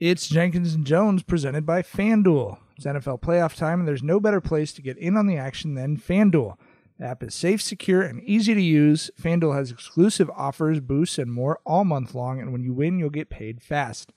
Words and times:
It's 0.00 0.28
Jenkins 0.28 0.72
and 0.72 0.86
Jonez 0.86 1.26
presented 1.26 1.66
by 1.66 1.82
FanDuel. 1.82 2.56
It's 2.74 2.86
NFL 2.86 3.20
playoff 3.20 3.54
time, 3.54 3.80
and 3.80 3.86
there's 3.86 4.02
no 4.02 4.18
better 4.18 4.40
place 4.40 4.72
to 4.72 4.80
get 4.80 4.96
in 4.96 5.14
on 5.14 5.26
the 5.26 5.36
action 5.36 5.74
than 5.74 5.98
FanDuel. 5.98 6.56
The 6.98 7.04
app 7.04 7.22
is 7.22 7.34
safe, 7.34 7.60
secure, 7.60 8.00
and 8.00 8.22
easy 8.22 8.54
to 8.54 8.62
use. 8.62 9.10
FanDuel 9.20 9.54
has 9.54 9.70
exclusive 9.70 10.30
offers, 10.30 10.80
boosts, 10.80 11.18
and 11.18 11.30
more 11.30 11.60
all 11.66 11.84
month 11.84 12.14
long, 12.14 12.40
and 12.40 12.50
when 12.50 12.64
you 12.64 12.72
win, 12.72 12.98
you'll 12.98 13.10
get 13.10 13.28
paid 13.28 13.60
fast. 13.60 14.14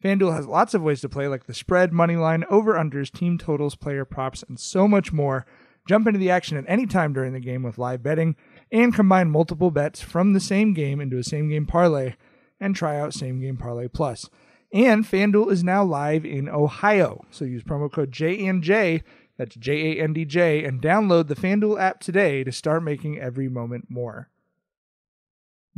FanDuel 0.00 0.36
has 0.36 0.46
lots 0.46 0.74
of 0.74 0.82
ways 0.82 1.00
to 1.00 1.08
play, 1.08 1.26
like 1.26 1.46
the 1.46 1.54
spread, 1.54 1.92
money 1.92 2.14
line, 2.14 2.44
over 2.48 2.74
unders, 2.74 3.10
team 3.10 3.36
totals, 3.36 3.74
player 3.74 4.04
props, 4.04 4.44
and 4.48 4.60
so 4.60 4.86
much 4.86 5.12
more. 5.12 5.44
Jump 5.88 6.06
into 6.06 6.20
the 6.20 6.30
action 6.30 6.56
at 6.56 6.64
any 6.68 6.86
time 6.86 7.12
during 7.12 7.32
the 7.32 7.40
game 7.40 7.64
with 7.64 7.78
live 7.78 8.00
betting 8.00 8.36
and 8.70 8.94
combine 8.94 9.28
multiple 9.28 9.72
bets 9.72 10.00
from 10.00 10.34
the 10.34 10.40
same 10.40 10.72
game 10.72 11.00
into 11.00 11.18
a 11.18 11.24
same 11.24 11.48
game 11.48 11.66
parlay 11.66 12.14
and 12.60 12.76
try 12.76 12.96
out 12.96 13.12
same 13.12 13.40
game 13.40 13.56
parlay 13.56 13.88
plus. 13.88 14.30
And 14.72 15.04
FanDuel 15.04 15.50
is 15.50 15.64
now 15.64 15.84
live 15.84 16.24
in 16.24 16.48
Ohio. 16.48 17.24
So 17.30 17.44
use 17.44 17.64
promo 17.64 17.90
code 17.90 18.12
JNJ, 18.12 19.02
that's 19.36 19.56
J 19.56 19.98
A 19.98 20.02
N 20.02 20.12
D 20.12 20.24
J, 20.24 20.64
and 20.64 20.80
download 20.80 21.26
the 21.26 21.34
FanDuel 21.34 21.80
app 21.80 22.00
today 22.00 22.44
to 22.44 22.52
start 22.52 22.82
making 22.82 23.18
every 23.18 23.48
moment 23.48 23.86
more. 23.88 24.28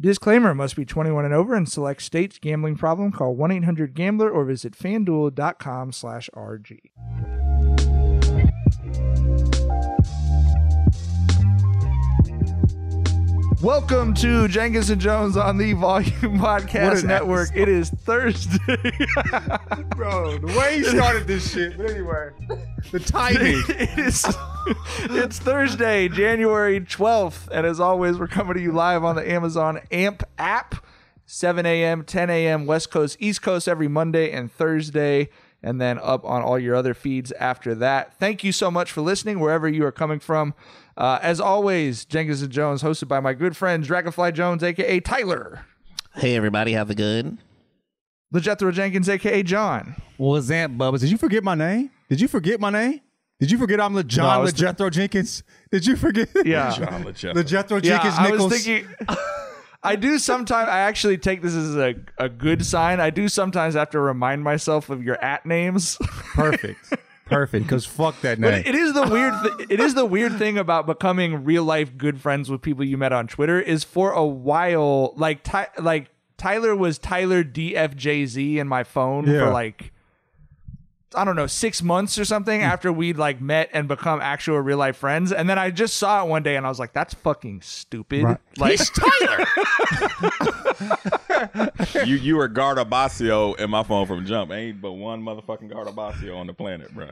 Disclaimer 0.01 0.55
must 0.55 0.75
be 0.75 0.85
21 0.85 1.27
and 1.27 1.35
over 1.35 1.55
in 1.55 1.67
select 1.67 2.03
states. 2.03 2.39
Gambling 2.39 2.77
problem? 2.77 3.13
Call 3.13 3.37
1-800-GAMBLER 3.37 4.29
or 4.31 4.45
visit 4.45 4.77
fanduel.com 4.77 5.93
Welcome 13.63 14.15
to 14.15 14.49
Jenkins 14.49 14.91
and 14.91 15.01
Jonez 15.01 15.41
on 15.41 15.57
the 15.57 15.73
Volume 15.75 16.11
Podcast 16.41 17.05
Network. 17.05 17.51
It 17.55 17.69
is 17.69 17.91
Thursday. 17.91 18.59
Bro, 19.95 20.39
the 20.39 20.53
way 20.59 20.79
he 20.79 20.83
started 20.83 21.29
this 21.29 21.53
shit. 21.53 21.77
But 21.77 21.89
anyway, 21.91 22.31
the 22.91 22.99
timing. 22.99 23.63
it 23.69 23.99
is 24.01 24.27
it's 25.03 25.39
Thursday, 25.39 26.09
January 26.09 26.81
12th, 26.81 27.47
and 27.53 27.65
as 27.65 27.79
always, 27.79 28.19
we're 28.19 28.27
coming 28.27 28.55
to 28.55 28.61
you 28.61 28.73
live 28.73 29.05
on 29.05 29.15
the 29.15 29.31
Amazon 29.31 29.79
AMP 29.93 30.25
app, 30.39 30.85
7 31.27 31.65
a.m., 31.65 32.03
10 32.03 32.31
a.m. 32.31 32.67
West 32.67 32.91
Coast, 32.91 33.17
East 33.21 33.43
Coast 33.43 33.69
every 33.69 33.87
Monday 33.87 34.33
and 34.33 34.51
Thursday, 34.51 35.29
and 35.63 35.81
then 35.81 36.01
up 36.03 36.25
on 36.25 36.43
all 36.43 36.59
your 36.59 36.75
other 36.75 36.95
feeds 36.95 37.31
after 37.39 37.77
that. 37.77 38.19
Thank 38.19 38.43
you 38.43 38.51
so 38.51 38.73
much 38.73 38.91
for 38.91 39.03
listening, 39.03 39.39
wherever 39.39 39.69
you 39.69 39.85
are 39.87 39.93
coming 39.93 40.19
from. 40.19 40.53
Uh, 40.97 41.19
as 41.23 41.41
always, 41.41 42.05
Jenkins 42.05 42.43
and 42.43 42.53
Jonez, 42.53 42.83
hosted 42.83 43.09
by 43.09 43.21
my 43.21 43.33
good 43.33 43.57
friend 43.57 43.83
Dragonfly 43.83 44.33
Jones, 44.33 44.63
aka 44.63 45.01
Tyler, 45.01 45.65
Hey 46.15 46.37
everybody, 46.37 46.73
have 46.73 46.91
a 46.91 46.95
good? 46.95 47.39
LeJethro 48.35 48.73
Jenkins, 48.73 49.09
aka 49.09 49.43
John. 49.43 49.97
What's 50.17 50.49
that, 50.49 50.71
Bubba? 50.71 50.99
Did 51.01 51.11
you 51.11 51.19
forget 51.19 51.43
my 51.43 51.55
name? 51.55 51.91
Did 52.09 52.21
you 52.21 52.29
forget 52.29 52.61
my 52.61 52.71
name? 52.71 53.01
Did 53.41 53.51
you 53.51 53.59
forget 53.59 53.81
I'm 53.81 53.95
Le- 53.95 54.05
John 54.05 54.43
was 54.43 54.53
LeJethro 54.55 54.91
Jenkins? 54.91 55.43
Did 55.71 55.87
you 55.87 55.97
forget? 55.97 56.29
Yeah. 56.45 56.71
John 56.77 57.05
LeJethro. 57.05 57.35
LeJethro 57.35 57.83
Yeah, 57.85 57.91
Jenkins 58.03 58.15
I 58.19 58.31
Nichols. 58.31 58.53
was 58.53 58.65
thinking. 58.65 58.95
I 59.83 59.97
do 59.97 60.17
sometimes. 60.19 60.69
I 60.69 60.79
actually 60.81 61.19
take 61.19 61.43
this 61.43 61.55
as 61.55 61.75
a, 61.77 61.95
a 62.19 62.29
good 62.29 62.65
sign. 62.65 63.01
I 63.01 63.11
do 63.11 63.29
sometimes 63.29 63.75
have 63.75 63.91
to 63.91 63.99
remind 64.01 64.45
myself 64.45 64.91
of 64.91 65.03
your 65.03 65.23
at 65.25 65.45
names. 65.45 65.97
Perfect. 66.35 66.79
Perfect. 67.33 67.65
Because 67.67 67.85
fuck 67.87 68.21
that 68.23 68.41
But 68.41 68.51
name. 68.51 68.63
it 68.67 68.75
is 68.75 68.93
the 68.93 69.09
weird. 69.09 69.35
Th- 69.43 69.71
it 69.71 69.81
is 69.81 69.95
the 69.95 70.07
weird 70.07 70.39
thing 70.39 70.59
about 70.59 70.87
becoming 70.87 71.45
real 71.45 71.65
life 71.65 71.97
good 71.97 72.21
friends 72.21 72.51
with 72.51 72.63
people 72.63 72.85
you 72.85 72.97
met 72.97 73.13
on 73.13 73.27
Twitter 73.27 73.61
is 73.61 73.85
for 73.85 74.13
a 74.13 74.25
while. 74.25 75.15
Like 75.17 75.43
Ty- 75.43 75.69
like 75.79 76.11
Tyler 76.37 76.75
was 76.75 76.99
Tyler 76.99 77.45
DFJZ 77.45 78.57
in 78.57 78.69
my 78.69 78.85
phone 78.85 79.27
Yeah. 79.27 79.47
for 79.47 79.51
like. 79.51 79.93
I 81.15 81.27
don't 81.27 81.37
know, 81.37 81.47
six 81.47 81.83
months 81.83 82.19
or 82.19 82.25
something 82.25 82.63
mm. 82.63 82.65
after 82.65 82.91
we'd 82.91 83.19
like 83.19 83.39
met 83.39 83.69
and 83.75 83.87
become 83.87 84.23
actual 84.23 84.59
real 84.61 84.79
life 84.79 84.97
friends. 84.97 85.31
And 85.31 85.47
then 85.47 85.59
I 85.59 85.71
just 85.71 85.99
saw 85.99 86.25
it 86.25 86.29
one 86.31 86.43
day 86.43 86.57
and 86.57 86.65
I 86.65 86.71
was 86.71 86.79
like, 86.79 86.95
that's 86.95 87.13
fucking 87.13 87.61
stupid. 87.61 88.23
Right. 88.25 88.39
Like, 88.57 88.81
Tyler. 88.95 89.47
you 92.07 92.17
you 92.17 92.37
were 92.37 92.49
Gardabasio 92.49 93.59
in 93.59 93.71
my 93.71 93.83
phone 93.83 94.07
from 94.07 94.25
Jump. 94.27 94.53
Ain't 94.53 94.81
but 94.81 94.93
one 94.93 95.23
motherfucking 95.23 95.71
Gardabasio 95.71 96.37
on 96.37 96.47
the 96.47 96.55
planet, 96.55 96.95
bro. 96.95 97.11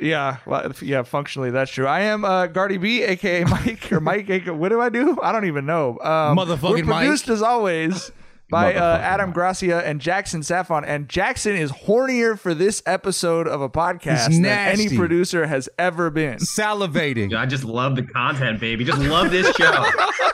Yeah, 0.00 0.38
well, 0.44 0.72
yeah, 0.82 1.02
functionally 1.02 1.50
that's 1.50 1.70
true. 1.70 1.86
I 1.86 2.00
am 2.00 2.24
uh, 2.24 2.46
Gardy 2.48 2.76
B, 2.76 3.02
aka 3.02 3.44
Mike, 3.44 3.90
or 3.92 4.00
Mike. 4.00 4.28
aka 4.28 4.52
What 4.54 4.68
do 4.68 4.80
I 4.80 4.88
do? 4.88 5.18
I 5.22 5.32
don't 5.32 5.46
even 5.46 5.64
know. 5.66 5.98
Um, 6.00 6.36
Motherfucking 6.36 6.70
we're 6.70 6.84
produced 6.84 7.28
Mike. 7.28 7.34
as 7.34 7.42
always 7.42 8.10
by 8.48 8.74
uh, 8.74 8.98
Adam 8.98 9.32
Gracia 9.32 9.84
and 9.86 10.00
Jackson 10.00 10.42
Saffon, 10.42 10.84
and 10.84 11.08
Jackson 11.08 11.56
is 11.56 11.72
hornier 11.72 12.38
for 12.38 12.54
this 12.54 12.82
episode 12.86 13.48
of 13.48 13.60
a 13.60 13.68
podcast 13.68 14.26
than 14.30 14.44
any 14.46 14.96
producer 14.96 15.46
has 15.46 15.68
ever 15.78 16.10
been. 16.10 16.38
Salivating. 16.38 17.34
I 17.36 17.46
just 17.46 17.64
love 17.64 17.96
the 17.96 18.02
content, 18.02 18.60
baby. 18.60 18.84
Just 18.84 19.00
love 19.00 19.30
this 19.30 19.46
show. 19.56 19.84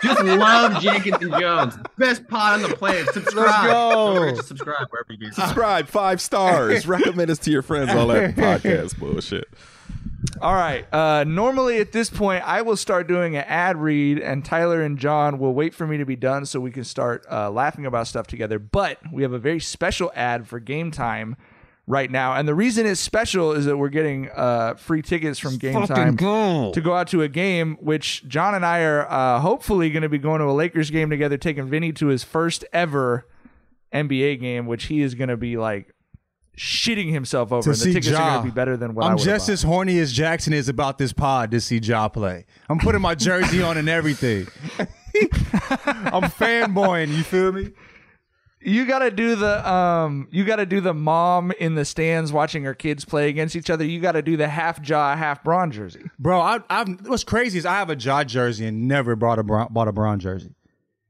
just 0.02 0.22
love 0.22 0.82
Jenkins 0.82 1.16
and 1.22 1.32
Jonez. 1.32 1.86
Best 1.96 2.28
pod 2.28 2.62
on 2.62 2.70
the 2.70 2.76
planet. 2.76 3.08
Subscribe. 3.14 3.66
go. 3.66 4.14
Don't 4.26 4.36
to 4.36 4.42
subscribe 4.42 4.88
wherever 4.90 5.12
you 5.12 5.18
get. 5.18 5.34
Subscribe 5.34 5.88
five 5.88 6.20
stars. 6.20 6.86
Recommend 6.92 7.30
us 7.30 7.38
to 7.40 7.50
your 7.50 7.62
friends. 7.62 7.90
All 7.90 8.08
that 8.08 8.34
podcast 8.36 8.98
bullshit. 8.98 9.48
All 10.42 10.54
right. 10.54 10.92
Uh, 10.92 11.22
normally 11.22 11.78
at 11.78 11.92
this 11.92 12.10
point, 12.10 12.42
I 12.46 12.62
will 12.62 12.76
start 12.76 13.06
doing 13.06 13.36
an 13.36 13.44
ad 13.46 13.76
read, 13.76 14.18
and 14.18 14.44
Tyler 14.44 14.82
and 14.82 14.98
John 14.98 15.38
will 15.38 15.54
wait 15.54 15.72
for 15.72 15.86
me 15.86 15.98
to 15.98 16.04
be 16.04 16.16
done 16.16 16.46
so 16.46 16.58
we 16.58 16.72
can 16.72 16.82
start 16.82 17.24
uh, 17.30 17.48
laughing 17.48 17.86
about 17.86 18.08
stuff 18.08 18.26
together. 18.26 18.58
But 18.58 18.98
we 19.12 19.22
have 19.22 19.32
a 19.32 19.38
very 19.38 19.60
special 19.60 20.10
ad 20.16 20.48
for 20.48 20.58
game 20.58 20.90
time 20.90 21.36
right 21.86 22.10
now, 22.10 22.34
and 22.34 22.48
the 22.48 22.56
reason 22.56 22.86
it's 22.86 23.00
special 23.00 23.52
is 23.52 23.66
that 23.66 23.76
we're 23.76 23.88
getting 23.88 24.30
uh, 24.34 24.74
free 24.74 25.00
tickets 25.02 25.38
from 25.38 25.58
Game 25.58 25.74
Time 25.86 26.16
to 26.72 26.80
go 26.80 26.94
out 26.94 27.06
to 27.08 27.22
a 27.22 27.28
game, 27.28 27.76
which 27.80 28.26
John 28.26 28.56
and 28.56 28.66
I 28.66 28.80
are 28.80 29.08
uh, 29.08 29.38
hopefully 29.38 29.90
going 29.90 30.02
to 30.02 30.08
be 30.08 30.18
going 30.18 30.40
to 30.40 30.46
a 30.46 30.52
Lakers 30.52 30.90
game 30.90 31.08
together, 31.08 31.36
taking 31.36 31.66
Vinny 31.66 31.92
to 31.92 32.08
his 32.08 32.24
first 32.24 32.64
ever 32.72 33.28
NBA 33.92 34.40
game, 34.40 34.66
which 34.66 34.86
he 34.86 35.02
is 35.02 35.14
going 35.14 35.28
to 35.28 35.36
be 35.36 35.56
like 35.56 35.94
shitting 36.56 37.10
himself 37.12 37.50
over. 37.52 37.62
To 37.62 37.70
and 37.70 37.74
the 37.78 37.80
see 37.80 37.92
tickets 37.94 38.08
are 38.08 38.12
Ja. 38.12 38.30
going 38.34 38.42
to 38.46 38.50
be 38.52 38.54
better 38.54 38.76
than 38.76 38.94
what 38.94 39.04
I 39.06 39.10
I'm 39.10 39.18
just 39.18 39.48
as 39.48 39.62
horny 39.62 39.98
as 39.98 40.12
Jackson 40.12 40.52
is 40.52 40.68
about 40.68 40.98
this 40.98 41.12
pod 41.12 41.50
to 41.52 41.60
see 41.60 41.78
Ja 41.78 42.08
play. 42.08 42.44
I'm 42.68 42.78
putting 42.78 43.00
my 43.00 43.14
jersey 43.14 43.62
on 43.62 43.76
and 43.76 43.88
everything. 43.88 44.46
I'm 44.78 46.24
fanboying. 46.30 47.08
You 47.16 47.22
feel 47.22 47.52
me? 47.52 47.70
You 48.64 48.86
gotta 48.86 49.10
do 49.10 49.34
the 49.34 49.68
um. 49.68 50.28
You 50.30 50.44
gotta 50.44 50.64
do 50.66 50.80
the 50.80 50.94
mom 50.94 51.50
in 51.58 51.74
the 51.74 51.84
stands 51.84 52.32
watching 52.32 52.62
her 52.62 52.74
kids 52.74 53.04
play 53.04 53.28
against 53.28 53.56
each 53.56 53.70
other. 53.70 53.84
You 53.84 53.98
gotta 54.00 54.22
do 54.22 54.36
the 54.36 54.46
half 54.46 54.86
Ja, 54.88 55.16
half 55.16 55.42
Bron 55.42 55.72
jersey. 55.72 56.02
Bro, 56.18 56.40
I, 56.40 56.58
I've 56.70 57.04
what's 57.08 57.24
crazy 57.24 57.58
is 57.58 57.66
I 57.66 57.72
have 57.74 57.90
a 57.90 57.96
Ja 57.96 58.22
jersey 58.22 58.64
and 58.66 58.86
never 58.86 59.16
bought 59.16 59.40
a 59.40 59.42
Bron- 59.42 59.72
bought 59.72 59.88
a 59.88 59.92
Bron 59.92 60.20
jersey. 60.20 60.54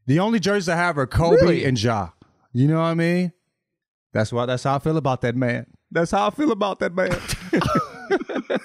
The 0.07 0.19
only 0.19 0.41
jerseys 0.41 0.69
I 0.71 0.77
have 0.77 0.97
are 0.97 1.07
Kobe 1.07 1.37
Really? 1.43 1.65
and 1.67 1.81
Ja. 1.81 2.09
You 2.55 2.69
know 2.69 2.77
what 2.77 2.87
I 2.87 2.95
mean? 2.95 3.33
That's 4.13 4.33
what. 4.33 4.47
That's 4.47 4.65
how 4.65 4.77
I 4.77 4.79
feel 4.79 4.97
about 4.97 5.23
that 5.23 5.37
man. 5.37 5.67
That's 5.91 6.11
how 6.11 6.27
I 6.27 6.31
feel 6.31 6.53
about 6.53 6.81
that 6.81 6.95
man. 6.95 7.19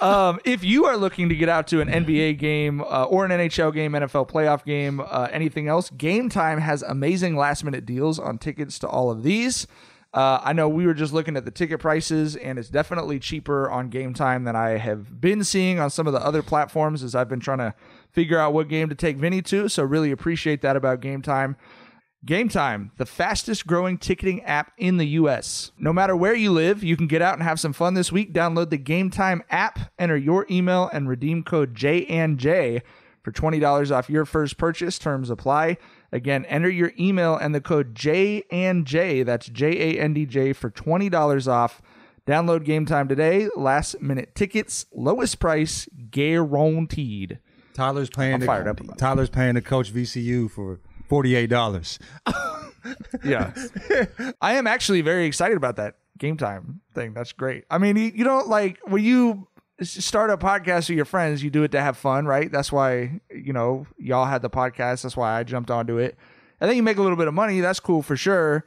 Um, 0.00 0.40
if 0.44 0.64
you 0.64 0.84
are 0.84 0.96
looking 0.96 1.28
to 1.28 1.34
get 1.34 1.48
out 1.48 1.66
to 1.68 1.80
an 1.80 1.88
NBA 1.88 2.38
game 2.38 2.80
uh, 2.82 3.04
or 3.04 3.24
an 3.24 3.30
NHL 3.30 3.72
game, 3.72 3.92
NFL 3.92 4.28
playoff 4.28 4.64
game, 4.64 5.00
uh, 5.00 5.28
anything 5.30 5.68
else, 5.68 5.90
Game 5.90 6.28
Time 6.28 6.60
has 6.60 6.82
amazing 6.82 7.36
last 7.36 7.64
minute 7.64 7.86
deals 7.86 8.18
on 8.18 8.38
tickets 8.38 8.78
to 8.80 8.88
all 8.88 9.10
of 9.10 9.22
these. 9.22 9.66
Uh, 10.12 10.40
I 10.42 10.52
know 10.52 10.68
we 10.68 10.86
were 10.86 10.94
just 10.94 11.12
looking 11.12 11.36
at 11.36 11.44
the 11.44 11.50
ticket 11.50 11.78
prices, 11.78 12.36
and 12.36 12.58
it's 12.58 12.68
definitely 12.70 13.18
cheaper 13.18 13.70
on 13.70 13.88
Game 13.90 14.14
Time 14.14 14.44
than 14.44 14.56
I 14.56 14.70
have 14.70 15.20
been 15.20 15.44
seeing 15.44 15.78
on 15.78 15.90
some 15.90 16.06
of 16.06 16.12
the 16.12 16.24
other 16.24 16.42
platforms 16.42 17.02
as 17.02 17.14
I've 17.14 17.28
been 17.28 17.40
trying 17.40 17.58
to 17.58 17.74
figure 18.10 18.38
out 18.38 18.54
what 18.54 18.68
game 18.68 18.88
to 18.88 18.94
take 18.94 19.18
Vinny 19.18 19.42
to. 19.42 19.68
So, 19.68 19.82
really 19.82 20.10
appreciate 20.10 20.62
that 20.62 20.74
about 20.74 21.00
Game 21.00 21.22
Time. 21.22 21.56
Game 22.24 22.48
Time, 22.48 22.90
the 22.96 23.06
fastest 23.06 23.66
growing 23.66 23.98
ticketing 23.98 24.42
app 24.42 24.72
in 24.78 24.96
the 24.96 25.06
US. 25.08 25.70
No 25.78 25.92
matter 25.92 26.16
where 26.16 26.34
you 26.34 26.50
live, 26.50 26.82
you 26.82 26.96
can 26.96 27.06
get 27.06 27.22
out 27.22 27.34
and 27.34 27.42
have 27.42 27.60
some 27.60 27.72
fun 27.72 27.94
this 27.94 28.10
week. 28.10 28.32
Download 28.32 28.70
the 28.70 28.78
Game 28.78 29.10
Time 29.10 29.42
app, 29.50 29.92
enter 29.98 30.16
your 30.16 30.46
email, 30.50 30.90
and 30.92 31.08
redeem 31.08 31.44
code 31.44 31.74
JNJ 31.74 32.82
for 33.22 33.32
$20 33.32 33.90
off 33.90 34.10
your 34.10 34.24
first 34.24 34.56
purchase. 34.56 34.98
Terms 34.98 35.30
apply. 35.30 35.76
Again, 36.10 36.44
enter 36.46 36.70
your 36.70 36.92
email 36.98 37.36
and 37.36 37.54
the 37.54 37.60
code 37.60 37.94
JNJ, 37.94 39.24
that's 39.24 39.46
J 39.48 39.96
A 39.96 40.00
N 40.00 40.14
D 40.14 40.26
J, 40.26 40.52
for 40.52 40.70
$20 40.70 41.48
off. 41.48 41.82
Download 42.26 42.64
Game 42.64 42.86
Time 42.86 43.06
today. 43.06 43.48
Last 43.56 44.00
minute 44.00 44.34
tickets, 44.34 44.86
lowest 44.92 45.38
price 45.38 45.88
guaranteed. 46.10 47.38
Tyler's 47.74 48.10
paying. 48.10 48.34
I'm 48.34 48.40
the, 48.40 48.46
fired 48.46 48.66
up 48.66 48.80
about 48.80 48.96
it. 48.96 48.98
Tyler's 48.98 49.30
paying 49.30 49.54
the 49.54 49.60
coach 49.60 49.92
VCU 49.92 50.50
for 50.50 50.80
forty 51.08 51.34
eight 51.34 51.50
dollars. 51.50 51.98
Yeah. 53.24 53.52
I 54.40 54.54
am 54.54 54.66
actually 54.66 55.00
very 55.00 55.26
excited 55.26 55.56
about 55.56 55.76
that 55.76 55.96
game 56.18 56.36
time 56.36 56.80
thing. 56.94 57.14
That's 57.14 57.32
great. 57.32 57.64
I 57.70 57.78
mean, 57.78 57.96
you, 57.96 58.12
you 58.14 58.24
don't 58.24 58.48
like 58.48 58.78
when 58.84 59.02
you 59.02 59.48
start 59.82 60.30
a 60.30 60.36
podcast 60.36 60.88
with 60.88 60.96
your 60.96 61.04
friends, 61.04 61.42
you 61.42 61.50
do 61.50 61.62
it 61.62 61.72
to 61.72 61.80
have 61.80 61.96
fun, 61.96 62.26
right? 62.26 62.50
That's 62.50 62.72
why, 62.72 63.20
you 63.30 63.52
know, 63.52 63.86
y'all 63.98 64.24
had 64.24 64.42
the 64.42 64.50
podcast. 64.50 65.02
That's 65.02 65.16
why 65.16 65.38
I 65.38 65.42
jumped 65.42 65.70
onto 65.70 65.98
it. 65.98 66.16
And 66.60 66.70
then 66.70 66.76
you 66.76 66.82
make 66.82 66.96
a 66.96 67.02
little 67.02 67.16
bit 67.16 67.28
of 67.28 67.34
money. 67.34 67.60
That's 67.60 67.80
cool 67.80 68.02
for 68.02 68.16
sure. 68.16 68.64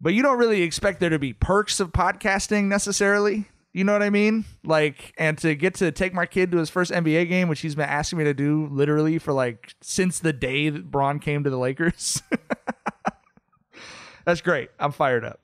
But 0.00 0.14
you 0.14 0.22
don't 0.22 0.38
really 0.38 0.62
expect 0.62 0.98
there 0.98 1.10
to 1.10 1.18
be 1.18 1.32
perks 1.32 1.78
of 1.78 1.92
podcasting 1.92 2.64
necessarily. 2.64 3.48
You 3.72 3.84
know 3.84 3.92
what 3.92 4.02
I 4.02 4.10
mean? 4.10 4.44
Like, 4.64 5.14
and 5.16 5.38
to 5.38 5.54
get 5.54 5.74
to 5.76 5.92
take 5.92 6.12
my 6.12 6.26
kid 6.26 6.50
to 6.52 6.58
his 6.58 6.70
first 6.70 6.90
NBA 6.90 7.28
game, 7.28 7.46
which 7.48 7.60
he's 7.60 7.76
been 7.76 7.88
asking 7.88 8.18
me 8.18 8.24
to 8.24 8.34
do 8.34 8.68
literally 8.70 9.18
for 9.18 9.32
like 9.32 9.74
since 9.80 10.18
the 10.18 10.32
day 10.32 10.68
that 10.70 10.90
Bron 10.90 11.20
came 11.20 11.44
to 11.44 11.50
the 11.50 11.58
Lakers. 11.58 12.20
That's 14.24 14.40
great. 14.40 14.70
I'm 14.78 14.90
fired 14.92 15.24
up. 15.24 15.40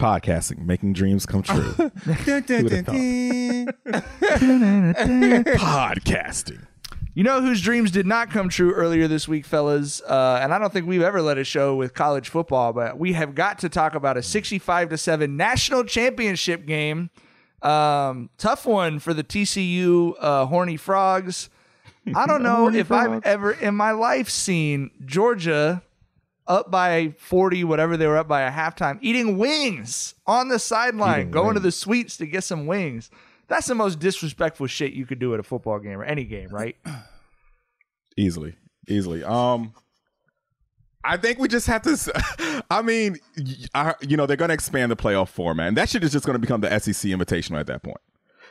Podcasting, 0.00 0.66
making 0.66 0.92
dreams 0.92 1.24
come 1.24 1.42
true. 1.42 1.72
Podcasting. 5.56 6.66
You 7.16 7.22
know 7.22 7.40
whose 7.40 7.60
dreams 7.60 7.92
did 7.92 8.06
not 8.06 8.30
come 8.30 8.48
true 8.48 8.72
earlier 8.72 9.06
this 9.06 9.28
week, 9.28 9.46
fellas? 9.46 10.02
Uh, 10.02 10.40
and 10.42 10.52
I 10.52 10.58
don't 10.58 10.72
think 10.72 10.88
we've 10.88 11.00
ever 11.00 11.22
let 11.22 11.38
a 11.38 11.44
show 11.44 11.76
with 11.76 11.94
college 11.94 12.28
football, 12.28 12.72
but 12.72 12.98
we 12.98 13.12
have 13.12 13.36
got 13.36 13.60
to 13.60 13.68
talk 13.68 13.94
about 13.94 14.16
a 14.16 14.22
65 14.22 14.88
to 14.88 14.98
7 14.98 15.36
national 15.36 15.84
championship 15.84 16.66
game. 16.66 17.10
Um, 17.62 18.30
tough 18.36 18.66
one 18.66 18.98
for 18.98 19.14
the 19.14 19.22
TCU 19.22 20.14
uh, 20.18 20.46
Horny 20.46 20.76
Frogs. 20.76 21.50
I 22.16 22.26
don't 22.26 22.42
know 22.42 22.68
if 22.68 22.90
I've 22.90 23.24
ever 23.24 23.52
in 23.52 23.76
my 23.76 23.92
life 23.92 24.28
seen 24.28 24.90
Georgia 25.04 25.84
up 26.48 26.68
by 26.68 27.14
40, 27.16 27.62
whatever 27.62 27.96
they 27.96 28.08
were 28.08 28.16
up 28.16 28.26
by 28.26 28.42
a 28.42 28.50
halftime, 28.50 28.98
eating 29.00 29.38
wings 29.38 30.16
on 30.26 30.48
the 30.48 30.58
sideline, 30.58 31.20
Eating 31.20 31.30
going 31.30 31.54
to 31.54 31.60
the 31.60 31.70
suites 31.70 32.16
to 32.16 32.26
get 32.26 32.42
some 32.42 32.66
wings. 32.66 33.08
That's 33.48 33.66
the 33.66 33.74
most 33.74 33.98
disrespectful 33.98 34.66
shit 34.66 34.92
you 34.92 35.06
could 35.06 35.18
do 35.18 35.34
at 35.34 35.40
a 35.40 35.42
football 35.42 35.78
game 35.78 35.98
or 35.98 36.04
any 36.04 36.24
game, 36.24 36.48
right? 36.48 36.76
easily. 38.16 38.56
Easily. 38.88 39.24
Um 39.24 39.72
i 41.06 41.16
think 41.18 41.38
we 41.38 41.46
just 41.46 41.66
have 41.66 41.82
to 41.82 42.64
i 42.70 42.80
mean 42.80 43.18
I, 43.74 43.94
you 44.00 44.16
know 44.16 44.24
they're 44.26 44.38
going 44.38 44.48
to 44.48 44.54
expand 44.54 44.90
the 44.90 44.96
playoff 44.96 45.28
format 45.28 45.68
and 45.68 45.76
that 45.76 45.90
shit 45.90 46.02
is 46.02 46.12
just 46.12 46.24
going 46.24 46.34
to 46.34 46.38
become 46.38 46.62
the 46.62 46.70
sec 46.80 46.94
invitational 46.94 47.60
at 47.60 47.66
that 47.66 47.82
point 47.82 48.00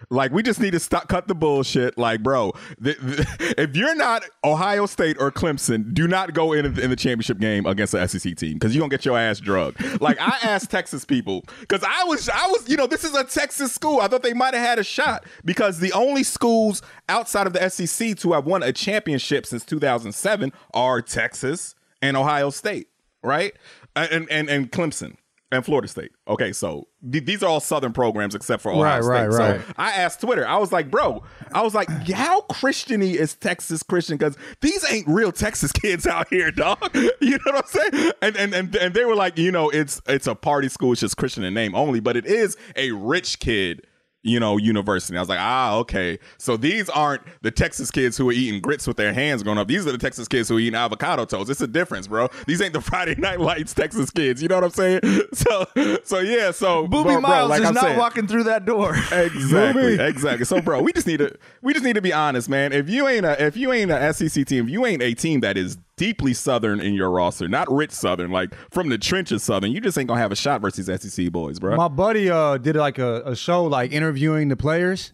like 0.09 0.31
we 0.31 0.43
just 0.43 0.59
need 0.59 0.71
to 0.71 0.79
stop 0.79 1.07
cut 1.07 1.27
the 1.27 1.35
bullshit. 1.35 1.97
Like 1.97 2.23
bro 2.23 2.53
if 2.81 3.75
you're 3.75 3.95
not 3.95 4.23
ohio 4.43 4.85
state 4.85 5.17
or 5.19 5.31
clemson 5.31 5.93
do 5.93 6.07
not 6.07 6.33
go 6.33 6.53
in 6.53 6.65
in 6.65 6.89
the 6.89 6.95
championship 6.95 7.39
game 7.39 7.65
against 7.65 7.93
the 7.93 8.07
sec 8.07 8.35
team 8.35 8.53
because 8.53 8.73
you're 8.73 8.81
gonna 8.81 8.89
get 8.89 9.05
your 9.05 9.17
ass 9.17 9.39
drugged. 9.39 10.01
Like 10.01 10.19
i 10.19 10.37
asked 10.43 10.71
texas 10.71 11.05
people 11.05 11.43
because 11.59 11.83
i 11.83 12.03
was 12.05 12.29
i 12.29 12.47
was 12.47 12.67
you 12.67 12.77
know 12.77 12.87
this 12.87 13.03
is 13.03 13.15
a 13.15 13.23
texas 13.23 13.73
school. 13.73 13.99
I 13.99 14.07
thought 14.07 14.23
they 14.23 14.33
might 14.33 14.53
have 14.53 14.65
had 14.65 14.79
a 14.79 14.83
shot 14.83 15.25
because 15.45 15.79
the 15.79 15.93
only 15.93 16.23
schools 16.23 16.81
outside 17.09 17.47
of 17.47 17.53
the 17.53 17.69
sec 17.69 18.17
to 18.17 18.33
have 18.33 18.45
won 18.45 18.63
a 18.63 18.71
championship 18.71 19.45
since 19.45 19.65
2007 19.65 20.51
are 20.73 21.01
texas 21.01 21.75
and 22.01 22.17
ohio 22.17 22.49
state 22.49 22.87
right? 23.23 23.53
And 23.95 24.29
and 24.29 24.49
and 24.49 24.71
clemson 24.71 25.15
and 25.53 25.63
Florida 25.65 25.87
State. 25.87 26.11
Okay, 26.27 26.51
so 26.51 26.87
th- 27.11 27.25
these 27.25 27.43
are 27.43 27.47
all 27.47 27.59
Southern 27.59 27.93
programs 27.93 28.35
except 28.35 28.61
for 28.63 28.71
Ohio 28.71 29.01
Right, 29.01 29.03
State. 29.03 29.37
right, 29.37 29.51
right. 29.57 29.61
So 29.65 29.73
I 29.77 29.91
asked 29.91 30.21
Twitter. 30.21 30.47
I 30.47 30.57
was 30.57 30.71
like, 30.71 30.89
bro, 30.91 31.23
I 31.53 31.61
was 31.61 31.73
like, 31.75 31.89
how 32.09 32.41
Christiany 32.51 33.15
is 33.15 33.35
Texas 33.35 33.83
Christian? 33.83 34.17
Because 34.17 34.37
these 34.61 34.83
ain't 34.91 35.07
real 35.07 35.31
Texas 35.31 35.71
kids 35.73 36.05
out 36.07 36.27
here, 36.29 36.51
dog. 36.51 36.79
You 37.21 37.37
know 37.45 37.53
what 37.53 37.65
I'm 37.65 37.91
saying? 37.91 38.11
And, 38.21 38.35
and 38.35 38.53
and 38.53 38.75
and 38.75 38.93
they 38.93 39.05
were 39.05 39.15
like, 39.15 39.37
you 39.37 39.51
know, 39.51 39.69
it's 39.69 40.01
it's 40.07 40.27
a 40.27 40.35
party 40.35 40.67
school. 40.69 40.91
It's 40.91 41.01
just 41.01 41.15
Christian 41.17 41.43
in 41.43 41.53
name 41.53 41.73
only, 41.75 41.99
but 41.99 42.17
it 42.17 42.25
is 42.25 42.57
a 42.75 42.91
rich 42.91 43.39
kid. 43.39 43.85
You 44.25 44.39
know, 44.39 44.55
university. 44.55 45.17
I 45.17 45.19
was 45.21 45.27
like, 45.27 45.39
ah, 45.41 45.75
okay. 45.79 46.17
So 46.37 46.55
these 46.55 46.87
aren't 46.89 47.23
the 47.41 47.51
Texas 47.51 47.91
kids 47.91 48.15
who 48.17 48.29
are 48.29 48.31
eating 48.33 48.61
grits 48.61 48.87
with 48.87 48.95
their 48.95 49.11
hands 49.13 49.43
growing 49.43 49.57
up. 49.59 49.67
These 49.67 49.85
are 49.85 49.91
the 49.91 49.97
Texas 49.97 50.29
kids 50.29 50.47
who 50.47 50.55
are 50.55 50.59
eating 50.61 50.75
avocado 50.75 51.25
toast. 51.25 51.49
It's 51.49 51.59
a 51.59 51.67
difference, 51.67 52.07
bro. 52.07 52.29
These 52.47 52.61
ain't 52.61 52.71
the 52.71 52.79
Friday 52.93 53.15
Night 53.15 53.41
Lights 53.41 53.73
Texas 53.73 54.09
kids. 54.11 54.41
You 54.41 54.47
know 54.47 54.55
what 54.55 54.63
I'm 54.63 54.69
saying? 54.71 55.01
So, 55.33 55.65
so 56.03 56.19
yeah. 56.19 56.51
So, 56.51 56.87
Booby 56.87 57.05
bro, 57.05 57.13
bro, 57.13 57.21
Miles 57.21 57.49
like 57.49 57.61
is 57.63 57.67
I'm 57.67 57.73
not 57.73 57.83
saying- 57.83 57.97
walking 57.97 58.27
through 58.27 58.43
that 58.43 58.65
door. 58.65 58.95
Exactly, 59.11 59.99
exactly. 59.99 60.45
So, 60.45 60.61
bro, 60.61 60.81
we 60.81 60.93
just 60.93 61.07
need 61.07 61.17
to 61.17 61.35
we 61.61 61.73
just 61.73 61.83
need 61.83 61.93
to 61.93 62.01
be 62.01 62.13
honest, 62.13 62.47
man. 62.49 62.71
If 62.71 62.89
you 62.89 63.07
ain't 63.07 63.25
a 63.25 63.43
if 63.43 63.57
you 63.57 63.73
ain't 63.73 63.91
a 63.91 64.13
SEC 64.13 64.45
team, 64.45 64.65
if 64.65 64.69
you 64.69 64.85
ain't 64.85 65.01
a 65.01 65.13
team 65.13 65.41
that 65.41 65.57
is 65.57 65.77
deeply 65.97 66.33
Southern 66.33 66.79
in 66.79 66.93
your 66.93 67.09
roster, 67.09 67.47
not 67.47 67.71
rich 67.71 67.91
Southern, 67.91 68.31
like 68.31 68.53
from 68.71 68.89
the 68.89 68.97
trenches 68.97 69.43
Southern, 69.43 69.71
you 69.71 69.81
just 69.81 69.97
ain't 69.97 70.07
gonna 70.07 70.19
have 70.19 70.31
a 70.31 70.35
shot 70.35 70.61
versus 70.61 70.87
SEC 71.01 71.31
boys, 71.31 71.59
bro. 71.59 71.75
My 71.75 71.87
buddy 71.87 72.29
uh 72.29 72.57
did 72.57 72.75
like 72.75 72.99
a, 72.99 73.21
a 73.25 73.35
show 73.35 73.65
like 73.65 73.91
interviewing 73.91 74.49
the 74.49 74.57
players, 74.57 75.13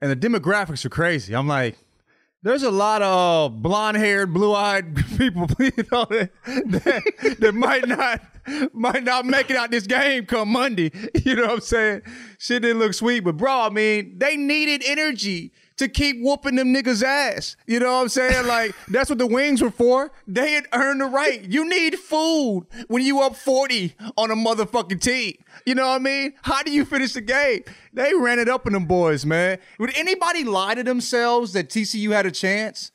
and 0.00 0.10
the 0.10 0.16
demographics 0.16 0.84
are 0.84 0.90
crazy. 0.90 1.34
I'm 1.34 1.48
like, 1.48 1.76
there's 2.44 2.62
a 2.62 2.70
lot 2.70 3.00
of 3.00 3.52
uh, 3.52 3.54
blonde 3.56 3.96
haired, 3.96 4.34
blue 4.34 4.54
eyed 4.54 4.94
people, 5.18 5.48
you 5.58 5.72
know, 5.90 6.04
that, 6.04 6.30
that, 6.44 7.36
that 7.40 7.54
might 7.54 7.88
not 7.88 8.20
might 8.74 9.02
not 9.02 9.24
make 9.24 9.50
it 9.50 9.56
out 9.56 9.70
this 9.70 9.86
game 9.86 10.26
come 10.26 10.50
Monday. 10.50 10.92
You 11.24 11.36
know 11.36 11.46
what 11.46 11.52
I'm 11.52 11.60
saying? 11.60 12.02
Shit 12.38 12.60
didn't 12.60 12.80
look 12.80 12.92
sweet, 12.92 13.20
but 13.20 13.38
bro, 13.38 13.62
I 13.62 13.70
mean, 13.70 14.18
they 14.18 14.36
needed 14.36 14.82
energy 14.84 15.52
to 15.76 15.88
keep 15.88 16.20
whooping 16.20 16.56
them 16.56 16.72
niggas 16.72 17.02
ass. 17.02 17.56
You 17.66 17.80
know 17.80 17.94
what 17.94 18.02
I'm 18.02 18.08
saying? 18.08 18.46
Like 18.46 18.74
that's 18.88 19.10
what 19.10 19.18
the 19.18 19.26
wings 19.26 19.62
were 19.62 19.70
for. 19.70 20.12
They 20.26 20.52
had 20.52 20.66
earned 20.72 21.00
the 21.00 21.06
right. 21.06 21.42
You 21.42 21.68
need 21.68 21.98
food 21.98 22.66
when 22.88 23.02
you 23.02 23.20
up 23.20 23.36
40 23.36 23.94
on 24.16 24.30
a 24.30 24.34
motherfucking 24.34 25.00
team. 25.00 25.36
You 25.66 25.74
know 25.74 25.88
what 25.88 25.96
I 25.96 25.98
mean? 25.98 26.34
How 26.42 26.62
do 26.62 26.70
you 26.72 26.84
finish 26.84 27.12
the 27.12 27.20
game? 27.20 27.64
They 27.92 28.14
ran 28.14 28.38
it 28.38 28.48
up 28.48 28.66
in 28.66 28.72
them 28.72 28.86
boys, 28.86 29.24
man. 29.24 29.58
Would 29.78 29.96
anybody 29.96 30.44
lie 30.44 30.74
to 30.74 30.82
themselves 30.82 31.52
that 31.52 31.68
TCU 31.68 32.10
had 32.12 32.26
a 32.26 32.30
chance? 32.30 32.90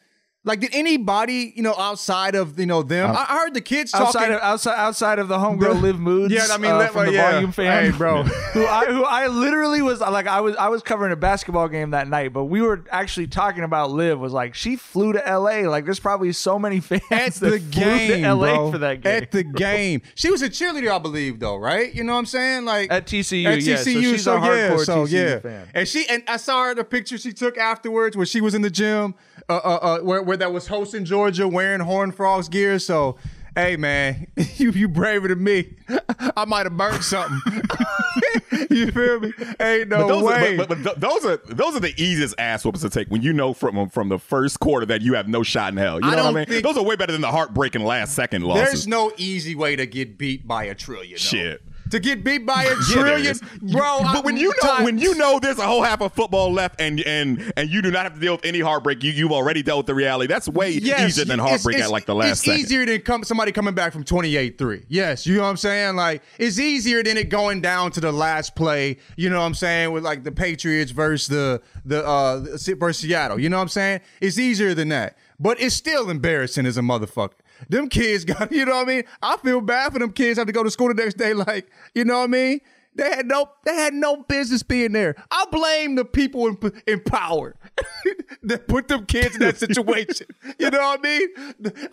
Like, 0.46 0.62
did 0.62 0.74
anybody, 0.74 1.51
you 1.53 1.62
know, 1.62 1.75
outside 1.77 2.34
of 2.34 2.58
you 2.58 2.65
know 2.65 2.81
them? 2.81 3.12
I, 3.12 3.25
I 3.27 3.39
heard 3.39 3.53
the 3.53 3.60
kids 3.60 3.93
outside 3.93 4.19
talking. 4.19 4.36
of 4.36 4.41
outside 4.41 4.75
outside 4.77 5.19
of 5.19 5.27
the 5.27 5.38
homegirl 5.38 5.81
live 5.81 6.00
moods. 6.00 6.34
Yeah, 6.34 6.48
I 6.50 6.58
mean, 6.58 6.72
uh, 6.72 6.88
from 6.88 7.08
the 7.08 7.13
yeah. 7.13 7.31
volume 7.31 7.51
fan, 7.51 7.91
Hey, 7.91 7.98
bro. 7.98 8.24
who 8.53 8.65
I 8.65 8.86
who 8.86 9.03
I 9.03 9.27
literally 9.27 9.81
was 9.81 10.00
like, 10.00 10.27
I 10.27 10.39
was 10.39 10.55
I 10.55 10.69
was 10.69 10.81
covering 10.81 11.12
a 11.12 11.17
basketball 11.17 11.67
game 11.67 11.91
that 11.91 12.08
night, 12.08 12.31
but 12.31 12.46
we 12.46 12.62
were 12.62 12.86
actually 12.89 13.27
talking 13.27 13.65
about 13.65 13.91
Liv. 13.91 14.17
Was 14.17 14.31
like, 14.31 14.55
she 14.55 14.77
flew 14.77 15.12
to 15.12 15.27
L.A. 15.27 15.67
Like, 15.67 15.84
there's 15.84 16.00
probably 16.00 16.31
so 16.31 16.58
many 16.58 16.79
fans 16.79 17.03
at 17.12 17.34
the 17.34 17.50
flew 17.50 17.60
game, 17.60 18.10
to 18.10 18.22
L.A. 18.22 18.53
bro. 18.55 18.72
for 18.72 18.77
that 18.77 19.01
game. 19.01 19.24
At 19.24 19.31
the 19.31 19.43
game, 19.43 20.03
she 20.15 20.31
was 20.31 20.41
a 20.41 20.50
cheerleader, 20.50 20.89
I 20.89 21.00
believe, 21.00 21.41
though, 21.41 21.58
right? 21.58 21.93
You 21.93 22.05
know 22.05 22.13
what 22.13 22.19
I'm 22.19 22.25
saying? 22.25 22.63
Like 22.63 22.89
At 22.89 23.08
TCU, 23.08 23.46
at 23.46 23.62
yeah. 23.62 23.75
So 23.75 23.89
TCU, 23.89 24.01
she's 24.01 24.13
a 24.13 24.19
so 24.19 24.36
yeah, 24.36 24.41
hardcore 24.41 24.86
so 24.86 25.05
TCU 25.05 25.12
yeah. 25.12 25.39
fan. 25.39 25.67
And 25.74 25.86
she 25.86 26.08
and 26.08 26.24
I 26.29 26.38
saw 26.38 26.63
her 26.63 26.75
the 26.75 26.86
picture 26.86 27.17
she 27.17 27.34
took 27.34 27.58
afterwards 27.58 28.15
where 28.15 28.25
she 28.25 28.39
was 28.39 28.55
in 28.55 28.62
the 28.62 28.69
gym, 28.69 29.15
uh, 29.50 29.53
uh, 29.53 29.79
uh 29.81 30.00
where 30.00 30.28
where 30.29 30.38
that 30.38 30.53
was 30.53 30.67
hosting 30.67 31.05
Georgia 31.05 31.48
wearing 31.48 31.81
Horn 31.81 32.12
Frogs 32.12 32.48
gear. 32.48 32.77
So. 32.79 33.17
Hey 33.55 33.75
man, 33.77 34.27
you 34.55 34.69
you 34.71 34.88
braver 34.88 35.27
than 35.27 35.43
me. 35.43 35.74
I 36.38 36.45
might 36.45 36.65
have 36.67 36.77
burnt 36.77 37.03
something. 37.03 37.41
you 38.69 38.91
feel 38.91 39.19
me? 39.19 39.33
Ain't 39.59 39.89
no 39.89 39.98
But 39.98 40.07
those, 40.07 40.24
way. 40.24 40.53
Are, 40.53 40.57
but, 40.57 40.69
but, 40.69 40.83
but 40.83 41.00
those 41.01 41.25
are 41.25 41.38
those 41.48 41.75
are 41.75 41.79
the 41.79 41.93
easiest 42.01 42.36
ass 42.39 42.63
whoopings 42.63 42.83
to 42.83 42.89
take 42.91 43.09
when 43.09 43.21
you 43.21 43.33
know 43.33 43.53
from 43.53 43.89
from 43.89 44.07
the 44.07 44.19
first 44.19 44.59
quarter 44.62 44.86
that 44.86 45.01
you 45.01 45.15
have 45.15 45.27
no 45.27 45.41
shot 45.43 45.74
in 45.74 45.77
hell. 45.77 46.00
You 46.00 46.07
I 46.09 46.15
know 46.15 46.25
what 46.25 46.36
I 46.36 46.38
mean? 46.38 46.45
think- 46.45 46.63
those 46.63 46.77
are 46.77 46.83
way 46.83 46.95
better 46.95 47.12
than 47.12 47.21
the 47.21 47.31
heartbreaking 47.31 47.83
last 47.83 48.13
second 48.13 48.43
losses. 48.43 48.65
There's 48.65 48.88
no 48.88 49.12
easy 49.17 49.55
way 49.55 49.75
to 49.75 49.86
get 49.88 50.17
beat 50.17 50.48
by 50.48 50.65
a 50.65 50.75
trillion. 50.75 51.17
shit. 51.17 51.62
To 51.91 52.00
get 52.00 52.24
beat 52.24 52.46
by 52.46 52.63
a 52.65 52.75
trillion, 52.91 53.31
is. 53.31 53.41
bro. 53.62 54.00
But 54.03 54.24
when 54.24 54.38
you 54.38 54.53
know 54.63 54.84
when 54.84 55.00
you 55.00 55.15
know 55.15 55.39
there's 55.39 55.58
a 55.58 55.65
whole 55.65 55.81
half 55.81 56.01
of 56.01 56.13
football 56.13 56.51
left 56.51 56.79
and 56.79 57.00
and 57.01 57.51
and 57.58 57.69
you 57.69 57.81
do 57.81 57.89
not 57.89 58.03
have 58.03 58.13
to 58.13 58.19
deal 58.19 58.34
with 58.36 58.46
any 58.46 58.60
heartbreak, 58.60 59.03
you 59.03 59.12
you've 59.12 59.31
already 59.31 59.63
dealt 59.63 59.77
with 59.79 59.86
the 59.88 59.96
reality. 59.96 60.27
That's 60.27 60.48
way 60.48 60.72
easier 60.72 61.25
than 61.25 61.39
it's- 61.39 61.50
heartbreak 61.50 61.75
it's- 61.77 61.88
at 61.89 61.91
like 61.91 62.05
the 62.05 62.13
last 62.15 62.31
It's 62.31 62.41
second. 62.41 62.60
easier 62.62 62.86
than 62.86 63.01
come, 63.01 63.24
somebody 63.24 63.51
coming 63.51 63.74
back 63.74 63.91
from 63.93 64.03
28-3. 64.03 64.86
Yes, 64.88 65.25
you 65.25 65.36
know 65.38 65.43
what 65.43 65.50
I'm 65.50 65.58
saying? 65.58 65.96
Like 65.96 66.22
it's 66.38 66.60
easier 66.60 67.01
than 67.01 67.17
it 67.17 67.29
going 67.29 67.62
down 67.62 67.91
to 67.93 68.00
the 68.01 68.12
last 68.12 68.55
play. 68.55 68.98
You 69.17 69.29
know 69.29 69.39
what 69.39 69.46
I'm 69.46 69.53
saying? 69.55 69.91
With 69.91 70.03
like 70.03 70.24
the 70.24 70.31
Patriots 70.31 70.91
versus 70.91 71.27
the 71.27 71.62
the 71.86 72.05
uh 72.05 72.39
versus 72.77 72.98
Seattle. 73.01 73.39
You 73.39 73.50
know 73.50 73.58
what 73.58 73.63
I'm 73.63 73.67
saying? 73.69 74.01
It's 74.22 74.38
easier 74.38 74.74
than 74.74 74.89
that, 74.89 75.17
but 75.39 75.60
it's 75.60 75.75
still 75.75 76.10
embarrassing 76.10 76.65
as 76.65 76.77
a 76.77 76.81
motherfucker. 76.81 77.31
Them 77.68 77.89
kids 77.89 78.25
got, 78.25 78.51
you 78.51 78.66
know 78.66 78.75
what 78.75 78.88
I 78.88 78.89
mean? 78.89 79.04
I 79.22 79.38
feel 79.38 79.62
bad 79.62 79.94
for 79.94 80.00
them 80.00 80.12
kids 80.13 80.38
have 80.38 80.48
to 80.48 80.54
go 80.54 80.63
to 80.63 80.72
school 80.72 80.88
the 80.89 80.94
next 80.94 81.18
day. 81.18 81.34
Like, 81.34 81.70
you 81.94 82.06
know 82.06 82.20
what 82.20 82.24
I 82.25 82.28
mean? 82.28 82.60
They 82.96 83.10
had 83.10 83.28
no, 83.28 83.50
they 83.66 83.75
had 83.75 83.94
no 83.94 84.18
business 84.24 84.62
being 84.63 84.92
there. 84.92 85.16
I 85.32 85.46
blame 85.51 85.96
the 85.96 86.04
people 86.04 86.48
in, 86.48 86.58
in 86.88 87.00
power 87.01 87.56
that 88.44 88.68
put 88.68 88.88
them 88.88 89.06
kids 89.06 89.36
in 89.36 89.42
that 89.42 89.58
situation. 89.66 90.28
you 90.58 90.70
know 90.70 90.80
what 90.80 91.00
I 91.00 91.01
mean? 91.01 91.30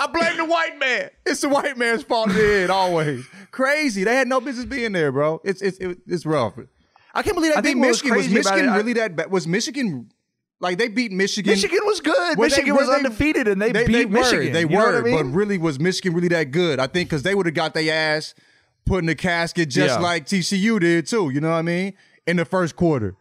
I 0.00 0.06
blame 0.08 0.36
the 0.36 0.44
white 0.46 0.78
man. 0.80 1.10
It's 1.24 1.42
the 1.42 1.48
white 1.48 1.76
man's 1.76 2.02
fault 2.02 2.30
in 2.30 2.36
the 2.36 2.54
end, 2.62 2.70
always. 2.70 3.24
Crazy. 3.50 4.04
They 4.04 4.16
had 4.16 4.26
no 4.26 4.40
business 4.40 4.64
being 4.66 4.92
there, 4.92 5.12
bro. 5.12 5.40
It's 5.44 5.62
it's 5.62 5.78
it's 5.80 6.26
rough. 6.26 6.54
I 7.14 7.22
can't 7.22 7.36
believe 7.36 7.52
that 7.52 7.58
I 7.58 7.62
think 7.62 7.78
was 7.78 8.02
Michigan. 8.02 8.16
Was 8.16 8.26
about 8.26 8.34
Michigan 8.34 8.64
it, 8.64 8.68
I- 8.72 8.76
really 8.76 8.92
that 8.94 9.16
bad? 9.16 9.30
Was 9.30 9.46
Michigan 9.46 10.10
like 10.60 10.78
they 10.78 10.88
beat 10.88 11.12
Michigan? 11.12 11.50
Michigan 11.52 11.80
was 11.84 12.00
good. 12.00 12.38
Were 12.38 12.44
Michigan 12.46 12.74
were 12.74 12.80
was 12.80 12.88
they- 12.88 12.94
undefeated, 12.96 13.48
and 13.48 13.60
they, 13.60 13.72
beat 13.72 14.06
were, 14.08 14.12
Michigan. 14.20 14.52
They 14.52 14.60
You 14.62 14.68
were, 14.68 14.98
I 14.98 15.02
mean? 15.02 15.14
but 15.16 15.24
really, 15.36 15.58
was 15.58 15.78
Michigan 15.78 16.14
really 16.14 16.28
that 16.28 16.50
good? 16.50 16.78
I 16.78 16.86
think 16.86 17.08
because 17.10 17.22
they 17.22 17.34
would 17.34 17.46
have 17.46 17.54
got 17.54 17.74
their 17.74 17.92
ass 17.92 18.34
put 18.86 18.98
in 19.00 19.06
the 19.06 19.14
casket 19.14 19.68
just 19.68 19.96
Yeah. 19.96 20.00
like 20.00 20.26
TCU 20.26 20.78
did 20.80 21.06
too. 21.06 21.30
You 21.30 21.40
know 21.40 21.50
what 21.50 21.56
I 21.56 21.62
mean? 21.62 21.94
In 22.26 22.36
the 22.36 22.44
first 22.44 22.76
quarter. 22.76 23.16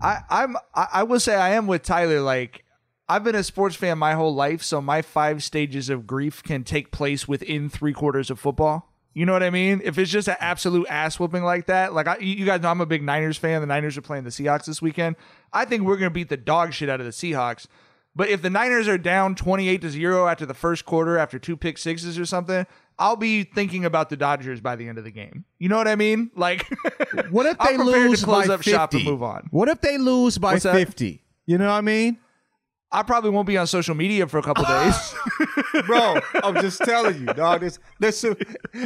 I, 0.00 0.18
I'm 0.28 0.56
I, 0.74 0.86
I 0.94 1.02
will 1.04 1.20
say 1.20 1.34
I 1.36 1.50
am 1.50 1.66
with 1.66 1.82
Tyler. 1.82 2.20
Like 2.20 2.64
I've 3.08 3.22
been 3.24 3.34
a 3.34 3.44
sports 3.44 3.76
fan 3.76 3.98
my 3.98 4.14
whole 4.14 4.34
life, 4.34 4.62
so 4.62 4.80
my 4.80 5.02
five 5.02 5.42
stages 5.42 5.88
of 5.88 6.06
grief 6.06 6.42
can 6.42 6.64
take 6.64 6.90
place 6.90 7.28
within 7.28 7.68
three 7.68 7.92
quarters 7.92 8.30
of 8.30 8.38
football. 8.40 8.90
You 9.14 9.24
know 9.26 9.32
what 9.32 9.42
I 9.44 9.50
mean? 9.50 9.80
If 9.84 9.96
it's 9.98 10.10
just 10.10 10.26
an 10.28 10.36
absolute 10.40 10.86
ass 10.90 11.18
whooping 11.20 11.44
like 11.44 11.66
that, 11.66 11.94
like 11.94 12.08
I, 12.08 12.18
you 12.18 12.34
you 12.34 12.44
guys 12.44 12.60
know, 12.60 12.68
I'm 12.68 12.80
a 12.80 12.86
big 12.86 13.02
Niners 13.02 13.36
fan. 13.38 13.60
The 13.60 13.66
Niners 13.66 13.96
are 13.96 14.02
playing 14.02 14.24
the 14.24 14.30
Seahawks 14.30 14.64
this 14.66 14.82
weekend. 14.82 15.14
I 15.52 15.64
think 15.64 15.84
we're 15.84 15.96
gonna 15.96 16.10
beat 16.10 16.28
the 16.28 16.36
dog 16.36 16.72
shit 16.72 16.88
out 16.88 17.00
of 17.00 17.06
the 17.06 17.12
Seahawks. 17.12 17.66
But 18.16 18.28
if 18.28 18.42
the 18.42 18.50
Niners 18.50 18.86
are 18.86 18.98
down 18.98 19.34
28 19.34 19.80
to 19.80 19.90
zero 19.90 20.28
after 20.28 20.46
the 20.46 20.54
first 20.54 20.84
quarter, 20.84 21.18
after 21.18 21.38
two 21.38 21.56
pick 21.56 21.78
sixes 21.78 22.16
or 22.18 22.24
something, 22.26 22.64
I'll 22.98 23.16
be 23.16 23.42
thinking 23.42 23.84
about 23.84 24.08
the 24.08 24.16
Dodgers 24.16 24.60
by 24.60 24.76
the 24.76 24.88
end 24.88 24.98
of 24.98 25.04
the 25.04 25.10
game. 25.10 25.44
You 25.58 25.68
know 25.68 25.76
what 25.76 25.88
I 25.88 25.96
mean? 25.96 26.30
Like, 26.36 26.64
What 27.30 27.46
if 27.46 27.56
I'm 27.58 27.76
they 27.78 27.82
lose 27.82 28.20
to 28.20 28.24
close 28.26 28.46
by 28.48 28.54
up 28.54 28.62
shop 28.62 28.92
and 28.92 29.00
50? 29.00 29.10
move 29.10 29.22
on. 29.22 29.48
What 29.50 29.68
if 29.68 29.80
they 29.80 29.98
lose 29.98 30.38
by 30.38 30.52
What's 30.52 30.62
that? 30.64 30.74
fifty? 30.76 31.22
You 31.46 31.58
know 31.58 31.66
what 31.66 31.72
I 31.74 31.80
mean? 31.80 32.18
I 32.94 33.02
probably 33.02 33.30
won't 33.30 33.46
be 33.48 33.58
on 33.58 33.66
social 33.66 33.94
media 33.96 34.26
for 34.28 34.38
a 34.38 34.42
couple 34.42 34.64
days. 34.64 35.14
Bro, 35.86 36.20
I'm 36.44 36.54
just 36.62 36.80
telling 36.82 37.18
you, 37.20 37.26
dog. 37.26 37.60
This, 37.60 37.80
this 37.98 38.24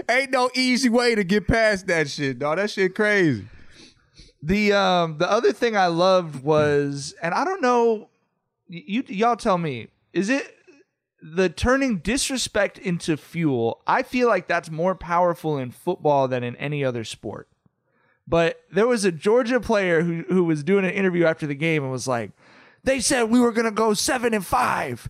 ain't 0.09 0.31
no 0.31 0.51
easy 0.55 0.89
way 0.89 1.15
to 1.15 1.23
get 1.25 1.47
past 1.47 1.87
that 1.89 2.09
shit, 2.09 2.39
dog. 2.39 2.57
That 2.57 2.71
shit 2.71 2.95
crazy. 2.95 3.47
the 4.43 4.73
um 4.73 5.19
the 5.19 5.31
other 5.31 5.53
thing 5.53 5.77
I 5.77 5.89
loved 5.89 6.43
was, 6.43 7.15
and 7.23 7.35
I 7.35 7.45
don't 7.45 7.61
know, 7.61 8.09
you 8.69 9.05
y'all 9.09 9.37
tell 9.37 9.59
me, 9.59 9.89
is 10.15 10.31
it 10.31 10.55
the 11.21 11.49
turning 11.51 11.99
disrespect 11.99 12.79
into 12.79 13.17
fuel? 13.17 13.83
I 13.87 14.03
feel 14.03 14.29
like 14.29 14.47
that's 14.49 14.71
more 14.71 14.95
powerful 14.95 15.59
in 15.59 15.71
football 15.71 16.29
than 16.29 16.43
in 16.43 16.57
any 16.57 16.85
other 16.85 17.05
sport. 17.05 17.49
But 18.27 18.61
there 18.71 18.87
was 18.87 19.05
a 19.05 19.13
Georgia 19.13 19.61
player 19.61 20.03
who 20.03 20.25
who 20.29 20.45
was 20.45 20.63
doing 20.65 20.85
an 20.85 20.93
interview 20.93 21.25
after 21.27 21.47
the 21.47 21.55
game 21.55 21.83
and 21.83 21.93
was 21.93 22.09
like, 22.09 22.31
"They 22.85 23.01
said 23.01 23.25
we 23.25 23.41
were 23.41 23.53
gonna 23.53 23.71
go 23.71 23.95
seven 23.95 24.35
and 24.35 24.45
five. 24.45 25.09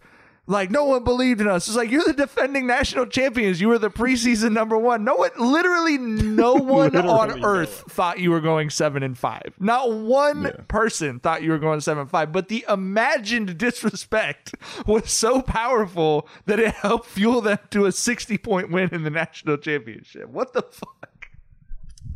Like 0.50 0.70
no 0.70 0.84
one 0.84 1.04
believed 1.04 1.42
in 1.42 1.46
us. 1.46 1.68
It's 1.68 1.76
like 1.76 1.90
you're 1.90 2.04
the 2.04 2.14
defending 2.14 2.66
national 2.66 3.04
champions. 3.04 3.60
You 3.60 3.68
were 3.68 3.78
the 3.78 3.90
preseason 3.90 4.52
number 4.52 4.78
one. 4.78 5.04
No 5.04 5.16
one, 5.16 5.30
literally, 5.38 5.98
no 5.98 6.54
one 6.54 6.96
on 6.96 7.44
earth 7.44 7.84
thought 7.90 8.18
you 8.18 8.30
were 8.30 8.40
going 8.40 8.70
seven 8.70 9.02
and 9.02 9.16
five. 9.16 9.52
Not 9.60 9.92
one 9.92 10.64
person 10.66 11.20
thought 11.20 11.42
you 11.42 11.50
were 11.50 11.58
going 11.58 11.82
seven 11.82 12.00
and 12.00 12.10
five. 12.10 12.32
But 12.32 12.48
the 12.48 12.64
imagined 12.66 13.58
disrespect 13.58 14.54
was 14.86 15.10
so 15.10 15.42
powerful 15.42 16.26
that 16.46 16.58
it 16.58 16.72
helped 16.76 17.08
fuel 17.08 17.42
them 17.42 17.58
to 17.72 17.84
a 17.84 17.92
60 17.92 18.38
point 18.38 18.70
win 18.70 18.88
in 18.94 19.02
the 19.02 19.10
national 19.10 19.58
championship. 19.58 20.30
What 20.30 20.54
the 20.54 20.62
fuck? 20.62 21.17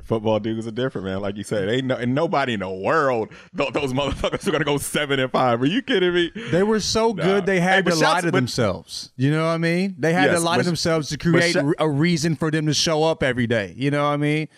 Football 0.05 0.41
dudes 0.41 0.67
are 0.67 0.71
different, 0.73 1.07
man. 1.07 1.21
Like 1.21 1.37
you 1.37 1.45
said, 1.45 1.69
ain't 1.69 1.85
no 1.87 1.97
and 1.97 2.15
nobody 2.15 2.55
in 2.55 2.61
the 2.61 2.69
world 2.71 3.31
thought 3.57 3.73
those 3.73 3.93
motherfuckers 3.93 4.45
were 4.45 4.53
gonna 4.53 4.65
go 4.65 4.77
seven 4.79 5.21
and 5.21 5.31
five. 5.31 5.63
Are 5.63 5.67
you 5.67 5.81
kidding 5.83 6.13
me? 6.13 6.31
They 6.51 6.63
were 6.63 6.81
so 6.81 7.13
Nah. 7.13 7.23
good 7.23 7.47
they 7.47 7.61
had 7.61 7.85
Hey, 7.85 7.91
to 7.93 7.97
lie 7.97 8.21
to 8.21 8.27
but- 8.27 8.35
themselves. 8.35 9.13
You 9.17 9.31
know 9.31 9.45
what 9.47 9.53
I 9.53 9.59
mean? 9.59 9.95
They 9.99 10.13
had 10.13 10.31
Yes, 10.31 10.39
to 10.41 10.45
lie 10.45 10.59
to 10.59 10.63
themselves 10.65 11.09
to 11.11 11.19
create 11.19 11.53
shou- 11.53 11.75
a 11.79 11.89
reason 11.89 12.35
for 12.37 12.51
them 12.51 12.67
to 12.67 12.75
show 12.75 13.05
up 13.05 13.23
every 13.23 13.47
day. 13.47 13.75
You 13.77 13.91
know 13.91 14.03
what 14.05 14.11
I 14.15 14.17
mean? 14.17 14.49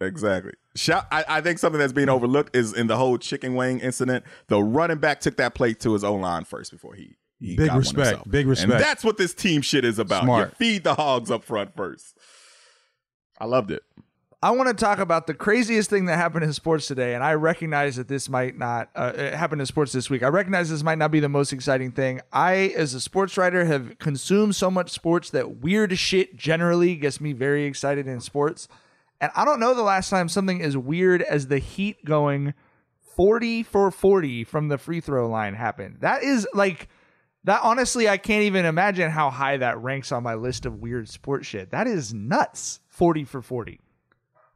Exactly. 0.00 0.52
Shout, 0.76 1.06
I, 1.12 1.24
I 1.28 1.40
think 1.40 1.58
something 1.58 1.78
that's 1.78 1.92
being 1.92 2.08
overlooked 2.08 2.56
is 2.56 2.72
in 2.72 2.86
the 2.86 2.96
whole 2.96 3.18
chicken 3.18 3.54
wing 3.54 3.80
incident. 3.80 4.24
The 4.48 4.62
running 4.62 4.98
back 4.98 5.20
took 5.20 5.36
that 5.36 5.54
play 5.54 5.74
to 5.74 5.92
his 5.92 6.04
own 6.04 6.20
line 6.20 6.44
first 6.44 6.70
before 6.72 6.94
he. 6.94 7.16
he 7.38 7.56
Big 7.56 7.72
respect. 7.72 8.28
Big 8.30 8.46
respect. 8.46 8.72
And 8.72 8.80
that's 8.80 9.04
what 9.04 9.18
this 9.18 9.34
team 9.34 9.62
shit 9.62 9.84
is 9.84 9.98
about. 9.98 10.22
Smart. 10.24 10.48
You 10.50 10.54
feed 10.56 10.84
the 10.84 10.94
hogs 10.94 11.30
up 11.30 11.44
front 11.44 11.76
first. 11.76 12.16
I 13.38 13.44
loved 13.46 13.70
it. 13.70 13.82
I 14.42 14.52
want 14.52 14.68
to 14.68 14.74
talk 14.74 15.00
about 15.00 15.26
the 15.26 15.34
craziest 15.34 15.90
thing 15.90 16.06
that 16.06 16.16
happened 16.16 16.44
in 16.44 16.54
sports 16.54 16.86
today, 16.86 17.14
and 17.14 17.22
I 17.22 17.34
recognize 17.34 17.96
that 17.96 18.08
this 18.08 18.30
might 18.30 18.56
not 18.56 18.88
uh, 18.96 19.12
it 19.14 19.34
happened 19.34 19.60
in 19.60 19.66
sports 19.66 19.92
this 19.92 20.08
week. 20.08 20.22
I 20.22 20.28
recognize 20.28 20.70
this 20.70 20.82
might 20.82 20.96
not 20.96 21.10
be 21.10 21.20
the 21.20 21.28
most 21.28 21.52
exciting 21.52 21.92
thing. 21.92 22.22
I, 22.32 22.72
as 22.74 22.94
a 22.94 23.00
sports 23.00 23.36
writer, 23.36 23.66
have 23.66 23.98
consumed 23.98 24.56
so 24.56 24.70
much 24.70 24.90
sports 24.90 25.28
that 25.30 25.58
weird 25.58 25.98
shit 25.98 26.36
generally 26.36 26.96
gets 26.96 27.20
me 27.20 27.34
very 27.34 27.66
excited 27.66 28.06
in 28.06 28.18
sports. 28.20 28.66
And 29.20 29.30
I 29.36 29.44
don't 29.44 29.60
know 29.60 29.74
the 29.74 29.82
last 29.82 30.08
time 30.08 30.30
something 30.30 30.62
as 30.62 30.74
weird 30.74 31.20
as 31.20 31.48
the 31.48 31.58
Heat 31.58 32.02
going 32.06 32.54
40 33.14 33.62
for 33.64 33.90
40 33.90 34.44
from 34.44 34.68
the 34.68 34.78
free 34.78 35.00
throw 35.02 35.28
line 35.28 35.52
happened. 35.52 35.98
That 36.00 36.22
is 36.22 36.48
like 36.54 36.88
that 37.44 37.60
honestly 37.62 38.08
I 38.08 38.16
can't 38.16 38.44
even 38.44 38.64
imagine 38.64 39.10
how 39.10 39.28
high 39.28 39.58
that 39.58 39.82
ranks 39.82 40.12
on 40.12 40.22
my 40.22 40.34
list 40.34 40.64
of 40.64 40.80
weird 40.80 41.10
sports 41.10 41.46
shit. 41.46 41.72
That 41.72 41.86
is 41.86 42.14
nuts. 42.14 42.80
40 42.88 43.24
for 43.24 43.42
40. 43.42 43.80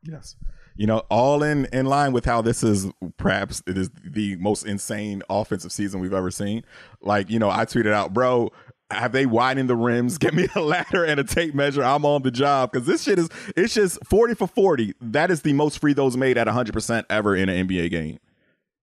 Yes. 0.04 0.36
You 0.76 0.86
know, 0.86 0.98
all 1.08 1.42
in 1.42 1.66
in 1.66 1.86
line 1.86 2.12
with 2.12 2.24
how 2.24 2.42
this 2.42 2.62
is 2.62 2.86
perhaps 3.16 3.62
it 3.66 3.78
is 3.78 3.90
the 4.04 4.36
most 4.36 4.66
insane 4.66 5.22
offensive 5.30 5.72
season 5.72 6.00
we've 6.00 6.12
ever 6.12 6.30
seen. 6.30 6.64
Like, 7.00 7.30
you 7.30 7.38
know, 7.38 7.48
I 7.48 7.64
tweeted 7.64 7.92
out, 7.92 8.12
bro, 8.12 8.50
have 8.90 9.12
they 9.12 9.26
widened 9.26 9.68
the 9.68 9.76
rims? 9.76 10.18
Get 10.18 10.34
me 10.34 10.48
a 10.54 10.60
ladder 10.60 11.04
and 11.04 11.20
a 11.20 11.24
tape 11.24 11.54
measure. 11.54 11.82
I'm 11.82 12.04
on 12.04 12.22
the 12.22 12.30
job 12.30 12.72
because 12.72 12.86
this 12.86 13.02
shit 13.02 13.18
is 13.18 13.28
it's 13.56 13.74
just 13.74 14.04
40 14.04 14.34
for 14.34 14.46
40. 14.46 14.94
That 15.00 15.30
is 15.30 15.42
the 15.42 15.52
most 15.52 15.78
free 15.78 15.94
throws 15.94 16.16
made 16.16 16.38
at 16.38 16.46
100% 16.46 17.04
ever 17.08 17.36
in 17.36 17.48
an 17.48 17.68
NBA 17.68 17.90
game. 17.90 18.18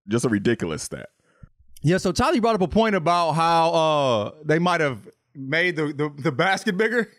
Just 0.07 0.25
a 0.25 0.29
ridiculous 0.29 0.83
stat. 0.83 1.09
Yeah, 1.83 1.97
so 1.97 2.11
Tyler 2.11 2.39
brought 2.41 2.55
up 2.55 2.61
a 2.61 2.67
point 2.67 2.95
about 2.95 3.33
how 3.33 3.71
uh 3.71 4.31
they 4.43 4.59
might 4.59 4.81
have 4.81 5.09
made 5.35 5.75
the, 5.75 5.87
the, 5.93 6.11
the 6.15 6.31
basket 6.31 6.77
bigger. 6.77 7.11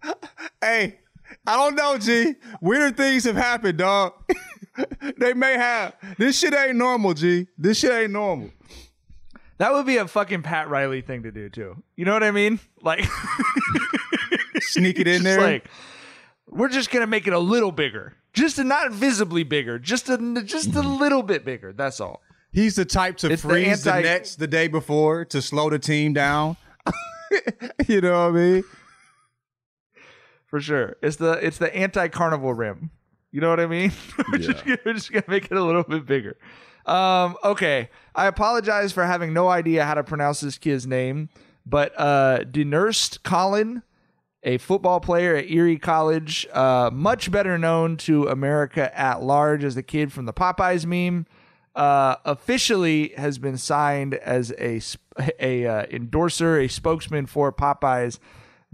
hey, 0.60 0.98
I 1.46 1.56
don't 1.56 1.74
know, 1.74 1.98
G. 1.98 2.34
Weirder 2.60 2.96
things 2.96 3.24
have 3.24 3.36
happened, 3.36 3.78
dog. 3.78 4.12
they 5.18 5.34
may 5.34 5.54
have. 5.54 5.94
This 6.18 6.38
shit 6.38 6.54
ain't 6.54 6.76
normal, 6.76 7.14
G. 7.14 7.46
This 7.56 7.78
shit 7.78 7.92
ain't 7.92 8.12
normal. 8.12 8.50
That 9.58 9.72
would 9.72 9.86
be 9.86 9.98
a 9.98 10.08
fucking 10.08 10.42
Pat 10.42 10.68
Riley 10.68 11.00
thing 11.00 11.22
to 11.22 11.30
do 11.30 11.48
too. 11.48 11.82
You 11.96 12.04
know 12.04 12.12
what 12.12 12.24
I 12.24 12.32
mean? 12.32 12.58
Like 12.82 13.04
Sneak 14.60 14.98
it 14.98 15.06
in 15.06 15.22
there. 15.22 15.40
Like 15.40 15.68
we're 16.48 16.68
just 16.68 16.90
gonna 16.90 17.06
make 17.06 17.26
it 17.26 17.32
a 17.32 17.38
little 17.38 17.72
bigger, 17.72 18.14
just 18.32 18.58
a, 18.58 18.64
not 18.64 18.90
visibly 18.92 19.44
bigger, 19.44 19.78
just 19.78 20.08
a 20.08 20.42
just 20.44 20.74
a 20.74 20.82
little 20.82 21.22
bit 21.22 21.44
bigger. 21.44 21.72
That's 21.72 22.00
all. 22.00 22.20
He's 22.52 22.76
the 22.76 22.84
type 22.84 23.16
to 23.18 23.30
It's 23.32 23.42
freeze 23.42 23.82
the, 23.84 23.94
anti- 23.94 24.08
nets 24.08 24.36
the 24.36 24.46
day 24.46 24.68
before 24.68 25.24
to 25.26 25.40
slow 25.42 25.70
the 25.70 25.78
team 25.78 26.12
down. 26.12 26.56
you 27.88 28.00
know 28.00 28.30
what 28.30 28.40
I 28.40 28.42
mean? 28.42 28.64
For 30.54 30.60
sure. 30.60 30.94
It's 31.02 31.16
the 31.16 31.32
it's 31.44 31.58
the 31.58 31.74
anti 31.74 32.06
carnival 32.06 32.54
rim. 32.54 32.90
You 33.32 33.40
know 33.40 33.50
what 33.50 33.58
I 33.58 33.66
mean? 33.66 33.90
we're, 34.32 34.38
just, 34.38 34.64
gonna- 34.64 34.78
we're 34.86 34.92
just 34.92 35.10
gonna 35.10 35.24
make 35.26 35.46
it 35.46 35.56
a 35.56 35.64
little 35.64 35.82
bit 35.82 36.06
bigger. 36.06 36.36
Um, 36.86 37.36
okay. 37.42 37.90
I 38.14 38.26
apologize 38.28 38.92
for 38.92 39.04
having 39.04 39.32
no 39.32 39.48
idea 39.48 39.84
how 39.84 39.94
to 39.94 40.04
pronounce 40.04 40.38
this 40.42 40.56
kid's 40.56 40.86
name, 40.86 41.28
but 41.66 41.92
uh 41.98 42.44
Denurst 42.44 43.24
Collin, 43.24 43.82
a 44.44 44.58
football 44.58 45.00
player 45.00 45.34
at 45.34 45.50
Erie 45.50 45.76
College, 45.76 46.46
uh, 46.52 46.88
much 46.92 47.32
better 47.32 47.58
known 47.58 47.96
to 47.96 48.28
America 48.28 48.96
at 48.96 49.24
large 49.24 49.64
as 49.64 49.74
the 49.74 49.82
kid 49.82 50.12
from 50.12 50.24
the 50.24 50.32
Popeyes 50.32 50.86
meme. 50.86 51.26
Uh, 51.74 52.14
officially 52.24 53.08
has 53.16 53.38
been 53.38 53.58
signed 53.58 54.14
as 54.14 54.52
a 54.60 54.80
a 55.40 55.66
uh, 55.66 55.86
endorser, 55.90 56.60
a 56.60 56.68
spokesman 56.68 57.26
for 57.26 57.52
Popeyes 57.52 58.20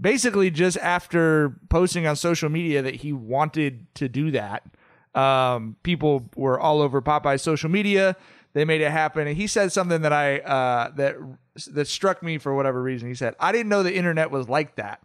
basically 0.01 0.49
just 0.49 0.77
after 0.77 1.55
posting 1.69 2.07
on 2.07 2.15
social 2.15 2.49
media 2.49 2.81
that 2.81 2.95
he 2.95 3.13
wanted 3.13 3.85
to 3.95 4.09
do 4.09 4.31
that 4.31 4.63
um, 5.15 5.75
people 5.83 6.29
were 6.35 6.59
all 6.59 6.81
over 6.81 7.01
popeye's 7.01 7.41
social 7.41 7.69
media. 7.69 8.15
They 8.53 8.65
made 8.65 8.81
it 8.81 8.91
happen. 8.91 9.27
And 9.27 9.37
he 9.37 9.47
said 9.47 9.71
something 9.71 10.01
that 10.01 10.13
i 10.13 10.39
uh, 10.39 10.91
that 10.95 11.15
that 11.71 11.87
struck 11.87 12.23
me 12.23 12.37
for 12.37 12.55
whatever 12.55 12.81
reason. 12.81 13.07
He 13.07 13.15
said 13.15 13.35
i 13.39 13.51
didn't 13.51 13.69
know 13.69 13.83
the 13.83 13.95
internet 13.95 14.31
was 14.31 14.47
like 14.47 14.75
that 14.75 15.01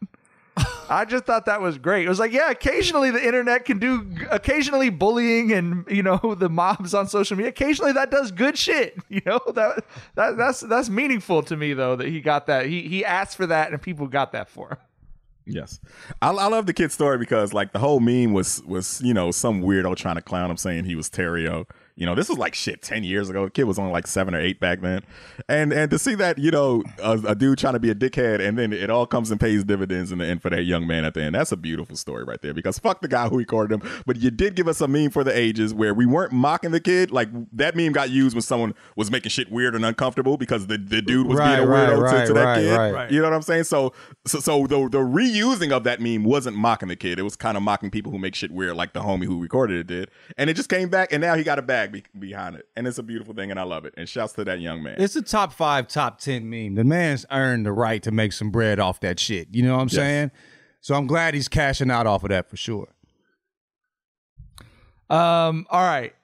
I 0.89 1.05
just 1.05 1.25
thought 1.25 1.47
that 1.47 1.61
was 1.61 1.79
great. 1.79 2.07
It 2.07 2.09
was 2.09 2.19
like, 2.19 2.33
yeah, 2.33 2.51
occasionally 2.51 3.11
the 3.11 3.25
internet 3.25 3.65
can 3.65 3.79
do 3.79 4.07
occasionally 4.31 4.91
bullying 4.91 5.53
and 5.53 5.85
you 5.91 6.03
know 6.03 6.19
the 6.39 6.49
mobs 6.49 6.95
on 6.95 7.09
social 7.09 7.37
media. 7.37 7.51
Occasionally 7.51 7.93
that 7.93 8.11
does 8.11 8.31
good 8.31 8.57
shit. 8.57 8.97
You 9.09 9.23
know 9.25 9.41
that 9.55 9.85
that 10.15 10.37
that's 10.37 10.61
that's 10.61 10.91
meaningful 10.91 11.43
to 11.45 11.57
me 11.57 11.73
though 11.73 11.97
that 11.97 12.09
he 12.09 12.21
got 12.21 12.47
that. 12.47 12.67
He 12.67 12.83
he 12.83 13.05
asked 13.05 13.37
for 13.37 13.47
that 13.47 13.73
and 13.73 13.81
people 13.81 14.07
got 14.09 14.33
that 14.33 14.49
for 14.49 14.71
him. 14.71 14.79
Yes, 15.47 15.81
I, 16.21 16.31
I 16.31 16.49
love 16.49 16.67
the 16.67 16.75
kid's 16.75 16.93
story 16.93 17.19
because 17.19 17.55
like 17.55 17.73
the 17.73 17.79
whole 17.79 18.01
meme 18.01 18.33
was 18.33 18.63
was 18.65 19.01
you 19.03 19.15
know 19.15 19.31
some 19.31 19.63
weirdo 19.63 19.97
trying 19.97 20.17
to 20.17 20.23
clown 20.23 20.51
him 20.51 20.57
saying 20.57 20.85
he 20.85 20.97
was 20.97 21.09
Terrio. 21.09 21.67
You 21.97 22.05
know, 22.07 22.15
this 22.15 22.29
was 22.29 22.37
like 22.39 22.55
shit 22.55 22.83
ten 22.83 23.05
years 23.05 23.31
ago. 23.31 23.47
The 23.47 23.51
kid 23.51 23.65
was 23.65 23.79
only 23.79 23.91
like 23.93 24.07
seven 24.07 24.35
or 24.35 24.41
eight 24.41 24.61
back 24.61 24.83
then, 24.83 25.01
and 25.49 25.73
and 25.73 25.91
to 25.91 25.99
see 25.99 26.15
that 26.17 26.39
you 26.39 26.51
know 26.51 26.83
a, 27.03 27.13
a 27.29 27.35
dude 27.35 27.59
trying 27.59 27.73
to 27.73 27.81
be 27.81 27.89
a 27.91 27.95
dickhead 27.95 28.47
and 28.47 28.59
then 28.59 28.73
it 28.73 28.91
all 28.91 29.07
comes 29.07 29.31
and 29.31 29.41
pays 29.41 29.65
dividends 29.65 30.13
in 30.13 30.19
the 30.19 30.27
end 30.27 30.43
for 30.43 30.51
that 30.51 30.65
young 30.65 30.87
man 30.87 31.05
at 31.07 31.15
the 31.15 31.23
end. 31.23 31.35
That's 31.35 31.53
a 31.53 31.57
beautiful 31.57 31.97
story 31.97 32.25
right 32.25 32.41
there. 32.43 32.53
Because 32.53 32.79
fuck 32.79 33.01
the 33.01 33.09
guy 33.09 33.29
who 33.29 33.39
recorded 33.39 33.81
him, 33.81 34.03
but 34.05 34.17
you 34.19 34.31
did 34.31 34.57
give 34.57 34.69
us 34.69 34.81
a 34.83 34.89
meme 34.89 35.11
for 35.11 35.25
the 35.25 35.37
ages 35.37 35.73
where 35.73 35.95
we 35.95 36.05
weren't 36.05 36.33
mocking 36.33 36.71
the 36.71 36.81
kid. 36.81 37.11
Like 37.11 37.29
that 37.53 37.75
meme 37.75 37.93
got 37.93 38.11
used 38.11 38.35
when 38.35 38.43
someone 38.43 38.75
was 38.95 39.11
making 39.11 39.31
shit 39.31 39.51
weird 39.51 39.75
and 39.75 39.85
uncomfortable 39.85 40.37
because 40.37 40.67
the, 40.67 40.77
the 40.77 41.01
dude 41.01 41.27
was 41.27 41.39
Right, 41.39 41.57
being 41.57 41.67
a 41.69 41.71
right, 41.71 41.89
weirdo 41.89 41.97
to- 41.97 42.01
right, 42.03 42.27
to, 42.27 42.33
that 42.35 42.45
right, 42.45 42.59
kid. 42.61 42.77
right. 42.93 43.11
You 43.11 43.19
know 43.23 43.31
what 43.31 43.35
I'm 43.37 43.43
saying? 43.43 43.65
So 43.65 43.95
so 44.27 44.41
so 44.41 44.67
the 44.67 44.77
the 44.91 44.99
reusing 44.99 45.73
of 45.73 45.85
that 45.85 46.01
meme 46.01 46.25
wasn't 46.25 46.57
mocking 46.59 46.89
the 46.89 46.97
kid. 46.97 47.19
It 47.19 47.23
was 47.23 47.37
kind 47.37 47.57
of 47.57 47.63
mocking 47.63 47.91
people 47.91 48.13
who 48.13 48.19
make 48.19 48.35
shit 48.35 48.51
weird, 48.51 48.77
like 48.77 48.93
the 48.93 49.01
homie 49.01 49.25
who 49.25 49.41
recorded 49.41 49.79
it 49.79 49.87
did. 49.87 50.11
And 50.37 50.51
it 50.51 50.55
just 50.55 50.69
came 50.69 50.91
back, 50.91 51.11
and 51.13 51.23
now 51.23 51.35
he 51.37 51.43
got 51.43 51.59
a 51.59 51.63
bag 51.87 52.05
be- 52.13 52.19
behind 52.29 52.57
it, 52.57 52.67
and 52.77 52.87
it's 52.87 52.99
a 52.99 53.03
beautiful 53.03 53.35
thing, 53.35 53.51
and 53.51 53.59
I 53.61 53.65
love 53.65 53.85
it. 53.85 53.95
And 53.97 54.09
shouts 54.09 54.33
to 54.35 54.45
that 54.45 54.61
young 54.61 54.83
man. 54.83 54.97
It's 54.99 55.17
a 55.17 55.23
top 55.23 55.53
five, 55.53 55.89
top 55.89 56.19
ten 56.21 56.49
meme. 56.49 56.75
The 56.75 56.85
man's 56.85 57.25
earned 57.31 57.67
the 57.67 57.73
right 57.73 58.03
to 58.03 58.11
make 58.11 58.33
some 58.33 58.51
bread 58.51 58.79
off 58.79 59.01
that 59.01 59.19
shit. 59.21 59.49
You 59.53 59.63
know 59.63 59.75
what 59.77 59.83
I'm 59.83 59.89
Yes. 59.89 59.95
saying? 59.97 60.31
So 60.81 60.95
I'm 60.95 61.07
glad 61.07 61.35
he's 61.35 61.49
cashing 61.49 61.91
out 61.91 62.07
off 62.07 62.23
of 62.23 62.31
that 62.31 62.49
for 62.49 62.57
sure. 62.57 62.89
Um. 65.09 65.67
All 65.71 65.83
right. 65.83 66.15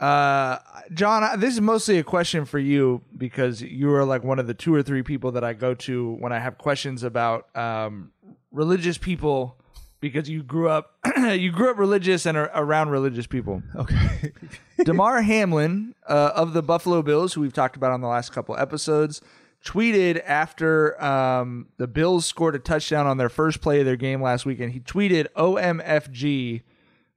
Uh, 0.00 0.58
John, 0.94 1.24
I- 1.24 1.34
this 1.36 1.54
is 1.54 1.60
mostly 1.60 1.98
a 1.98 2.04
question 2.04 2.44
for 2.44 2.60
you 2.60 3.02
because 3.16 3.60
you 3.62 3.92
are 3.92 4.04
like 4.04 4.22
one 4.22 4.38
of 4.38 4.46
the 4.46 4.54
two 4.54 4.72
or 4.72 4.80
three 4.82 5.02
people 5.02 5.32
that 5.32 5.42
I 5.42 5.54
go 5.54 5.74
to 5.74 6.12
when 6.20 6.32
I 6.32 6.38
have 6.38 6.56
questions 6.56 7.02
about 7.02 7.54
um 7.56 8.12
religious 8.52 8.96
people 8.96 9.58
because 10.00 10.28
you 10.28 10.42
grew 10.42 10.68
up 10.68 10.94
you 11.16 11.50
grew 11.50 11.70
up 11.70 11.78
religious 11.78 12.26
and 12.26 12.36
are 12.36 12.50
around 12.54 12.90
religious 12.90 13.26
people. 13.26 13.62
Okay. 13.74 14.32
Damar 14.84 15.22
Hamlin 15.22 15.94
uh, 16.08 16.32
of 16.34 16.52
the 16.52 16.62
Buffalo 16.62 17.02
Bills, 17.02 17.34
who 17.34 17.40
we've 17.40 17.52
talked 17.52 17.76
about 17.76 17.92
on 17.92 18.00
the 18.00 18.08
last 18.08 18.32
couple 18.32 18.56
episodes, 18.56 19.20
tweeted 19.64 20.22
after 20.24 21.02
um, 21.02 21.68
the 21.78 21.86
Bills 21.86 22.26
scored 22.26 22.54
a 22.54 22.58
touchdown 22.58 23.06
on 23.06 23.16
their 23.16 23.28
first 23.28 23.60
play 23.60 23.80
of 23.80 23.86
their 23.86 23.96
game 23.96 24.22
last 24.22 24.46
weekend. 24.46 24.72
He 24.72 24.80
tweeted 24.80 25.26
OMFG 25.36 26.62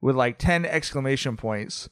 with 0.00 0.16
like 0.16 0.38
10 0.38 0.66
exclamation 0.66 1.36
points. 1.36 1.88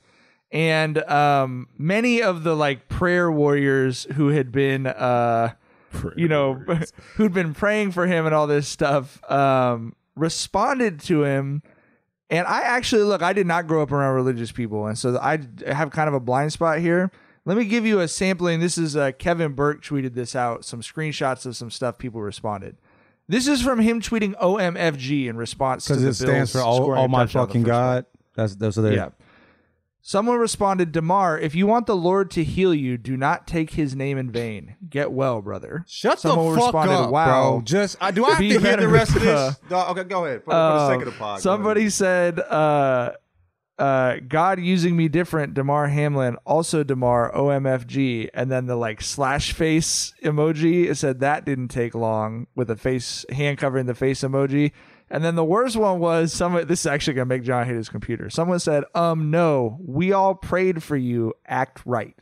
And 0.53 0.99
um, 1.05 1.69
many 1.79 2.21
of 2.21 2.43
the 2.43 2.57
like 2.57 2.89
prayer 2.89 3.31
warriors 3.31 4.09
who 4.17 4.29
had 4.29 4.51
been, 4.51 4.89
uh, 4.89 5.53
you 6.17 6.27
know, 6.27 6.55
who'd 7.15 7.33
been 7.33 7.55
praying 7.55 7.93
for 7.93 8.07
him 8.07 8.27
and 8.27 8.35
all 8.35 8.49
this 8.49 8.67
stuff, 8.67 9.23
um, 9.31 9.95
responded 10.21 11.01
to 11.01 11.25
him. 11.25 11.63
And 12.29 12.47
I 12.47 12.61
actually 12.61 13.03
look, 13.03 13.23
I 13.23 13.33
did 13.33 13.47
not 13.47 13.67
grow 13.67 13.83
up 13.83 13.91
around 13.91 14.15
religious 14.15 14.53
people, 14.53 14.87
and 14.87 14.97
so 14.97 15.19
I 15.21 15.41
have 15.67 15.91
kind 15.91 16.07
of 16.07 16.15
a 16.15 16.21
blind 16.21 16.53
spot 16.53 16.79
here. 16.79 17.11
Let 17.45 17.57
me 17.57 17.65
give 17.65 17.85
you 17.85 17.99
a 17.99 18.07
sampling. 18.07 18.61
This 18.61 18.79
is 18.79 18.97
uh, 18.97 19.11
Kevin 19.19 19.55
Burke 19.55 19.83
tweeted 19.83 20.15
this 20.15 20.37
out, 20.37 20.65
some 20.65 20.81
screenshots 20.83 21.45
of 21.47 21.57
some 21.57 21.71
stuff 21.71 21.99
people 21.99 22.21
responded. 22.21 22.77
This 23.27 23.49
is 23.49 23.63
from 23.63 23.81
him 23.81 24.01
tweeting 24.01 24.35
OMFG 24.41 25.27
in 25.27 25.37
response 25.37 25.87
to 25.87 25.95
Because 25.95 26.03
the 26.03 26.11
it 26.11 26.15
stands 26.15 26.53
Bills 26.53 26.53
for 26.53 26.61
all, 26.61 26.95
all 26.95 27.09
my 27.09 27.25
touchdown 27.25 27.43
on 27.43 27.49
the 27.49 27.53
fucking. 27.53 27.63
God. 27.65 28.07
That's 28.35 28.55
that's 28.57 28.77
what 28.77 28.83
they 28.83 28.95
Yeah. 28.95 29.09
Someone 30.03 30.39
responded, 30.39 30.93
Damar, 30.93 31.39
if 31.39 31.55
you 31.55 31.67
want 31.67 31.87
the 31.87 31.97
Lord 31.97 32.31
to 32.33 32.43
heal 32.43 32.75
you, 32.75 32.97
do 32.97 33.17
not 33.17 33.47
take 33.47 33.73
his 33.73 33.95
name 33.95 34.17
in 34.17 34.31
vain. 34.31 34.77
Get 34.89 35.13
well, 35.13 35.43
brother. 35.43 35.85
Shut 35.87 36.19
Someone 36.19 36.55
the 36.55 36.59
fuck 36.59 36.65
responded, 36.75 36.95
up, 36.95 37.11
wow. 37.11 37.51
bro. 37.51 37.61
Just 37.63 37.97
I, 38.01 38.11
do 38.11 38.25
I 38.25 38.31
have 38.31 38.39
to 38.39 38.45
hear 38.61 38.77
the 38.79 38.89
rest 38.89 39.15
of 39.15 39.23
uh, 39.23 39.25
this? 39.49 39.57
No, 39.71 39.87
okay, 39.89 40.05
go 40.05 40.25
ahead. 40.25 40.41
For, 40.45 40.51
for 40.51 40.57
the 40.57 40.89
sake 40.89 41.01
of 41.01 41.07
the 41.07 41.13
Uh, 41.13 41.19
pod. 41.19 41.41
Somebody 41.43 41.91
said, 41.91 42.41
uh, 42.41 43.13
uh, 43.79 44.17
God 44.29 44.61
using 44.61 44.97
me 44.97 45.09
different, 45.09 45.55
Damar 45.55 45.89
Hamlin, 45.89 46.37
also 46.45 46.83
Damar, 46.83 47.33
OMFG. 47.35 48.29
And 48.35 48.51
then 48.51 48.67
the 48.67 48.77
like 48.77 49.01
slash 49.03 49.53
face 49.53 50.13
emoji, 50.23 50.87
it 50.89 50.97
said 50.97 51.21
that 51.21 51.45
didn't 51.45 51.69
take 51.69 51.95
long 51.95 52.47
with 52.55 52.71
a 52.71 52.77
face, 52.77 53.25
hand 53.31 53.59
covering 53.59 53.87
the 53.87 53.95
face 53.95 54.21
emoji. 54.21 54.73
And 55.11 55.25
then 55.25 55.35
the 55.35 55.45
worst 55.45 55.77
one 55.77 55.99
was 55.99 56.33
someone, 56.33 56.67
this 56.67 56.81
is 56.81 56.87
actually 56.87 57.15
going 57.15 57.29
to 57.29 57.35
make 57.35 57.43
John 57.43 57.67
hit 57.67 57.75
his 57.75 57.89
computer. 57.89 58.31
Someone 58.31 58.61
said, 58.61 58.85
um, 58.95 59.31
no, 59.31 59.77
we 59.85 60.13
all 60.13 60.35
prayed 60.37 60.83
for 60.83 60.97
you. 60.97 61.35
Act 61.47 61.83
right. 61.85 62.15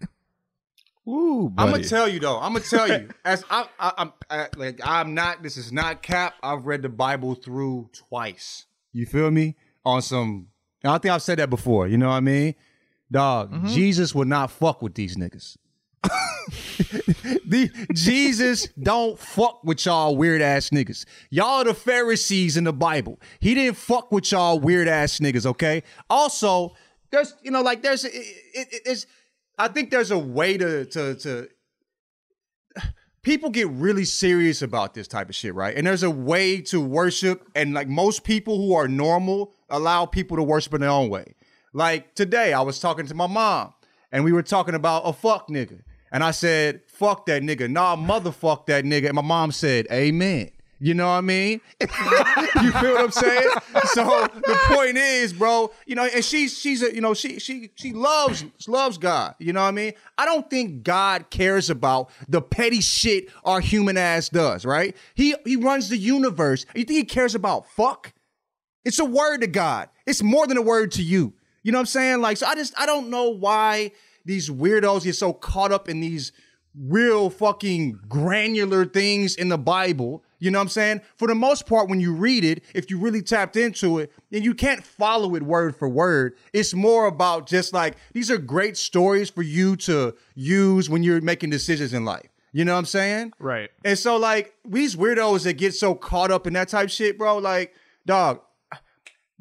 Ooh, 1.09 1.53
I'm 1.57 1.71
gonna 1.71 1.85
tell 1.85 2.07
you 2.07 2.21
though. 2.21 2.39
I'm 2.39 2.53
gonna 2.53 2.65
tell 2.67 2.87
you. 2.87 3.09
As 3.25 3.43
I, 3.49 3.67
I, 3.81 3.93
I'm 3.97 4.13
I, 4.29 4.49
like, 4.57 4.79
I'm 4.85 5.15
not. 5.15 5.43
This 5.43 5.57
is 5.57 5.73
not 5.73 6.03
cap. 6.03 6.35
I've 6.43 6.67
read 6.67 6.83
the 6.83 6.91
Bible 6.91 7.35
through 7.35 7.89
twice. 7.95 8.67
You 8.93 9.07
feel 9.07 9.31
me? 9.31 9.57
On 9.87 10.03
some. 10.03 10.49
I 10.85 10.99
think 10.99 11.15
I've 11.15 11.23
said 11.23 11.39
that 11.39 11.49
before. 11.49 11.89
You 11.89 11.97
know 11.97 12.09
what 12.09 12.15
I 12.15 12.21
mean? 12.21 12.55
Dog, 13.11 13.67
Jesus 13.69 14.15
would 14.15 14.29
not 14.29 14.51
fuck 14.51 14.83
with 14.83 14.95
these 14.95 15.17
niggas. 15.17 15.57
the 17.45 17.71
Jesus 17.93 18.69
don't 18.81 19.19
fuck 19.19 19.63
with 19.65 19.85
y'all 19.85 20.17
weird 20.17 20.41
ass 20.41 20.71
niggas. 20.71 21.05
Y'all 21.31 21.65
the 21.65 21.75
Pharisees 21.75 22.57
in 22.57 22.65
the 22.65 22.73
Bible. 22.73 23.19
He 23.41 23.55
didn't 23.55 23.77
fuck 23.77 24.13
with 24.13 24.31
y'all 24.31 24.59
weird 24.59 24.89
ass 24.89 25.19
niggas. 25.19 25.45
Okay. 25.45 25.83
Also, 26.09 26.75
there's 27.11 27.35
you 27.43 27.51
know 27.51 27.63
like 27.63 27.83
there's 27.83 28.05
it, 28.05 28.13
it, 28.15 28.83
it's 28.85 29.07
I 29.59 29.69
think 29.69 29.91
there's 29.91 30.11
a 30.11 30.19
way 30.19 30.57
to 30.57 30.85
to 30.87 31.15
to 31.17 31.49
people 33.23 33.51
get 33.51 33.69
really 33.69 34.05
serious 34.05 34.63
about 34.63 34.95
this 34.95 35.09
type 35.09 35.29
of 35.29 35.35
shit, 35.35 35.55
right? 35.55 35.77
And 35.77 35.87
there's 35.87 36.03
a 36.03 36.11
way 36.11 36.61
to 36.63 36.81
worship, 36.81 37.47
and 37.55 37.75
like 37.75 37.89
most 37.89 38.25
people 38.25 38.57
who 38.57 38.75
are 38.75 38.89
normal 38.89 39.53
allow 39.69 40.07
people 40.07 40.37
to 40.37 40.43
worship 40.43 40.75
in 40.75 40.81
their 40.81 40.91
own 40.91 41.11
way. 41.11 41.35
Like 41.73 42.15
today, 42.15 42.53
I 42.53 42.61
was 42.63 42.81
talking 42.81 43.07
to 43.07 43.15
my 43.15 43.27
mom, 43.27 43.75
and 44.13 44.25
we 44.25 44.33
were 44.33 44.43
talking 44.43 44.75
about 44.75 45.03
a 45.05 45.13
fuck 45.13 45.49
nigga, 45.49 45.83
and 46.13 46.23
I 46.25 46.31
said, 46.31 46.83
"Fuck 46.87 47.27
that 47.27 47.43
nigga," 47.43 47.71
nah, 47.71 47.97
motherfuck 47.97 48.67
that 48.67 48.85
nigga, 48.85 49.07
and 49.07 49.15
my 49.15 49.23
mom 49.23 49.53
said, 49.53 49.87
"Amen." 49.91 50.51
You 50.81 50.95
know 50.95 51.07
what 51.07 51.15
I 51.15 51.21
mean? 51.23 51.61
you 51.81 51.87
feel 52.73 52.95
what 52.95 53.05
I'm 53.05 53.11
saying? 53.11 53.49
So 53.87 54.05
the 54.33 54.59
point 54.69 54.97
is, 54.97 55.33
bro, 55.33 55.73
you 55.87 55.97
know, 55.97 56.05
and 56.05 56.25
she's 56.25 56.57
she's 56.57 56.83
a, 56.83 56.95
you 56.95 57.01
know, 57.01 57.15
she 57.15 57.41
she 57.41 57.71
she 57.75 57.93
loves 57.93 58.45
loves 58.69 58.97
God. 58.97 59.35
You 59.41 59.53
know 59.53 59.63
what 59.63 59.69
I 59.69 59.73
mean? 59.73 59.93
I 60.17 60.25
don't 60.25 60.49
think 60.49 60.85
God 60.85 61.31
cares 61.31 61.69
about 61.69 62.11
the 62.29 62.41
petty 62.41 62.81
shit 62.81 63.29
our 63.45 63.61
human 63.61 63.97
ass 63.97 64.29
does, 64.29 64.65
right? 64.65 64.97
He 65.15 65.35
he 65.45 65.57
runs 65.57 65.89
the 65.89 65.97
universe. 65.97 66.65
You 66.77 66.85
think 66.85 66.99
he 66.99 67.05
cares 67.05 67.35
about 67.35 67.69
fuck? 67.71 68.13
It's 68.85 69.01
a 69.01 69.05
word 69.05 69.41
to 69.41 69.49
God. 69.49 69.89
It's 70.07 70.23
more 70.23 70.47
than 70.47 70.57
a 70.57 70.63
word 70.63 70.93
to 70.93 71.03
you. 71.03 71.35
You 71.65 71.73
know 71.73 71.79
what 71.79 71.83
I'm 71.83 71.87
saying? 71.87 72.21
Like, 72.21 72.37
so 72.37 72.47
I 72.47 72.55
just 72.55 72.73
I 72.79 72.87
don't 72.87 73.11
know 73.11 73.31
why 73.31 73.91
these 74.29 74.51
weirdos 74.51 75.05
get 75.05 75.17
so 75.17 75.33
caught 75.33 75.73
up 75.73 75.89
in 75.89 76.01
these 76.01 76.33
real 76.79 77.31
fucking 77.31 77.99
granular 78.09 78.85
things 78.85 79.35
in 79.35 79.49
the 79.49 79.57
Bible. 79.59 80.23
You 80.39 80.51
know 80.51 80.59
what 80.59 80.65
I'm 80.65 80.69
saying? 80.69 81.01
For 81.17 81.27
the 81.27 81.35
most 81.35 81.67
part, 81.67 81.89
when 81.89 81.99
you 81.99 82.15
read 82.15 82.45
it, 82.45 82.63
if 82.75 82.91
you 82.91 82.99
really 82.99 83.23
tapped 83.23 83.57
into 83.57 83.99
it, 83.99 84.13
then 84.31 84.43
you 84.43 84.55
can't 84.55 84.85
follow 84.85 85.35
it 85.35 85.43
word 85.43 85.75
for 85.75 85.89
word. 85.89 86.37
It's 86.53 86.75
more 86.75 87.07
about 87.07 87.49
just 87.49 87.73
like 87.73 87.97
these 88.13 88.31
are 88.31 88.37
great 88.39 88.77
stories 88.77 89.31
for 89.31 89.43
you 89.43 89.77
to 89.77 90.15
use 90.35 90.91
when 90.91 91.03
you're 91.03 91.23
making 91.23 91.49
decisions 91.49 91.95
in 91.95 92.05
life. 92.05 92.29
You 92.53 92.67
know 92.67 92.75
what 92.75 92.81
I'm 92.81 92.85
saying? 92.85 93.33
Right. 93.39 93.71
And 93.83 93.99
so 93.99 94.19
like 94.19 94.55
these 94.65 94.95
weirdos 94.95 95.45
that 95.45 95.55
get 95.55 95.75
so 95.75 95.95
caught 95.95 96.31
up 96.31 96.47
in 96.47 96.53
that 96.53 96.69
type 96.69 96.91
shit, 96.91 97.19
bro, 97.19 97.39
like, 97.39 97.75
dog, 98.05 98.43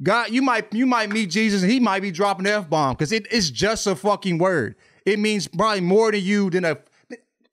God, 0.02 0.30
you 0.30 0.42
might 0.42 0.72
you 0.74 0.86
might 0.86 1.10
meet 1.10 1.30
Jesus 1.30 1.64
and 1.64 1.72
he 1.72 1.80
might 1.80 2.02
be 2.02 2.12
dropping 2.12 2.46
F 2.46 2.70
bomb 2.70 2.94
because 2.96 3.12
it 3.12 3.32
is 3.32 3.50
just 3.50 3.88
a 3.88 3.96
fucking 3.96 4.38
word. 4.38 4.76
It 5.06 5.20
means 5.20 5.48
probably 5.48 5.82
more 5.82 6.12
to 6.12 6.20
you 6.20 6.50
than 6.50 6.66
a 6.66 6.78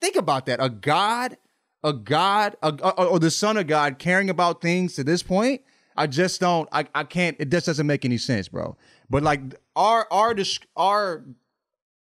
think 0.01 0.15
about 0.15 0.45
that. 0.45 0.63
A 0.63 0.69
God, 0.69 1.37
a 1.83 1.93
God, 1.93 2.55
a, 2.61 2.67
a- 2.69 3.05
or 3.07 3.19
the 3.19 3.31
Son 3.31 3.57
of 3.57 3.65
God 3.67 3.97
caring 3.97 4.29
about 4.29 4.61
things 4.61 4.93
to 4.95 5.03
this 5.03 5.23
point. 5.23 5.61
I 5.97 6.07
just 6.07 6.39
don't. 6.41 6.67
I, 6.71 6.85
I 6.93 7.03
can't. 7.03 7.35
It 7.39 7.49
just 7.49 7.65
doesn't 7.65 7.87
make 7.87 8.05
any 8.05 8.17
sense, 8.17 8.47
bro. 8.49 8.77
But 9.09 9.23
like 9.23 9.41
our 9.75 10.07
our 10.11 10.35
our 10.75 11.23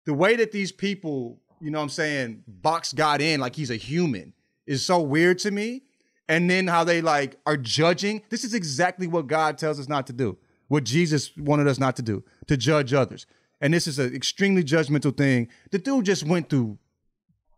the 0.05 0.13
way 0.13 0.35
that 0.35 0.51
these 0.51 0.71
people, 0.71 1.39
you 1.61 1.71
know 1.71 1.77
what 1.79 1.83
I'm 1.83 1.89
saying, 1.89 2.43
box 2.47 2.93
God 2.93 3.21
in 3.21 3.39
like 3.39 3.55
he's 3.55 3.71
a 3.71 3.75
human 3.75 4.33
is 4.65 4.83
so 4.83 4.99
weird 4.99 5.39
to 5.39 5.51
me. 5.51 5.83
And 6.27 6.49
then 6.49 6.67
how 6.67 6.83
they 6.83 7.01
like 7.01 7.37
are 7.45 7.57
judging. 7.57 8.21
This 8.29 8.43
is 8.43 8.53
exactly 8.53 9.07
what 9.07 9.27
God 9.27 9.57
tells 9.57 9.79
us 9.79 9.87
not 9.87 10.07
to 10.07 10.13
do. 10.13 10.37
What 10.67 10.83
Jesus 10.83 11.31
wanted 11.37 11.67
us 11.67 11.77
not 11.77 11.95
to 11.97 12.01
do, 12.01 12.23
to 12.47 12.57
judge 12.57 12.93
others. 12.93 13.27
And 13.61 13.73
this 13.73 13.87
is 13.87 13.99
an 13.99 14.13
extremely 14.15 14.63
judgmental 14.63 15.15
thing. 15.15 15.47
The 15.71 15.77
dude 15.77 16.05
just 16.05 16.25
went 16.25 16.49
through 16.49 16.77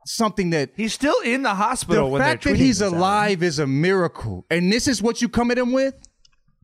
something 0.05 0.49
that 0.51 0.71
He's 0.75 0.93
still 0.93 1.19
in 1.21 1.43
the 1.43 1.53
hospital. 1.55 2.11
the 2.11 2.19
fact 2.19 2.43
that 2.43 2.55
he's 2.57 2.81
alive 2.81 3.43
is 3.43 3.59
a 3.59 3.67
miracle. 3.67 4.45
And 4.49 4.71
this 4.71 4.87
is 4.87 5.01
what 5.01 5.21
you 5.21 5.29
come 5.29 5.51
at 5.51 5.57
him 5.57 5.71
with? 5.71 5.95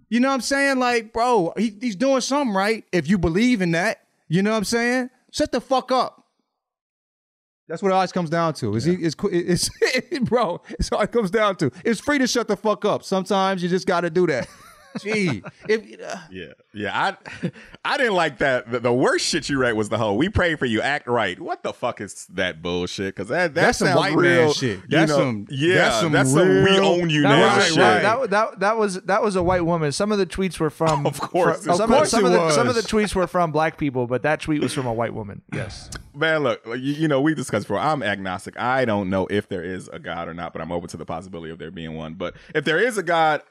You 0.10 0.20
know 0.20 0.28
what 0.28 0.36
I'm 0.36 0.42
saying? 0.42 0.80
Like, 0.80 1.12
bro, 1.14 1.54
he, 1.58 1.76
he's 1.82 1.96
doing 1.96 2.22
something 2.22 2.54
right. 2.56 2.84
If 2.92 3.10
you 3.10 3.18
believe 3.18 3.62
in 3.62 3.72
that, 3.72 4.00
you 4.28 4.44
know 4.44 4.52
what 4.52 4.58
I'm 4.58 4.64
saying? 4.64 5.10
Shut 5.32 5.52
the 5.52 5.60
fuck 5.62 5.92
up. 5.92 6.23
That's 7.68 7.82
what 7.82 7.90
it 7.90 7.94
always 7.94 8.12
comes 8.12 8.30
down 8.30 8.54
to. 8.56 8.76
Is 8.76 8.84
he 8.84 8.94
is 8.94 9.16
it's, 9.24 9.70
bro, 10.24 10.62
it's 10.72 10.92
all 10.92 11.02
it 11.02 11.12
comes 11.12 11.32
down 11.32 11.56
to. 11.58 11.72
It's 11.86 12.00
free 12.00 12.18
to 12.18 12.28
shut 12.28 12.48
the 12.48 12.58
fuck 12.58 12.84
up. 12.84 13.04
Sometimes 13.04 13.64
you 13.64 13.70
just 13.70 13.88
gotta 13.88 14.10
do 14.10 14.28
that. 14.28 14.48
Gee. 15.00 15.44
If 15.68 15.86
Yeah, 16.32 16.54
yeah. 16.74 17.16
I 17.44 17.52
I 17.86 17.98
didn't 17.98 18.14
like 18.16 18.38
that. 18.40 18.72
The, 18.72 18.80
the 18.80 18.94
worst 18.94 19.26
shit 19.26 19.50
you 19.50 19.58
read 19.60 19.74
was 19.74 19.90
the 19.90 19.98
whole 19.98 20.18
"We 20.18 20.30
pray 20.30 20.56
for 20.56 20.66
you, 20.66 20.82
act 20.82 21.08
right." 21.08 21.40
What 21.40 21.64
the 21.64 21.74
fuck 21.74 22.02
is 22.02 22.26
that 22.34 22.62
bullshit? 22.62 23.16
Because 23.16 23.30
that, 23.30 23.54
that 23.56 23.62
That's 23.62 23.78
some 23.80 23.88
sounds 23.90 24.00
white 24.00 24.16
real, 24.16 24.46
man 24.46 24.54
shit. 24.54 24.78
you 24.78 24.84
That's 24.90 25.10
know, 25.12 25.18
some- 25.18 25.48
yeah. 25.50 26.08
that's 26.10 26.32
some 26.32 26.48
we 26.48 26.54
real- 26.62 26.86
own 26.86 27.10
you 27.10 27.24
That 27.24 27.30
now. 27.30 27.56
was, 27.58 27.66
shit. 27.68 27.76
that, 27.78 28.02
that, 28.04 28.30
that, 28.30 28.60
that 28.60 28.78
was 28.78 29.02
that 29.02 29.24
was 29.24 29.36
a 29.36 29.44
white 29.44 29.66
woman. 29.66 29.92
Some 29.92 30.12
of 30.12 30.18
the 30.18 30.26
tweets 30.26 30.60
were 30.60 30.70
from, 30.70 31.06
Of 31.08 31.20
course. 31.20 31.64
from- 31.64 31.72
Of 31.72 31.78
some 31.78 31.90
course 31.90 32.10
some 32.12 32.26
of 32.26 32.32
the, 32.32 32.52
some 32.52 32.68
of 32.68 32.76
the 32.76 32.82
tweets 32.82 33.16
were 33.16 33.28
from 33.28 33.52
black 33.52 33.78
people, 33.78 34.08
but 34.08 34.24
that 34.24 34.40
tweet 34.42 34.62
was 34.62 34.74
from 34.74 34.86
a 34.86 34.94
white 34.94 35.14
woman. 35.14 35.42
Yes, 35.54 35.90
Man, 36.16 36.44
look, 36.44 36.62
you, 36.68 36.76
you 36.78 37.08
know, 37.08 37.22
we 37.22 37.34
discussed 37.34 37.66
before. 37.66 37.80
I'm 37.80 38.04
agnostic. 38.04 38.60
I 38.60 38.86
don't 38.86 39.10
know 39.10 39.26
if 39.32 39.50
there 39.50 39.64
is 39.64 39.88
a 39.92 39.98
God 39.98 40.28
or 40.28 40.34
not, 40.36 40.54
but 40.54 40.62
I'm 40.62 40.72
open 40.72 40.88
to 40.90 40.98
the 40.98 41.06
possibility 41.06 41.52
of 41.52 41.58
there 41.58 41.72
being 41.72 41.96
one. 41.96 42.14
But 42.14 42.36
if 42.54 42.66
there 42.66 42.78
is 42.78 43.00
a 43.00 43.04
God 43.04 43.42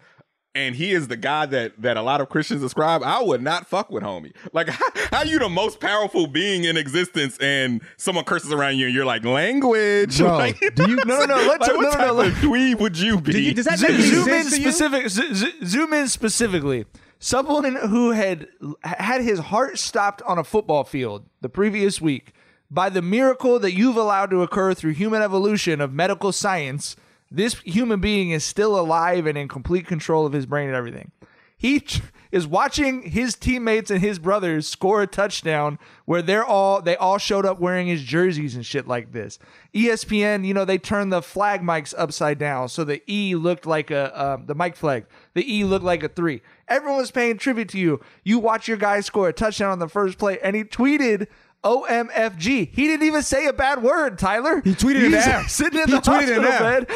and 0.55 0.75
he 0.77 0.93
is 0.93 1.09
the 1.09 1.17
God 1.17 1.51
that 1.51 1.81
that 1.81 1.97
a 1.97 2.03
lot 2.03 2.21
of 2.21 2.29
Christians 2.29 2.61
describe, 2.61 3.03
I 3.03 3.23
would 3.23 3.43
not 3.43 3.67
fuck 3.67 3.91
with 3.91 4.03
homie. 4.03 4.33
Like, 4.53 4.69
how, 4.71 4.87
how 5.11 5.23
you 5.23 5.39
the 5.39 5.49
most 5.49 5.81
powerful 5.81 6.27
being 6.27 6.65
in 6.65 6.77
existence 6.77 7.39
and 7.39 7.81
someone 7.97 8.25
curses 8.25 8.53
around 8.53 8.77
you 8.77 8.87
and 8.87 8.95
you're 8.95 9.05
like, 9.05 9.25
language? 9.25 10.19
Bro, 10.19 10.37
like, 10.39 10.59
do 10.75 10.91
you- 10.91 10.97
No, 11.05 11.21
no, 11.21 11.25
no, 11.27 11.37
let's- 11.37 11.61
like, 11.61 11.71
no, 11.71 11.77
what 11.77 11.83
no, 11.85 11.91
type 11.91 12.07
no, 12.15 12.21
of 12.21 12.33
dweeb 12.35 12.79
would 12.81 12.99
you 12.99 13.21
be? 13.21 13.33
Do 13.33 13.41
you- 13.41 13.55
does 13.55 13.65
that 13.67 13.79
Zo- 13.79 13.89
zoom 13.89 14.29
in 14.29 14.45
sense 14.45 14.55
specific. 14.57 15.09
zo- 15.09 15.33
zo- 15.33 15.65
zoom 15.65 15.93
in 15.93 16.09
specifically. 16.09 16.85
Someone 17.19 17.77
who 17.77 18.11
had 18.11 18.49
had 18.83 19.21
his 19.23 19.39
heart 19.39 19.79
stopped 19.79 20.23
on 20.23 20.39
a 20.39 20.45
football 20.45 20.83
field 20.83 21.25
the 21.41 21.49
previous 21.49 22.01
week 22.01 22.33
by 22.69 22.89
the 22.89 23.01
miracle 23.01 23.61
that 23.61 23.73
you've 23.75 23.97
allowed 23.97 24.31
to 24.31 24.43
occur 24.43 24.75
through 24.75 24.91
human 24.95 25.23
evolution 25.23 25.81
of 25.81 25.93
medical 25.93 26.33
science. 26.33 26.97
This 27.35 27.55
human 27.61 28.01
being 28.01 28.31
is 28.31 28.45
still 28.45 28.79
alive 28.79 29.27
and 29.27 29.39
in 29.39 29.49
complete 29.49 29.87
control 29.87 30.27
of 30.27 30.33
his 30.33 30.47
brain 30.47 30.69
and 30.69 30.77
everything. 30.77 31.13
He 31.57 31.79
tr- 31.81 32.03
is 32.33 32.45
watching 32.45 33.03
his 33.03 33.37
teammates 33.37 33.91
and 33.91 34.01
his 34.01 34.19
brothers 34.19 34.67
score 34.67 35.01
a 35.01 35.07
touchdown 35.07 35.79
where 36.07 36.21
they're 36.21 36.45
all 36.45 36.83
they 36.83 36.97
all 36.97 37.19
showed 37.19 37.47
up 37.47 37.61
wearing 37.61 37.87
his 37.87 38.03
jerseys 38.03 38.57
and 38.57 38.67
shit 38.67 38.89
like 38.89 39.13
this. 39.13 39.39
ESPN, 39.73 40.45
you 40.45 40.55
know, 40.55 40.65
they 40.65 40.77
turned 40.77 41.13
the 41.13 41.23
flag 41.23 41.63
mics 41.63 41.95
upside 41.97 42.39
down 42.39 42.69
so 42.69 42.83
the 42.83 43.01
E 43.09 43.37
looked 43.37 43.65
like 43.65 43.93
a 43.93 44.21
um, 44.21 44.47
the 44.47 44.57
mic 44.57 44.75
flag. 44.75 45.07
The 45.35 45.57
E 45.57 45.63
looked 45.63 45.85
like 45.85 46.03
a 46.03 46.09
three. 46.09 46.43
Everyone 46.67 46.99
was 46.99 47.13
paying 47.13 47.39
tribute 47.39 47.69
to 47.69 47.79
you. 47.79 48.01
You 48.25 48.41
watch 48.41 48.67
your 48.67 48.77
guy 48.77 49.01
score 49.01 49.29
a 49.29 49.33
touchdown 49.33 49.71
on 49.71 49.79
the 49.79 49.89
first 49.89 50.19
play, 50.19 50.41
and 50.41 50.57
he 50.57 50.65
tweeted. 50.65 51.29
OMFG. 51.65 52.71
He 52.73 52.87
didn't 52.89 53.07
even 53.07 53.23
say 53.23 53.47
a 53.47 53.53
bad 53.53 53.83
word, 53.83 54.19
Tyler. 54.19 54.61
He 54.63 54.75
tweeted 54.75 55.07
an 55.07 55.13
He's 55.13 55.27
F. 55.27 55.49
Sitting 55.49 55.81
in 55.81 55.87
He 55.89 55.93
the 55.93 55.99
an 55.99 56.03
hospital 56.03 56.43
bed. 56.43 56.87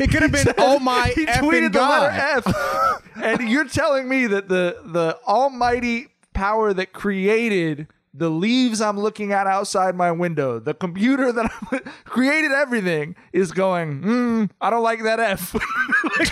It 0.00 0.10
could 0.10 0.22
have 0.22 0.32
been, 0.32 0.44
said- 0.46 0.54
"Oh 0.58 0.78
my 0.78 1.08
He 1.14 1.26
tweeted 1.26 1.72
the 1.72 1.78
God." 1.78 2.02
letter 2.02 2.42
F. 2.46 3.02
and 3.22 3.48
you're 3.48 3.68
telling 3.68 4.08
me 4.08 4.26
that 4.26 4.48
the 4.48 4.80
the 4.84 5.18
almighty 5.26 6.08
power 6.34 6.72
that 6.74 6.92
created 6.92 7.88
the 8.18 8.30
leaves 8.30 8.80
I'm 8.80 8.98
looking 8.98 9.32
at 9.34 9.46
outside 9.46 9.94
my 9.94 10.10
window, 10.10 10.58
the 10.58 10.72
computer 10.72 11.32
that 11.32 11.50
I 11.70 11.78
created 12.04 12.50
everything, 12.52 13.14
is 13.34 13.52
going. 13.52 14.00
Mm, 14.02 14.50
I 14.60 14.70
don't 14.70 14.82
like 14.82 15.02
that 15.02 15.20
F. 15.20 15.52
Like, 15.54 15.62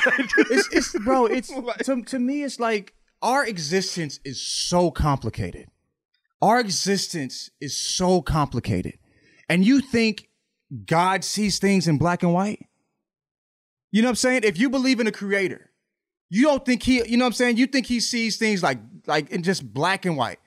it's, 0.51 0.69
it's 0.73 0.99
bro, 1.05 1.27
it's 1.27 1.49
to, 1.85 2.03
to 2.03 2.19
me, 2.19 2.43
it's 2.43 2.59
like 2.59 2.95
our 3.21 3.45
existence 3.45 4.19
is 4.25 4.41
so 4.41 4.91
complicated. 4.91 5.67
Our 6.43 6.61
existence 6.61 7.51
is 7.61 7.77
so 7.77 8.23
complicated. 8.23 8.99
And 9.49 9.65
you 9.65 9.81
think 9.81 10.29
God 10.87 11.25
sees 11.25 11.59
things 11.59 11.89
in 11.89 11.99
black 11.99 12.23
and 12.23 12.33
white? 12.33 12.67
You 13.93 14.03
know 14.03 14.09
what 14.09 14.13
I'm 14.13 14.17
saying? 14.17 14.41
If 14.45 14.59
you 14.59 14.71
believe 14.71 15.01
in 15.01 15.07
a 15.07 15.13
creator, 15.13 15.71
you 16.31 16.43
don't 16.43 16.65
think 16.65 16.83
he, 16.83 17.07
you 17.07 17.17
know 17.17 17.25
what 17.25 17.29
I'm 17.29 17.33
saying? 17.35 17.57
You 17.59 17.67
think 17.67 17.87
he 17.87 18.01
sees 18.01 18.37
things 18.37 18.63
like 18.63 18.79
like 19.07 19.31
in 19.31 19.43
just 19.43 19.73
black 19.73 20.05
and 20.05 20.17
white. 20.17 20.39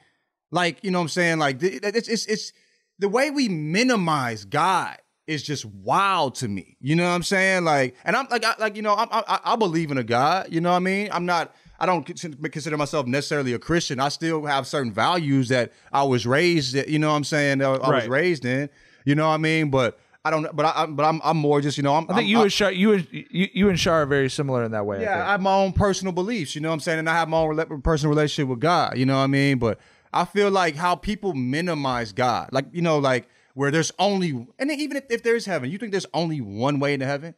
Like, 0.51 0.83
you 0.83 0.91
know 0.91 0.99
what 0.99 1.03
I'm 1.03 1.09
saying? 1.09 1.39
Like 1.39 1.61
it's 1.61 2.07
it's 2.07 2.25
it's 2.25 2.53
the 2.99 3.09
way 3.09 3.31
we 3.31 3.47
minimize 3.47 4.43
God 4.45 4.97
is 5.27 5.43
just 5.43 5.65
wild 5.65 6.35
to 6.35 6.47
me. 6.47 6.77
You 6.79 6.95
know 6.95 7.03
what 7.03 7.15
I'm 7.15 7.23
saying? 7.23 7.63
Like, 7.65 7.95
and 8.05 8.15
I'm 8.15 8.27
like, 8.29 8.43
I, 8.45 8.55
like 8.59 8.75
you 8.75 8.81
know, 8.81 8.93
I, 8.93 9.07
I 9.11 9.39
I 9.53 9.55
believe 9.55 9.91
in 9.91 9.97
a 9.97 10.03
God. 10.03 10.47
You 10.51 10.61
know 10.61 10.71
what 10.71 10.77
I 10.77 10.79
mean? 10.79 11.09
I'm 11.11 11.25
not. 11.25 11.55
I 11.79 11.85
don't 11.85 12.03
consider 12.03 12.77
myself 12.77 13.05
necessarily 13.05 13.53
a 13.53 13.59
Christian. 13.59 13.99
I 13.99 14.09
still 14.09 14.45
have 14.45 14.67
certain 14.67 14.91
values 14.91 15.49
that 15.49 15.71
I 15.91 16.03
was 16.03 16.25
raised. 16.25 16.75
You 16.75 16.99
know 16.99 17.09
what 17.09 17.15
I'm 17.15 17.23
saying? 17.23 17.59
that 17.59 17.67
I 17.67 17.89
was 17.89 18.07
raised 18.07 18.45
in. 18.45 18.69
You 19.05 19.15
know 19.15 19.27
what 19.27 19.35
I 19.35 19.37
mean? 19.37 19.69
But 19.69 19.99
I 20.25 20.31
don't. 20.31 20.53
But 20.55 20.65
I. 20.65 20.85
But 20.85 21.03
I'm. 21.03 21.21
I'm 21.23 21.37
more 21.37 21.61
just. 21.61 21.77
You 21.77 21.83
know. 21.83 21.95
I'm, 21.95 22.03
I 22.05 22.07
think 22.07 22.17
I'm- 22.17 22.27
you 22.27 22.37
I'm- 22.37 22.43
and 22.43 22.53
Shar, 22.53 22.71
you 22.71 22.93
and 22.93 23.07
you, 23.11 23.47
you 23.53 23.69
and 23.69 23.79
Shar 23.79 24.01
are 24.01 24.05
very 24.05 24.29
similar 24.29 24.63
in 24.63 24.71
that 24.71 24.85
way. 24.85 24.97
I 24.97 25.01
yeah, 25.01 25.13
think. 25.17 25.27
I 25.27 25.31
have 25.31 25.41
my 25.41 25.53
own 25.53 25.71
personal 25.71 26.11
beliefs, 26.11 26.55
you 26.55 26.61
know 26.61 26.69
what 26.69 26.73
I'm 26.73 26.79
saying? 26.81 26.99
And 26.99 27.09
I 27.09 27.13
have 27.13 27.29
my 27.29 27.37
own 27.37 27.81
personal 27.81 28.09
relationship 28.09 28.49
with 28.49 28.59
God, 28.59 28.97
you 28.97 29.05
know 29.05 29.15
what 29.15 29.23
I 29.23 29.27
mean? 29.27 29.59
But 29.59 29.79
I 30.13 30.25
feel 30.25 30.49
like 30.49 30.75
how 30.75 30.95
people 30.95 31.33
minimize 31.33 32.11
God, 32.11 32.49
like, 32.51 32.65
you 32.71 32.81
know, 32.81 32.97
like 32.97 33.29
where 33.53 33.71
there's 33.71 33.91
only, 33.99 34.31
and 34.57 34.69
then 34.69 34.79
even 34.79 34.97
if, 34.97 35.05
if 35.09 35.23
there's 35.23 35.45
heaven, 35.45 35.69
you 35.69 35.77
think 35.77 35.91
there's 35.91 36.05
only 36.13 36.41
one 36.41 36.79
way 36.79 36.93
into 36.93 37.05
heaven? 37.05 37.35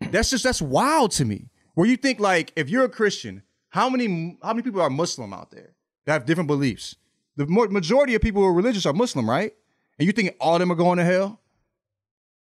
That's 0.00 0.30
just, 0.30 0.44
that's 0.44 0.62
wild 0.62 1.12
to 1.12 1.24
me. 1.24 1.50
Where 1.74 1.86
you 1.86 1.96
think 1.96 2.18
like, 2.20 2.52
if 2.56 2.68
you're 2.68 2.84
a 2.84 2.88
Christian, 2.88 3.42
how 3.70 3.88
many, 3.88 4.38
how 4.42 4.52
many 4.52 4.62
people 4.62 4.80
are 4.80 4.90
Muslim 4.90 5.32
out 5.32 5.50
there 5.50 5.74
that 6.04 6.12
have 6.12 6.26
different 6.26 6.48
beliefs? 6.48 6.96
The 7.36 7.46
majority 7.46 8.14
of 8.14 8.22
people 8.22 8.42
who 8.42 8.48
are 8.48 8.52
religious 8.52 8.84
are 8.84 8.92
Muslim, 8.92 9.28
right? 9.28 9.54
And 9.98 10.06
you 10.06 10.12
think 10.12 10.34
all 10.40 10.54
of 10.54 10.60
them 10.60 10.70
are 10.70 10.76
going 10.76 10.98
to 10.98 11.04
hell? 11.04 11.40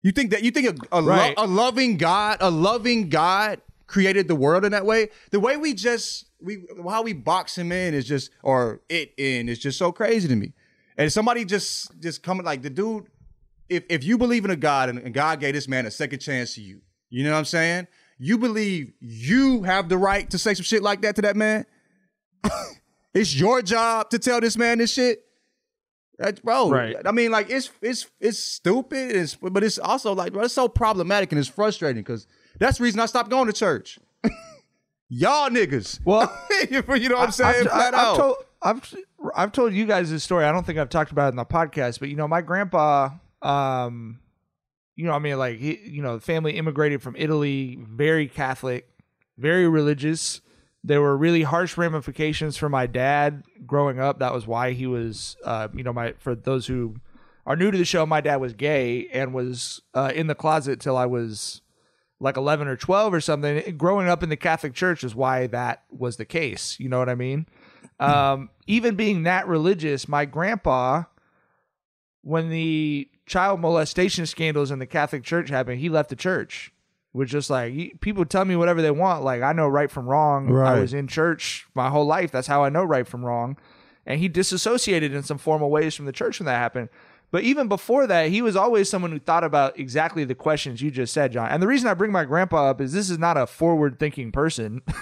You 0.03 0.13
think 0.13 0.31
that 0.31 0.43
you 0.43 0.51
think 0.51 0.69
a, 0.93 0.99
a, 0.99 1.01
lo- 1.01 1.13
a 1.37 1.47
loving 1.47 1.97
God, 1.97 2.39
a 2.41 2.51
loving 2.51 3.09
God 3.09 3.61
created 3.87 4.29
the 4.29 4.35
world 4.35 4.65
in 4.65 4.73
that 4.73 4.87
way? 4.87 5.11
The 5.31 5.41
way 5.41 5.57
we 5.57 5.75
just 5.75 6.27
we 6.41 6.65
how 6.89 7.03
we 7.03 7.13
box 7.13 7.59
him 7.59 7.71
in 7.73 7.93
is 7.93 8.07
just 8.07 8.31
or 8.43 8.81
it 8.89 9.13
in 9.19 9.49
is 9.49 9.59
just 9.59 9.79
so 9.79 9.93
crazy 9.93 10.29
to 10.29 10.37
me. 10.37 10.53
And 10.97 11.13
somebody 11.13 11.45
just 11.45 12.01
just 12.01 12.23
coming 12.23 12.47
like 12.47 12.63
the 12.63 12.71
dude, 12.71 13.07
if 13.69 13.85
if 13.91 14.05
you 14.05 14.17
believe 14.17 14.45
in 14.45 14.51
a 14.51 14.57
God 14.57 14.89
and, 14.89 14.99
and 14.99 15.13
God 15.13 15.41
gave 15.41 15.55
this 15.55 15.69
man 15.69 15.85
a 15.85 15.91
second 15.91 16.21
chance 16.21 16.55
to 16.55 16.63
you, 16.63 16.81
you 17.11 17.25
know 17.25 17.33
what 17.33 17.39
I'm 17.39 17.45
saying? 17.45 17.87
You 18.23 18.37
believe 18.37 18.93
you 19.01 19.63
have 19.63 19.89
the 19.89 19.97
right 19.97 20.29
to 20.29 20.37
say 20.39 20.53
some 20.53 20.63
shit 20.63 20.83
like 20.83 21.01
that 21.01 21.17
to 21.17 21.23
that 21.23 21.37
man? 21.37 21.65
it's 23.15 23.35
your 23.35 23.63
job 23.63 24.11
to 24.11 24.19
tell 24.19 24.43
this 24.43 24.59
man 24.59 24.77
this 24.77 24.93
shit. 24.93 25.25
That, 26.19 26.43
bro, 26.43 26.71
Right. 26.71 26.97
I 27.07 27.13
mean, 27.13 27.31
like 27.31 27.49
it's 27.49 27.71
it's 27.81 28.07
it's 28.21 28.39
stupid, 28.39 29.17
it's, 29.17 29.37
but 29.37 29.65
it's 29.65 29.79
also 29.79 30.15
like 30.15 30.35
bro, 30.35 30.45
it's 30.45 30.53
so 30.53 30.69
problematic 30.69 31.33
and 31.33 31.39
it's 31.39 31.49
frustrating 31.49 32.03
because 32.03 32.27
that's 32.59 32.77
the 32.77 32.85
reason 32.85 33.01
I 33.01 33.07
stopped 33.07 33.31
going 33.31 33.47
to 33.47 33.55
church. 33.55 33.99
Y'all 35.09 35.49
niggas, 35.49 36.01
Well, 36.05 36.31
you 36.71 36.83
know 37.09 37.17
what 37.17 37.25
I'm 37.25 37.33
saying? 37.33 37.69
I've, 37.69 37.73
Flat 37.73 37.95
I've 37.95 38.17
told 38.19 38.37
I've 38.61 38.95
I've 39.35 39.53
told 39.53 39.73
you 39.73 39.87
guys 39.87 40.11
this 40.11 40.23
story. 40.23 40.45
I 40.45 40.53
don't 40.53 40.67
think 40.67 40.79
I've 40.79 40.91
talked 40.91 41.11
about 41.11 41.29
it 41.29 41.31
in 41.31 41.37
the 41.37 41.47
podcast, 41.47 42.01
but 42.01 42.11
you 42.11 42.17
know, 42.17 42.29
my 42.29 42.43
grandpa, 42.43 43.09
um, 43.41 44.21
you 45.01 45.07
know, 45.07 45.13
what 45.13 45.21
I 45.21 45.23
mean, 45.23 45.39
like 45.39 45.59
he, 45.59 45.81
you 45.83 46.03
know, 46.03 46.17
the 46.17 46.21
family 46.21 46.59
immigrated 46.59 47.01
from 47.01 47.17
Italy, 47.17 47.79
very 47.81 48.29
Catholic, 48.29 48.87
very 49.39 49.67
religious. 49.67 50.43
There 50.85 51.01
were 51.01 51.17
really 51.17 51.43
harsh 51.43 51.79
ramifications 51.79 52.59
for 52.59 52.69
my 52.69 52.87
dad 52.87 53.45
growing 53.65 53.99
up. 53.99 54.19
That 54.19 54.35
was 54.35 54.47
why 54.47 54.73
he 54.73 54.87
was, 54.87 55.39
uh, 55.43 55.69
you 55.73 55.83
know, 55.83 55.95
my 55.95 56.13
for 56.19 56.35
those 56.35 56.67
who 56.67 56.97
are 57.47 57.57
new 57.57 57.71
to 57.71 57.79
the 57.79 57.87
show, 57.87 58.05
my 58.05 58.21
dad 58.21 58.37
was 58.37 58.53
gay 58.53 59.09
and 59.09 59.33
was 59.33 59.81
uh, 59.95 60.13
in 60.15 60.27
the 60.27 60.35
closet 60.35 60.81
till 60.81 60.99
I 60.99 61.07
was 61.07 61.63
like 62.21 62.37
11 62.37 62.69
or 62.69 62.77
12 62.77 63.15
or 63.15 63.23
something. 63.23 63.79
Growing 63.79 64.07
up 64.07 64.23
in 64.23 64.29
the 64.29 64.37
Catholic 64.37 64.75
Church 64.75 65.03
is 65.03 65.15
why 65.15 65.47
that 65.47 65.83
was 65.91 66.19
the 66.19 66.27
case. 66.27 66.79
You 66.79 66.91
know 66.91 66.99
what 66.99 67.09
I 67.09 67.15
mean? 67.15 67.47
Um, 67.99 68.51
even 68.67 68.97
being 68.97 69.23
that 69.23 69.49
religious, 69.49 70.09
my 70.09 70.27
grandpa, 70.27 71.05
when 72.23 72.51
the 72.51 73.09
child 73.27 73.61
molestation 73.61 74.27
scandals 74.27 74.71
in 74.71 74.79
the 74.79 74.87
Catholic 74.87 75.23
Church 75.23 75.49
happened, 75.51 75.81
he 75.81 75.89
left 75.89 76.11
the 76.11 76.17
church. 76.17 76.73
Was 77.13 77.29
just 77.29 77.51
like 77.51 77.73
he- 77.73 77.95
people 78.01 78.25
tell 78.25 78.45
me 78.45 78.55
whatever 78.55 78.81
they 78.83 78.91
want. 78.93 79.25
Like 79.25 79.43
I 79.43 79.53
know 79.53 79.67
right 79.67 79.91
from 79.91 80.07
wrong. 80.07 80.57
I 80.57 80.79
was 80.79 80.95
in 80.95 81.09
church 81.09 81.67
my 81.75 81.89
whole 81.89 82.07
life. 82.07 82.31
That's 82.31 82.47
how 82.47 82.63
I 82.63 82.69
know 82.69 82.85
right 82.85 83.07
from 83.07 83.25
wrong. 83.25 83.57
And 84.07 84.21
he 84.21 84.29
disassociated 84.29 85.13
in 85.13 85.25
some 85.25 85.37
formal 85.39 85.71
ways 85.71 85.95
from 85.97 86.05
the 86.07 86.13
church 86.13 86.39
when 86.39 86.47
that 86.47 86.59
happened. 86.59 86.89
But 87.33 87.43
even 87.45 87.69
before 87.69 88.07
that, 88.09 88.29
he 88.31 88.43
was 88.43 88.57
always 88.57 88.89
someone 88.89 89.13
who 89.13 89.19
thought 89.21 89.45
about 89.45 89.79
exactly 89.79 90.25
the 90.25 90.35
questions 90.35 90.83
you 90.83 90.91
just 90.91 91.13
said, 91.13 91.33
John. 91.33 91.49
And 91.49 91.63
the 91.63 91.67
reason 91.69 91.89
I 91.89 91.95
bring 91.95 92.11
my 92.11 92.25
grandpa 92.25 92.71
up 92.71 92.81
is 92.81 92.93
this 92.93 93.09
is 93.11 93.19
not 93.19 93.37
a 93.37 93.47
forward-thinking 93.47 94.31
person. 94.33 94.83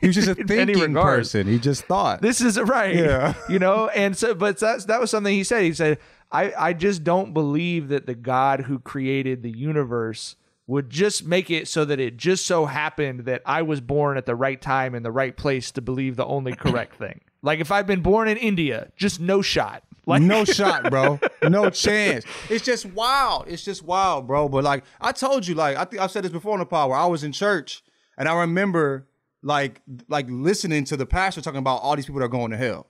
He 0.00 0.06
was 0.06 0.14
just 0.14 0.28
a 0.28 0.34
thinking 0.46 0.94
person. 0.94 1.48
He 1.48 1.58
just 1.58 1.84
thought. 1.84 2.22
This 2.22 2.40
is 2.40 2.58
right. 2.60 2.94
Yeah. 2.94 3.34
You 3.48 3.58
know, 3.58 3.88
and 3.88 4.16
so 4.16 4.32
but 4.32 4.56
that's 4.58 4.84
that 4.84 5.00
was 5.00 5.10
something 5.10 5.34
he 5.34 5.42
said. 5.42 5.62
He 5.64 5.72
said, 5.72 5.98
I, 6.30 6.52
I 6.58 6.72
just 6.72 7.04
don't 7.04 7.32
believe 7.32 7.88
that 7.88 8.06
the 8.06 8.14
God 8.14 8.62
who 8.62 8.78
created 8.78 9.42
the 9.42 9.50
universe 9.50 10.36
would 10.66 10.90
just 10.90 11.24
make 11.24 11.50
it 11.50 11.66
so 11.66 11.84
that 11.86 11.98
it 11.98 12.16
just 12.18 12.44
so 12.44 12.66
happened 12.66 13.20
that 13.20 13.40
I 13.46 13.62
was 13.62 13.80
born 13.80 14.18
at 14.18 14.26
the 14.26 14.36
right 14.36 14.60
time 14.60 14.94
in 14.94 15.02
the 15.02 15.10
right 15.10 15.34
place 15.34 15.70
to 15.72 15.80
believe 15.80 16.16
the 16.16 16.26
only 16.26 16.52
correct 16.52 16.94
thing. 16.98 17.22
Like 17.40 17.60
if 17.60 17.72
I've 17.72 17.86
been 17.86 18.02
born 18.02 18.28
in 18.28 18.36
India, 18.36 18.92
just 18.96 19.20
no 19.20 19.40
shot. 19.40 19.82
Like 20.04 20.22
no 20.22 20.44
shot, 20.44 20.90
bro. 20.90 21.18
No 21.48 21.70
chance. 21.70 22.24
It's 22.50 22.64
just 22.64 22.84
wild. 22.84 23.46
It's 23.46 23.64
just 23.64 23.82
wild, 23.82 24.26
bro. 24.26 24.48
But 24.48 24.64
like 24.64 24.84
I 25.00 25.12
told 25.12 25.46
you, 25.46 25.54
like 25.54 25.76
I 25.76 25.84
think 25.84 26.02
I've 26.02 26.10
said 26.10 26.24
this 26.24 26.32
before 26.32 26.52
on 26.52 26.58
the 26.58 26.66
pod 26.66 26.90
where 26.90 26.98
I 26.98 27.06
was 27.06 27.24
in 27.24 27.32
church 27.32 27.82
and 28.18 28.28
I 28.28 28.40
remember 28.40 29.06
like 29.42 29.80
like 30.08 30.26
listening 30.28 30.84
to 30.84 30.96
the 30.96 31.06
pastor 31.06 31.40
talking 31.40 31.60
about 31.60 31.76
all 31.76 31.96
these 31.96 32.06
people 32.06 32.18
that 32.18 32.26
are 32.26 32.28
going 32.28 32.50
to 32.50 32.56
hell 32.56 32.88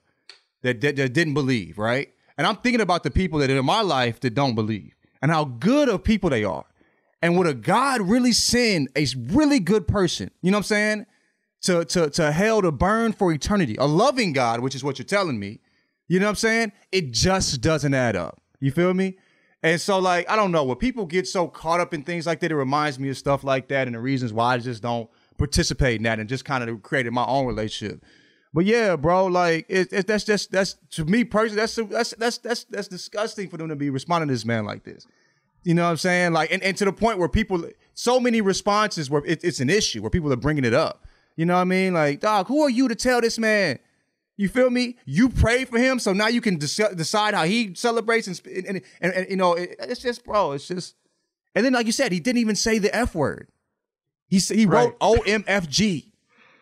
that, 0.63 0.81
that, 0.81 0.97
that 0.97 1.13
didn't 1.13 1.35
believe, 1.35 1.79
right? 1.79 2.09
And 2.39 2.47
I'm 2.47 2.57
thinking 2.57 2.81
about 2.81 3.03
the 3.03 3.11
people 3.11 3.41
that 3.41 3.51
in 3.51 3.65
my 3.65 3.83
life 3.83 4.21
that 4.21 4.35
don't 4.35 4.55
believe 4.55 4.95
and 5.21 5.31
how 5.31 5.45
good 5.45 5.89
of 5.89 6.05
people 6.05 6.31
they 6.31 6.45
are. 6.45 6.65
And 7.21 7.37
would 7.37 7.49
a 7.49 7.55
God 7.55 8.01
really 8.01 8.33
send 8.33 8.89
a 8.97 9.07
really 9.17 9.59
good 9.59 9.89
person, 9.89 10.31
you 10.41 10.53
know 10.53 10.59
what 10.59 10.61
I'm 10.61 10.65
saying? 10.65 11.07
To, 11.63 11.85
to, 11.85 12.11
to 12.11 12.31
hell 12.31 12.63
to 12.63 12.71
burn 12.71 13.13
for 13.13 13.33
eternity. 13.33 13.75
A 13.81 13.87
loving 13.87 14.33
God, 14.33 14.61
which 14.61 14.77
is 14.77 14.85
what 14.85 15.01
you're 15.01 15.07
telling 15.07 15.41
me. 15.41 15.59
You 16.07 16.21
know 16.21 16.27
what 16.27 16.31
I'm 16.31 16.37
saying? 16.37 16.73
It 16.93 17.11
just 17.11 17.61
doesn't 17.61 17.93
add 17.93 18.15
up. 18.15 18.41
You 18.61 18.71
feel 18.71 18.95
me? 18.95 19.19
And 19.65 19.81
so, 19.81 19.99
like, 19.99 20.31
I 20.31 20.37
don't 20.37 20.53
know. 20.53 20.63
When 20.63 20.77
people 20.77 21.05
get 21.05 21.27
so 21.27 21.49
caught 21.49 21.81
up 21.81 21.93
in 21.93 22.05
things 22.05 22.27
like 22.27 22.39
that, 22.41 22.53
it 22.53 22.57
reminds 22.57 23.01
me 23.01 23.09
of 23.09 23.19
stuff 23.19 23.43
like 23.43 23.67
that 23.69 23.89
and 23.89 23.97
the 23.97 24.01
reasons 24.01 24.33
why 24.33 24.55
I 24.55 24.59
just 24.59 24.83
don't 24.83 25.11
participate 25.37 25.97
in 25.97 26.05
that 26.05 26.21
and 26.21 26.29
just 26.29 26.45
kind 26.45 26.69
of 26.69 26.83
created 26.83 27.13
my 27.13 27.25
own 27.25 27.47
relationship. 27.47 28.05
But 28.55 28.65
yeah, 28.65 28.97
bro, 28.97 29.27
like 29.27 29.67
it, 29.69 29.93
it, 29.93 30.07
that's 30.07 30.25
just 30.25 30.51
that's 30.51 30.77
to 30.93 31.05
me 31.05 31.25
personally, 31.25 31.61
that's 31.61 31.77
that's 31.77 32.11
that's 32.15 32.39
that's 32.39 32.65
that's 32.65 32.89
disgusting 32.89 33.49
for 33.49 33.57
them 33.57 33.69
to 33.69 33.77
be 33.77 33.91
responding 33.91 34.29
to 34.29 34.35
this 34.35 34.45
man 34.45 34.65
like 34.65 34.85
this. 34.85 35.07
You 35.65 35.75
know 35.75 35.85
what 35.85 35.91
I'm 35.91 35.97
saying? 35.99 36.33
Like, 36.33 36.53
and, 36.53 36.63
and 36.63 36.77
to 36.79 36.85
the 36.85 36.93
point 36.93 37.19
where 37.19 37.29
people, 37.29 37.63
so 37.93 38.21
many 38.21 38.41
responses 38.41 39.11
where 39.11 39.23
it, 39.27 39.45
it's 39.45 39.61
an 39.61 39.69
issue 39.69 40.01
where 40.01 40.11
people 40.11 40.33
are 40.33 40.37
bringing 40.37 40.65
it 40.65 40.73
up. 40.73 41.05
You 41.37 41.47
know 41.47 41.55
what 41.55 41.61
I 41.61 41.65
mean? 41.65 41.95
Like, 41.95 42.21
dog, 42.21 42.47
who 42.47 42.63
are 42.63 42.71
you 42.71 42.89
to 42.89 42.95
tell 42.95 43.21
this 43.21 43.39
man? 43.39 43.79
You 44.37 44.49
feel 44.49 44.71
me? 44.71 44.97
You 45.05 45.29
pray 45.29 45.65
for 45.65 45.79
him, 45.79 45.99
so 45.99 46.13
now 46.13 46.29
you 46.29 46.41
can 46.41 46.59
dec- 46.59 46.97
decide 46.97 47.35
how 47.35 47.45
he 47.45 47.75
celebrates 47.75 48.29
and, 48.29 48.41
and, 48.47 48.67
and, 48.67 48.83
and, 49.01 49.13
and, 49.13 49.31
you 49.31 49.37
know, 49.37 49.55
it, 49.55 49.75
it's 49.81 50.01
just, 50.01 50.25
bro, 50.25 50.53
it's 50.53 50.69
just. 50.69 50.95
And 51.55 51.67
then, 51.67 51.73
like 51.73 51.87
you 51.87 51.93
said, 51.93 52.13
he 52.13 52.21
didn't 52.21 52.41
even 52.41 52.55
say 52.55 52.79
the 52.79 52.95
f 52.95 53.15
word. 53.15 53.49
He 54.29 54.39
he 54.39 54.65
wrote 54.65 54.99
OMFG. 55.01 56.08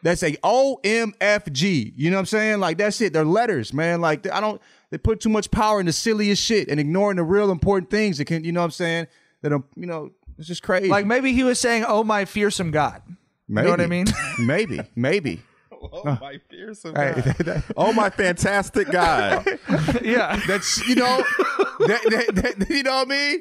That's 0.06 0.22
a 0.22 0.32
OMFG. 0.36 1.92
You 1.96 2.10
know 2.10 2.16
what 2.16 2.20
I'm 2.20 2.26
saying? 2.26 2.60
Like 2.60 2.78
that's 2.78 3.00
it. 3.00 3.12
They're 3.12 3.24
letters, 3.24 3.72
man. 3.72 4.00
Like 4.00 4.30
I 4.30 4.40
don't. 4.40 4.62
They 4.90 4.98
put 4.98 5.18
too 5.18 5.28
much 5.28 5.50
power 5.50 5.80
in 5.80 5.86
the 5.86 5.92
silliest 5.92 6.40
shit 6.40 6.68
and 6.68 6.78
ignoring 6.78 7.16
the 7.16 7.24
real 7.24 7.50
important 7.50 7.90
things 7.90 8.18
that 8.18 8.26
can. 8.26 8.44
You 8.44 8.52
know 8.52 8.60
what 8.60 8.66
I'm 8.66 8.70
saying? 8.70 9.08
That 9.42 9.52
are, 9.52 9.64
you 9.74 9.86
know, 9.86 10.12
it's 10.38 10.46
just 10.46 10.62
crazy. 10.62 10.86
like 10.88 11.06
maybe 11.06 11.32
he 11.32 11.42
was 11.42 11.58
saying, 11.58 11.84
"Oh 11.88 12.04
my 12.04 12.24
fearsome 12.24 12.70
God." 12.70 13.02
maybe. 13.48 13.64
know 13.66 13.72
what 13.72 13.80
I 13.80 13.86
mean? 13.88 14.06
maybe. 14.38 14.80
Maybe. 14.94 15.42
Oh 15.92 16.16
my 16.20 16.40
fearsome 16.48 16.94
Hey, 16.96 17.12
God. 17.14 17.24
that- 17.24 17.38
that- 17.46 17.64
Oh 17.76 17.92
my 17.92 18.08
fantastic 18.10 18.90
God. 18.90 19.44
yeah. 20.02 20.40
that's 20.46 20.84
you 20.88 20.94
know 20.96 21.22
that, 21.80 22.00
that, 22.34 22.56
that- 22.58 22.70
you 22.70 22.82
know 22.82 22.94
what 22.96 23.06
I 23.08 23.10
mean. 23.10 23.40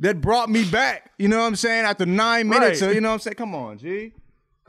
That 0.00 0.20
brought 0.20 0.48
me 0.50 0.64
back. 0.68 1.12
You 1.18 1.28
know 1.28 1.38
what 1.40 1.46
I'm 1.46 1.54
saying? 1.56 1.84
After 1.84 2.06
nine 2.06 2.48
minutes, 2.48 2.80
Right. 2.80 2.88
of, 2.90 2.94
you 2.94 3.00
know 3.00 3.08
what 3.08 3.14
I'm 3.14 3.20
saying? 3.20 3.34
Come 3.34 3.54
on, 3.54 3.78
G. 3.78 4.12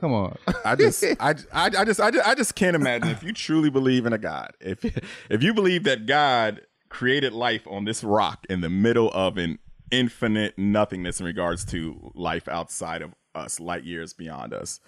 Come 0.00 0.12
on. 0.12 0.36
I 0.64 0.76
just, 0.76 1.04
I, 1.20 1.34
I, 1.52 1.66
I 1.66 1.84
just, 1.84 2.00
I 2.00 2.10
just, 2.10 2.28
I 2.28 2.34
just 2.34 2.54
can't 2.54 2.76
imagine 2.76 3.08
if 3.08 3.22
you 3.22 3.32
truly 3.32 3.70
believe 3.70 4.06
in 4.06 4.12
a 4.12 4.18
God. 4.18 4.52
If, 4.60 4.84
if 5.30 5.42
you 5.42 5.52
believe 5.54 5.84
that 5.84 6.06
God 6.06 6.62
created 6.88 7.32
life 7.32 7.66
on 7.66 7.84
this 7.84 8.02
rock 8.02 8.46
in 8.48 8.60
the 8.60 8.70
middle 8.70 9.10
of 9.12 9.36
an 9.36 9.58
infinite 9.90 10.56
nothingness 10.58 11.20
in 11.20 11.26
regards 11.26 11.64
to 11.66 12.12
life 12.14 12.48
outside 12.48 13.02
of 13.02 13.14
us, 13.34 13.60
light 13.60 13.84
years 13.84 14.12
beyond 14.12 14.54
us, 14.54 14.80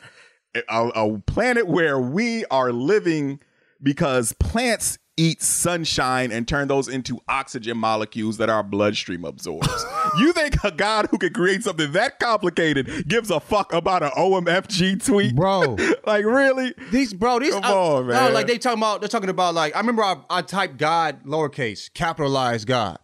a, 0.55 0.89
a 0.95 1.19
planet 1.27 1.67
where 1.67 1.99
we 1.99 2.45
are 2.47 2.73
living 2.73 3.41
because 3.83 4.33
plants 4.35 4.99
eat 5.21 5.43
sunshine 5.43 6.33
and 6.33 6.49
turn 6.49 6.67
those 6.67 6.89
into 6.89 7.21
oxygen 7.29 7.77
molecules 7.77 8.39
that 8.39 8.49
our 8.49 8.63
bloodstream 8.63 9.23
absorbs. 9.27 9.85
you 10.19 10.33
think 10.33 10.57
a 10.65 10.71
God 10.71 11.09
who 11.11 11.19
could 11.19 11.35
create 11.35 11.63
something 11.63 11.93
that 11.93 12.19
complicated 12.19 13.07
gives 13.07 13.31
a 13.31 13.39
fuck 13.39 13.71
about 13.75 14.03
an 14.03 14.11
OMFG 14.17 15.05
tweet? 15.05 15.37
Bro. 15.37 15.77
like 16.07 16.25
really? 16.25 16.73
These 16.91 17.13
bro, 17.13 17.39
these 17.39 17.53
Come 17.53 17.65
I- 17.65 17.73
on, 17.73 18.07
no, 18.07 18.13
man. 18.15 18.33
like 18.33 18.47
they 18.47 18.57
talking 18.57 18.79
about 18.79 19.01
they're 19.01 19.09
talking 19.09 19.29
about 19.29 19.53
like 19.55 19.77
I 19.77 19.81
remember 19.81 20.03
I, 20.03 20.17
I 20.31 20.41
typed 20.43 20.79
God 20.79 21.23
lowercase, 21.25 21.93
capitalized 21.93 22.67
God. 22.67 22.99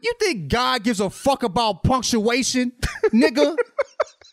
You 0.00 0.12
think 0.20 0.48
God 0.48 0.82
gives 0.84 1.00
a 1.00 1.08
fuck 1.08 1.42
about 1.44 1.82
punctuation, 1.84 2.72
nigga? 3.06 3.56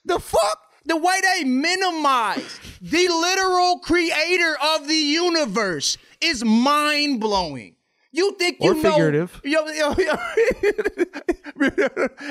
the 0.04 0.20
fuck? 0.20 0.60
The 0.86 0.98
way 0.98 1.20
they 1.22 1.44
minimize 1.44 2.60
the 2.82 3.08
literal 3.08 3.78
creator 3.80 4.58
of 4.74 4.88
the 4.88 4.96
universe 4.96 5.98
is 6.22 6.44
mind 6.44 7.20
blowing. 7.20 7.76
You 8.12 8.36
think 8.40 8.58
you 8.60 8.72
Or 8.72 8.74
know? 8.74 8.82
figurative. 8.82 9.40
Yo, 9.46 9.68
yo, 9.68 9.94
yo. 9.98 10.16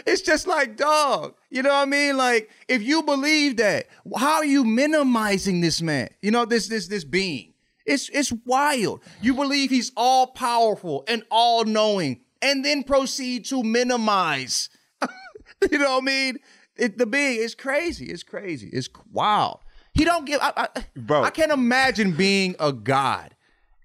it's 0.07 0.23
just 0.23 0.47
like 0.47 0.77
dog. 0.77 1.35
You 1.51 1.63
know 1.63 1.69
what 1.71 1.83
I 1.83 1.85
mean? 1.85 2.17
Like 2.17 2.51
if 2.69 2.83
you 2.83 3.03
believe 3.03 3.59
that, 3.59 3.87
how 4.17 4.37
are 4.37 4.45
you 4.45 4.65
minimizing 4.65 5.61
this 5.61 5.81
man? 5.81 6.09
You 6.21 6.33
know 6.33 6.45
this 6.45 6.69
this 6.69 6.89
this 6.89 7.05
being. 7.05 7.55
It's 7.87 8.09
it's 8.09 8.33
wild. 8.45 9.03
You 9.23 9.35
believe 9.35 9.71
he's 9.71 9.93
all 9.97 10.27
powerful 10.29 11.05
and 11.07 11.23
all 11.31 11.65
knowing, 11.65 12.21
and 12.43 12.65
then 12.65 12.83
proceed 12.83 13.45
to 13.47 13.63
minimize. 13.63 14.69
you 15.71 15.79
know 15.79 15.93
what 15.95 16.03
I 16.03 16.07
mean? 16.07 16.39
It, 16.77 16.99
the 16.99 17.07
being 17.07 17.41
is 17.41 17.55
crazy. 17.55 18.07
It's 18.07 18.23
crazy. 18.23 18.69
It's 18.73 18.89
wild. 19.13 19.61
He 19.95 20.05
don't 20.05 20.27
give. 20.27 20.41
I, 20.43 20.69
I, 20.75 20.85
Bro. 20.97 21.23
I 21.23 21.31
can't 21.31 21.53
imagine 21.53 22.13
being 22.13 22.57
a 22.61 22.73
god 22.73 23.35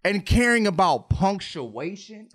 and 0.04 0.26
caring 0.26 0.68
about 0.68 1.10
punctuation. 1.10 2.30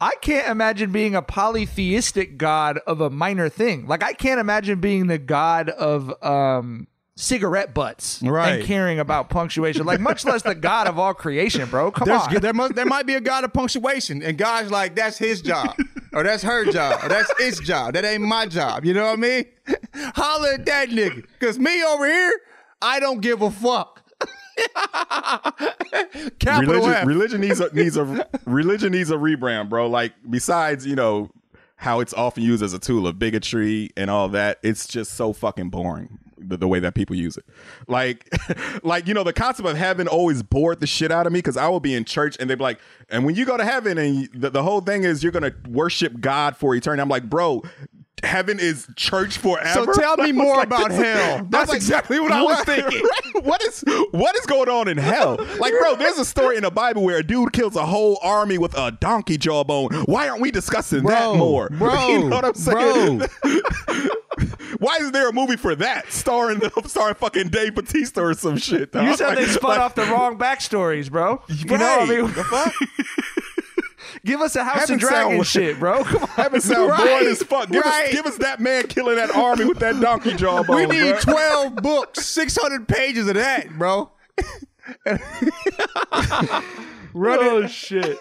I 0.00 0.12
can't 0.22 0.48
imagine 0.48 0.92
being 0.92 1.14
a 1.14 1.22
polytheistic 1.22 2.38
god 2.38 2.78
of 2.86 3.00
a 3.00 3.10
minor 3.10 3.48
thing. 3.48 3.86
Like 3.86 4.02
I 4.02 4.12
can't 4.14 4.40
imagine 4.40 4.80
being 4.80 5.08
the 5.08 5.18
god 5.18 5.68
of 5.68 6.10
um 6.22 6.86
cigarette 7.16 7.74
butts 7.74 8.22
Right. 8.22 8.52
and 8.60 8.64
caring 8.64 8.98
about 8.98 9.28
punctuation. 9.28 9.84
Like 9.84 10.00
much 10.00 10.24
less 10.24 10.40
the 10.42 10.54
god 10.54 10.86
of 10.86 10.98
all 10.98 11.12
creation, 11.12 11.68
bro. 11.68 11.90
Come 11.90 12.06
There's, 12.08 12.22
on. 12.22 12.34
there 12.40 12.54
must 12.54 12.74
there 12.74 12.86
might 12.86 13.04
be 13.06 13.14
a 13.14 13.20
god 13.20 13.44
of 13.44 13.52
punctuation, 13.52 14.22
and 14.22 14.38
God's 14.38 14.70
like 14.70 14.94
that's 14.94 15.18
his 15.18 15.42
job, 15.42 15.76
or 16.14 16.22
that's 16.22 16.42
her 16.44 16.64
job, 16.72 17.04
or 17.04 17.10
that's 17.10 17.30
its 17.38 17.60
job. 17.60 17.92
That 17.92 18.06
ain't 18.06 18.22
my 18.22 18.46
job. 18.46 18.86
You 18.86 18.94
know 18.94 19.04
what 19.04 19.12
I 19.12 19.16
mean? 19.16 19.44
Holler 20.14 20.54
at 20.54 20.64
that 20.64 20.88
nigga, 20.88 21.26
cause 21.40 21.58
me 21.58 21.84
over 21.84 22.06
here, 22.06 22.32
I 22.80 23.00
don't 23.00 23.20
give 23.20 23.42
a 23.42 23.50
fuck. 23.50 23.99
Religion, 26.60 26.92
F. 26.92 27.06
religion 27.06 27.40
needs 27.40 27.60
a 27.60 27.70
needs 27.74 27.96
a 27.96 28.28
religion 28.44 28.92
needs 28.92 29.10
a 29.10 29.16
rebrand, 29.16 29.68
bro. 29.68 29.88
Like 29.88 30.12
besides, 30.28 30.86
you 30.86 30.96
know, 30.96 31.30
how 31.76 32.00
it's 32.00 32.14
often 32.14 32.42
used 32.42 32.62
as 32.62 32.72
a 32.72 32.78
tool 32.78 33.06
of 33.06 33.18
bigotry 33.18 33.90
and 33.96 34.10
all 34.10 34.28
that, 34.28 34.58
it's 34.62 34.86
just 34.86 35.14
so 35.14 35.32
fucking 35.32 35.70
boring. 35.70 36.18
The, 36.42 36.56
the 36.56 36.66
way 36.66 36.80
that 36.80 36.94
people 36.94 37.16
use 37.16 37.36
it, 37.36 37.44
like, 37.86 38.26
like 38.82 39.06
you 39.06 39.12
know, 39.12 39.22
the 39.22 39.32
concept 39.32 39.68
of 39.68 39.76
heaven 39.76 40.08
always 40.08 40.42
bored 40.42 40.80
the 40.80 40.86
shit 40.86 41.12
out 41.12 41.26
of 41.26 41.34
me 41.34 41.38
because 41.38 41.58
I 41.58 41.68
will 41.68 41.80
be 41.80 41.94
in 41.94 42.06
church 42.06 42.34
and 42.40 42.48
they'd 42.48 42.56
be 42.56 42.64
like, 42.64 42.80
and 43.10 43.26
when 43.26 43.34
you 43.34 43.44
go 43.44 43.58
to 43.58 43.64
heaven 43.64 43.98
and 43.98 44.22
you, 44.22 44.28
the, 44.32 44.48
the 44.48 44.62
whole 44.62 44.80
thing 44.80 45.04
is 45.04 45.22
you're 45.22 45.32
gonna 45.32 45.52
worship 45.68 46.18
God 46.18 46.56
for 46.56 46.74
eternity. 46.74 47.02
I'm 47.02 47.10
like, 47.10 47.28
bro, 47.28 47.62
heaven 48.22 48.58
is 48.60 48.86
church 48.96 49.38
forever. 49.38 49.92
So 49.92 50.00
tell 50.00 50.16
me 50.16 50.32
more 50.44 50.56
like, 50.56 50.66
about 50.66 50.90
hell. 50.90 51.46
That's 51.50 51.68
like, 51.70 51.76
exactly 51.76 52.20
what 52.20 52.32
I 52.32 52.42
was 52.42 52.60
thinking. 52.64 53.02
right? 53.02 53.20
What 53.44 53.62
is 53.62 53.82
what 54.10 54.36
is 54.36 54.44
going 54.46 54.68
on 54.68 54.86
in 54.88 54.98
hell? 54.98 55.36
Like, 55.58 55.72
bro, 55.80 55.94
there's 55.96 56.18
a 56.18 56.24
story 56.26 56.56
in 56.56 56.62
the 56.64 56.70
Bible 56.70 57.02
where 57.02 57.16
a 57.18 57.22
dude 57.22 57.52
kills 57.52 57.74
a 57.74 57.86
whole 57.86 58.18
army 58.22 58.58
with 58.58 58.76
a 58.76 58.90
donkey 58.90 59.38
jawbone. 59.38 59.94
Why 60.04 60.28
aren't 60.28 60.42
we 60.42 60.50
discussing 60.50 61.04
that 61.04 61.36
more? 61.36 61.70
bro, 61.70 62.08
you 62.08 62.18
know 62.28 62.36
what 62.36 62.44
I'm 62.44 62.54
saying? 62.54 63.22
Why 64.78 64.96
isn't 65.00 65.12
there 65.12 65.28
a 65.28 65.32
movie 65.32 65.56
for 65.56 65.74
that 65.76 66.12
starring 66.12 66.60
starring 66.86 67.14
fucking 67.14 67.48
Dave 67.48 67.74
Batista 67.74 68.20
or 68.22 68.34
some 68.34 68.56
shit? 68.58 68.92
dog? 68.92 69.04
You 69.06 69.16
said 69.16 69.36
they 69.36 69.46
spun 69.46 69.70
like- 69.72 69.80
off 69.80 69.94
the 69.94 70.04
wrong 70.06 70.38
backstories, 70.38 71.10
bro. 71.10 71.42
You 71.48 71.64
know 71.64 71.72
what 71.74 71.82
I 71.82 71.98
Right. 71.98 72.08
mean? 72.08 72.34
Give 74.24 74.40
us 74.40 74.56
a 74.56 74.64
House 74.64 74.80
Heaven 74.80 74.94
of 74.96 75.00
Dragon 75.00 75.42
shit, 75.42 75.78
bro. 75.78 76.04
Come 76.04 76.22
on. 76.22 76.28
Heaven 76.28 76.60
sound 76.60 76.90
Right. 76.90 76.98
boring 77.06 77.26
as 77.28 77.42
fuck. 77.42 77.70
Give, 77.70 77.82
Right. 77.84 78.06
us, 78.08 78.12
give 78.12 78.26
us 78.26 78.38
that 78.38 78.60
man 78.60 78.86
killing 78.88 79.16
that 79.16 79.34
army 79.34 79.64
with 79.64 79.78
that 79.80 80.00
donkey 80.00 80.34
jawbone. 80.36 80.76
we 80.76 80.86
need 80.86 81.16
bro. 81.24 81.34
12 81.34 81.76
books, 81.76 82.26
600 82.26 82.86
pages 82.88 83.28
of 83.28 83.34
that, 83.34 83.68
bro. 83.78 84.10
Run 87.12 87.38
oh 87.40 87.66
shit. 87.66 88.18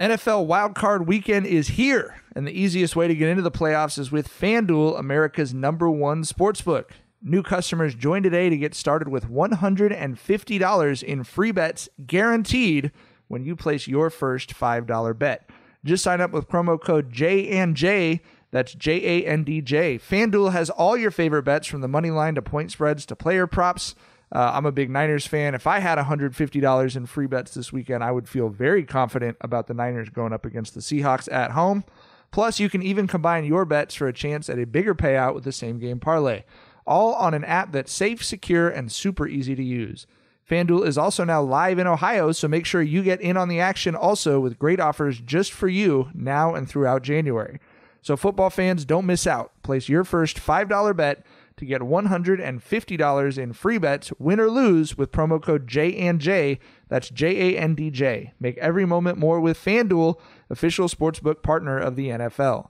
NFL 0.00 0.46
Wildcard 0.46 1.06
Weekend 1.06 1.46
is 1.46 1.68
here, 1.68 2.16
and 2.34 2.46
the 2.46 2.52
easiest 2.52 2.96
way 2.96 3.06
to 3.08 3.14
get 3.14 3.28
into 3.28 3.42
the 3.42 3.50
playoffs 3.50 3.98
is 3.98 4.10
with 4.10 4.28
FanDuel, 4.28 4.98
America's 4.98 5.54
number 5.54 5.88
one 5.88 6.22
sportsbook. 6.24 6.86
New 7.22 7.42
customers 7.42 7.94
join 7.94 8.22
today 8.22 8.50
to 8.50 8.56
get 8.56 8.74
started 8.74 9.06
with 9.08 9.30
$150 9.30 11.02
in 11.04 11.24
free 11.24 11.52
bets 11.52 11.88
guaranteed 12.04 12.90
when 13.32 13.46
you 13.46 13.56
place 13.56 13.88
your 13.88 14.10
first 14.10 14.54
$5 14.54 15.18
bet. 15.18 15.48
Just 15.82 16.04
sign 16.04 16.20
up 16.20 16.32
with 16.32 16.50
promo 16.50 16.78
code 16.78 17.10
JANJ. 17.10 18.20
That's 18.50 18.74
J 18.74 19.22
A 19.22 19.26
N 19.26 19.42
D 19.42 19.62
J. 19.62 19.98
FanDuel 19.98 20.52
has 20.52 20.68
all 20.68 20.98
your 20.98 21.10
favorite 21.10 21.44
bets 21.44 21.66
from 21.66 21.80
the 21.80 21.88
money 21.88 22.10
line 22.10 22.34
to 22.34 22.42
point 22.42 22.70
spreads 22.70 23.06
to 23.06 23.16
player 23.16 23.46
props. 23.46 23.94
Uh, 24.30 24.50
I'm 24.52 24.66
a 24.66 24.72
big 24.72 24.90
Niners 24.90 25.26
fan. 25.26 25.54
If 25.54 25.66
I 25.66 25.78
had 25.78 25.96
$150 25.96 26.96
in 26.96 27.06
free 27.06 27.26
bets 27.26 27.54
this 27.54 27.72
weekend, 27.72 28.04
I 28.04 28.10
would 28.10 28.28
feel 28.28 28.50
very 28.50 28.84
confident 28.84 29.38
about 29.40 29.66
the 29.66 29.74
Niners 29.74 30.10
going 30.10 30.34
up 30.34 30.44
against 30.44 30.74
the 30.74 30.80
Seahawks 30.80 31.32
at 31.32 31.52
home. 31.52 31.84
Plus, 32.32 32.60
you 32.60 32.68
can 32.68 32.82
even 32.82 33.06
combine 33.06 33.46
your 33.46 33.64
bets 33.64 33.94
for 33.94 34.08
a 34.08 34.12
chance 34.12 34.50
at 34.50 34.58
a 34.58 34.66
bigger 34.66 34.94
payout 34.94 35.34
with 35.34 35.44
the 35.44 35.52
same 35.52 35.78
game 35.78 36.00
parlay. 36.00 36.44
All 36.86 37.14
on 37.14 37.32
an 37.32 37.44
app 37.44 37.72
that's 37.72 37.92
safe, 37.92 38.22
secure, 38.22 38.68
and 38.68 38.92
super 38.92 39.26
easy 39.26 39.54
to 39.54 39.64
use. 39.64 40.06
FanDuel 40.48 40.86
is 40.86 40.98
also 40.98 41.24
now 41.24 41.40
live 41.42 41.78
in 41.78 41.86
Ohio, 41.86 42.32
so 42.32 42.48
make 42.48 42.66
sure 42.66 42.82
you 42.82 43.02
get 43.02 43.20
in 43.20 43.36
on 43.36 43.48
the 43.48 43.60
action 43.60 43.94
also 43.94 44.40
with 44.40 44.58
great 44.58 44.80
offers 44.80 45.20
just 45.20 45.52
for 45.52 45.68
you 45.68 46.10
now 46.14 46.54
and 46.54 46.68
throughout 46.68 47.02
January. 47.02 47.60
So, 48.02 48.16
football 48.16 48.50
fans, 48.50 48.84
don't 48.84 49.06
miss 49.06 49.26
out. 49.26 49.52
Place 49.62 49.88
your 49.88 50.02
first 50.02 50.38
$5 50.38 50.96
bet 50.96 51.24
to 51.56 51.64
get 51.64 51.80
$150 51.80 53.38
in 53.38 53.52
free 53.52 53.78
bets, 53.78 54.12
win 54.18 54.40
or 54.40 54.50
lose, 54.50 54.98
with 54.98 55.12
promo 55.12 55.40
code 55.40 55.68
J&J. 55.68 56.58
That's 56.88 57.08
J 57.08 57.54
A 57.54 57.58
N 57.58 57.76
D 57.76 57.90
J. 57.90 58.32
Make 58.40 58.58
every 58.58 58.84
moment 58.84 59.18
more 59.18 59.40
with 59.40 59.56
FanDuel, 59.56 60.18
official 60.50 60.88
sportsbook 60.88 61.42
partner 61.42 61.78
of 61.78 61.94
the 61.94 62.08
NFL. 62.08 62.68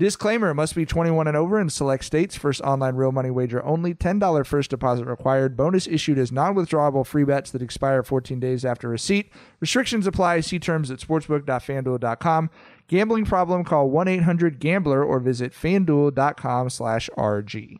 Disclaimer 0.00 0.54
must 0.54 0.74
be 0.74 0.86
21 0.86 1.28
and 1.28 1.36
over 1.36 1.60
in 1.60 1.68
select 1.68 2.06
states. 2.06 2.34
First 2.34 2.62
online 2.62 2.94
real 2.94 3.12
money 3.12 3.30
wager 3.30 3.62
only. 3.62 3.92
$10 3.92 4.46
first 4.46 4.70
deposit 4.70 5.04
required. 5.04 5.58
Bonus 5.58 5.86
issued 5.86 6.16
as 6.16 6.32
non 6.32 6.54
withdrawable 6.54 7.04
free 7.06 7.24
bets 7.24 7.50
that 7.50 7.60
expire 7.60 8.02
14 8.02 8.40
days 8.40 8.64
after 8.64 8.88
receipt. 8.88 9.30
Restrictions 9.60 10.06
apply. 10.06 10.40
See 10.40 10.58
terms 10.58 10.90
at 10.90 11.00
sportsbook.fanduel.com. 11.00 12.48
Gambling 12.88 13.26
problem? 13.26 13.62
Call 13.62 13.90
1 13.90 14.08
800 14.08 14.58
Gambler 14.58 15.04
or 15.04 15.20
visit 15.20 15.52
fanduel.com 15.52 16.70
slash 16.70 17.10
RG. 17.18 17.76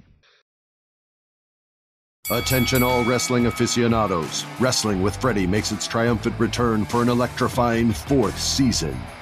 Attention, 2.31 2.83
all 2.83 3.03
wrestling 3.05 3.47
aficionados. 3.47 4.45
Wrestling 4.61 5.01
with 5.01 5.17
Freddie 5.17 5.47
makes 5.47 5.73
its 5.73 5.87
triumphant 5.87 6.39
return 6.39 6.85
for 6.85 7.01
an 7.01 7.09
electrifying 7.09 7.93
fourth 7.93 8.39
season. 8.39 8.95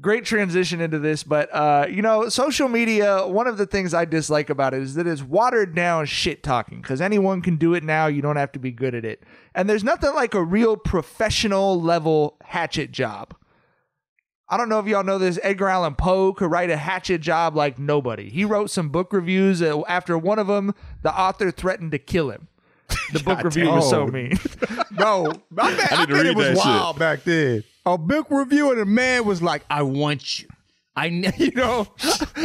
Great 0.00 0.24
transition 0.24 0.80
into 0.80 0.98
this, 0.98 1.22
but 1.22 1.48
uh, 1.54 1.86
you 1.88 2.02
know, 2.02 2.28
social 2.28 2.68
media. 2.68 3.26
One 3.26 3.46
of 3.46 3.56
the 3.58 3.66
things 3.66 3.94
I 3.94 4.04
dislike 4.04 4.50
about 4.50 4.74
it 4.74 4.82
is 4.82 4.94
that 4.94 5.06
it's 5.06 5.22
watered 5.22 5.74
down 5.74 6.06
shit 6.06 6.42
talking 6.42 6.80
because 6.80 7.00
anyone 7.00 7.42
can 7.42 7.56
do 7.56 7.74
it 7.74 7.82
now. 7.84 8.06
You 8.06 8.22
don't 8.22 8.36
have 8.36 8.52
to 8.52 8.58
be 8.58 8.70
good 8.72 8.94
at 8.94 9.04
it, 9.04 9.22
and 9.54 9.68
there's 9.68 9.84
nothing 9.84 10.14
like 10.14 10.34
a 10.34 10.42
real 10.42 10.76
professional 10.76 11.80
level 11.80 12.36
hatchet 12.42 12.92
job. 12.92 13.34
I 14.48 14.56
don't 14.56 14.68
know 14.68 14.78
if 14.78 14.86
y'all 14.86 15.02
know 15.02 15.18
this. 15.18 15.40
Edgar 15.42 15.68
Allan 15.68 15.96
Poe 15.96 16.32
could 16.32 16.50
write 16.50 16.70
a 16.70 16.76
hatchet 16.76 17.18
job 17.20 17.56
like 17.56 17.80
nobody. 17.80 18.30
He 18.30 18.44
wrote 18.44 18.70
some 18.70 18.90
book 18.90 19.12
reviews. 19.12 19.60
uh, 19.60 19.82
After 19.88 20.16
one 20.16 20.38
of 20.38 20.46
them, 20.46 20.72
the 21.02 21.12
author 21.12 21.50
threatened 21.50 21.90
to 21.92 21.98
kill 21.98 22.30
him. 22.30 22.46
The 23.12 23.20
book 23.24 23.42
review 23.44 23.68
was 23.70 23.88
so 23.90 24.06
mean. 24.06 24.38
Bro, 24.92 25.26
I, 25.58 25.74
bet, 25.76 25.92
I 25.92 26.02
I 26.02 26.06
bet 26.06 26.26
it 26.26 26.36
was 26.36 26.46
that 26.48 26.56
shit. 26.56 26.64
wild 26.66 26.98
back 26.98 27.24
then. 27.24 27.64
A 27.84 27.96
book 27.98 28.26
review 28.30 28.70
and 28.72 28.80
a 28.80 28.84
man 28.86 29.24
was 29.24 29.40
like, 29.42 29.64
"I 29.70 29.82
want 29.82 30.40
you." 30.40 30.48
I, 30.98 31.06
you 31.36 31.50
know, 31.54 31.86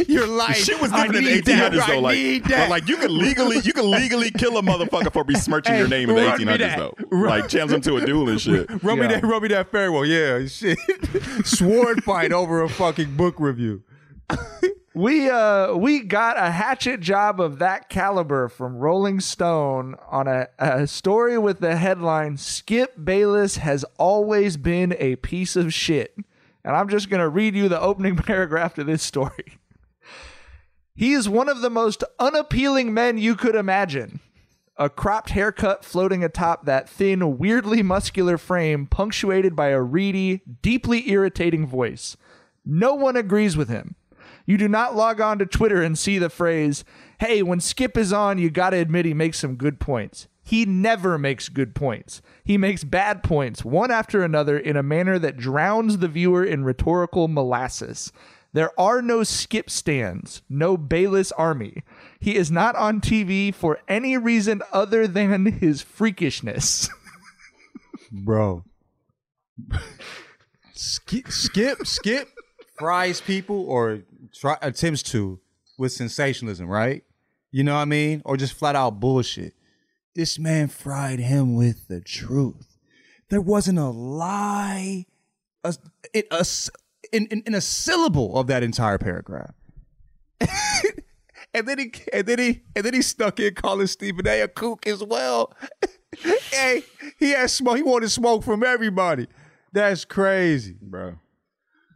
your 0.09 0.27
life. 0.27 0.57
Shit 0.57 0.81
was 0.81 0.91
different 0.91 1.15
in 1.15 1.23
the 1.23 1.31
need 1.35 1.45
that. 1.45 1.71
1800s 1.71 1.87
though. 1.87 1.99
Like, 2.01 2.69
like 2.69 2.87
you 2.89 2.97
can 2.97 3.17
legally, 3.17 3.59
you 3.63 3.71
can 3.71 3.89
legally 3.89 4.29
kill 4.29 4.57
a 4.57 4.61
motherfucker 4.61 5.13
for 5.13 5.23
besmirching 5.23 5.71
Hey, 5.73 5.79
your 5.79 5.87
name 5.87 6.09
in 6.09 6.17
the 6.17 6.21
1800s 6.21 6.57
that. 6.59 6.77
though. 6.77 6.93
Run- 7.11 7.29
Like 7.29 7.47
challenge 7.47 7.71
him 7.71 7.81
to 7.81 7.95
a 7.95 8.05
duel 8.05 8.27
and 8.27 8.41
shit. 8.41 8.69
run 8.83 8.99
me 8.99 9.07
that, 9.07 9.23
run 9.23 9.41
me 9.41 9.47
that 9.47 9.71
farewell. 9.71 10.05
Yeah, 10.05 10.45
shit. 10.47 10.77
Sword 11.45 12.03
fight 12.03 12.33
over 12.33 12.61
a 12.61 12.67
fucking 12.67 13.15
book 13.15 13.35
review. 13.39 13.83
We 14.93 15.29
uh 15.29 15.73
we 15.75 16.01
got 16.01 16.37
a 16.37 16.51
hatchet 16.51 16.99
job 16.99 17.39
of 17.39 17.59
that 17.59 17.87
caliber 17.87 18.49
from 18.49 18.75
Rolling 18.75 19.21
Stone 19.21 19.95
on 20.09 20.27
a, 20.27 20.49
a 20.59 20.85
story 20.85 21.37
with 21.37 21.61
the 21.61 21.77
headline 21.77 22.35
Skip 22.35 22.95
Bayless 23.01 23.55
has 23.57 23.85
always 23.97 24.57
been 24.57 24.93
a 24.99 25.15
piece 25.17 25.55
of 25.55 25.73
shit. 25.73 26.13
And 26.65 26.75
I'm 26.75 26.89
just 26.89 27.09
gonna 27.09 27.29
read 27.29 27.55
you 27.55 27.69
the 27.69 27.79
opening 27.79 28.15
paragraph 28.17 28.73
to 28.75 28.83
this 28.83 29.01
story. 29.01 29.57
He 30.93 31.13
is 31.13 31.29
one 31.29 31.47
of 31.47 31.61
the 31.61 31.69
most 31.69 32.03
unappealing 32.19 32.93
men 32.93 33.17
you 33.17 33.35
could 33.35 33.55
imagine. 33.55 34.19
A 34.75 34.89
cropped 34.89 35.29
haircut 35.29 35.85
floating 35.85 36.21
atop 36.21 36.65
that 36.65 36.89
thin, 36.89 37.37
weirdly 37.37 37.81
muscular 37.81 38.37
frame, 38.37 38.87
punctuated 38.87 39.55
by 39.55 39.67
a 39.69 39.79
reedy, 39.81 40.41
deeply 40.61 41.09
irritating 41.09 41.65
voice. 41.65 42.17
No 42.65 42.93
one 42.93 43.15
agrees 43.15 43.55
with 43.55 43.69
him. 43.69 43.95
You 44.51 44.57
do 44.57 44.67
not 44.67 44.97
log 44.97 45.21
on 45.21 45.39
to 45.39 45.45
Twitter 45.45 45.81
and 45.81 45.97
see 45.97 46.17
the 46.17 46.29
phrase, 46.29 46.83
hey, 47.21 47.41
when 47.41 47.61
Skip 47.61 47.95
is 47.97 48.11
on, 48.11 48.37
you 48.37 48.49
gotta 48.49 48.75
admit 48.75 49.05
he 49.05 49.13
makes 49.13 49.39
some 49.39 49.55
good 49.55 49.79
points. 49.79 50.27
He 50.43 50.65
never 50.65 51.17
makes 51.17 51.47
good 51.47 51.73
points. 51.73 52.21
He 52.43 52.57
makes 52.57 52.83
bad 52.83 53.23
points, 53.23 53.63
one 53.63 53.91
after 53.91 54.21
another, 54.21 54.57
in 54.59 54.75
a 54.75 54.83
manner 54.83 55.17
that 55.19 55.37
drowns 55.37 55.99
the 55.99 56.09
viewer 56.09 56.43
in 56.43 56.65
rhetorical 56.65 57.29
molasses. 57.29 58.11
There 58.51 58.77
are 58.77 59.01
no 59.01 59.23
skip 59.23 59.69
stands, 59.69 60.41
no 60.49 60.75
Bayless 60.75 61.31
army. 61.31 61.81
He 62.19 62.35
is 62.35 62.51
not 62.51 62.75
on 62.75 62.99
TV 62.99 63.55
for 63.55 63.79
any 63.87 64.17
reason 64.17 64.63
other 64.73 65.07
than 65.07 65.45
his 65.45 65.81
freakishness. 65.81 66.89
bro. 68.11 68.65
skip, 70.73 71.31
skip, 71.31 71.87
skip 71.87 72.27
fries 72.81 73.21
people 73.21 73.69
or 73.69 74.01
try, 74.33 74.57
attempts 74.61 75.03
to 75.03 75.39
with 75.77 75.91
sensationalism, 75.91 76.67
right? 76.67 77.03
You 77.51 77.63
know 77.63 77.73
what 77.73 77.81
I 77.81 77.85
mean? 77.85 78.21
Or 78.25 78.37
just 78.37 78.53
flat 78.53 78.75
out 78.75 78.99
bullshit. 78.99 79.53
This 80.15 80.39
man 80.39 80.67
fried 80.67 81.19
him 81.19 81.55
with 81.55 81.87
the 81.87 82.01
truth. 82.01 82.77
There 83.29 83.41
wasn't 83.41 83.79
a 83.79 83.89
lie, 83.89 85.05
a, 85.63 85.75
in, 86.13 86.23
a, 86.31 86.45
in, 87.11 87.27
in, 87.27 87.43
in 87.45 87.55
a 87.55 87.61
syllable 87.61 88.37
of 88.37 88.47
that 88.47 88.63
entire 88.63 88.97
paragraph. 88.97 89.53
and 91.53 91.67
then 91.67 91.79
he 91.79 91.93
and 92.11 92.25
then 92.25 92.39
he 92.39 92.61
and 92.75 92.85
then 92.85 92.93
he 92.93 93.01
stuck 93.01 93.39
in 93.39 93.53
calling 93.53 93.87
Stephen 93.87 94.27
A. 94.27 94.41
a 94.41 94.47
kook 94.47 94.87
as 94.87 95.03
well. 95.03 95.53
hey, 96.51 96.83
he 97.19 97.31
had 97.31 97.49
smoke. 97.49 97.77
He 97.77 97.83
wanted 97.83 98.11
smoke 98.11 98.43
from 98.43 98.63
everybody. 98.63 99.27
That's 99.71 100.03
crazy, 100.03 100.75
bro. 100.81 101.15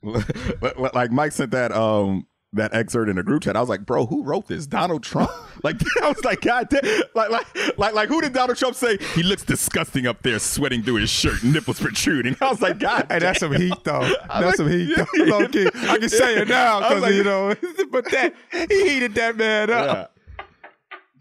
like 0.93 1.11
Mike 1.11 1.31
sent 1.31 1.51
that 1.51 1.71
um 1.71 2.27
that 2.53 2.73
excerpt 2.73 3.09
in 3.09 3.17
a 3.17 3.23
group 3.23 3.43
chat. 3.43 3.57
I 3.57 3.59
was 3.59 3.67
like, 3.67 3.85
bro, 3.85 4.05
who 4.05 4.23
wrote 4.23 4.47
this? 4.47 4.65
Donald 4.65 5.03
Trump? 5.03 5.29
like 5.63 5.75
I 6.01 6.07
was 6.09 6.23
like, 6.23 6.39
God 6.41 6.69
damn, 6.69 6.83
like 7.13 7.29
like 7.29 7.77
like 7.77 7.93
like 7.93 8.07
who 8.09 8.21
did 8.21 8.31
Donald 8.33 8.57
Trump 8.57 8.75
say 8.75 8.97
he 9.13 9.23
looks 9.23 9.43
disgusting 9.43 10.07
up 10.07 10.21
there, 10.21 10.39
sweating 10.39 10.81
through 10.83 10.95
his 10.95 11.09
shirt, 11.09 11.43
nipples 11.43 11.79
protruding? 11.81 12.37
I 12.39 12.49
was 12.49 12.61
like, 12.61 12.79
God, 12.79 13.07
Hey, 13.09 13.19
that's 13.19 13.39
some 13.39 13.51
heat 13.53 13.73
though. 13.83 14.01
I 14.29 14.41
That's 14.41 14.45
like- 14.45 14.55
some 14.55 14.69
heat 14.69 14.95
though. 14.95 15.23
Low 15.25 15.47
key. 15.49 15.67
I 15.75 15.97
can 15.97 16.09
say 16.09 16.37
it 16.37 16.47
now 16.47 16.79
because 16.79 17.01
like- 17.01 17.13
you 17.13 17.23
know. 17.23 17.55
But 17.91 18.09
that 18.11 18.33
he 18.51 18.89
heated 18.89 19.15
that 19.15 19.35
man 19.35 19.69
Yeah. 19.69 19.75
up. 19.75 20.17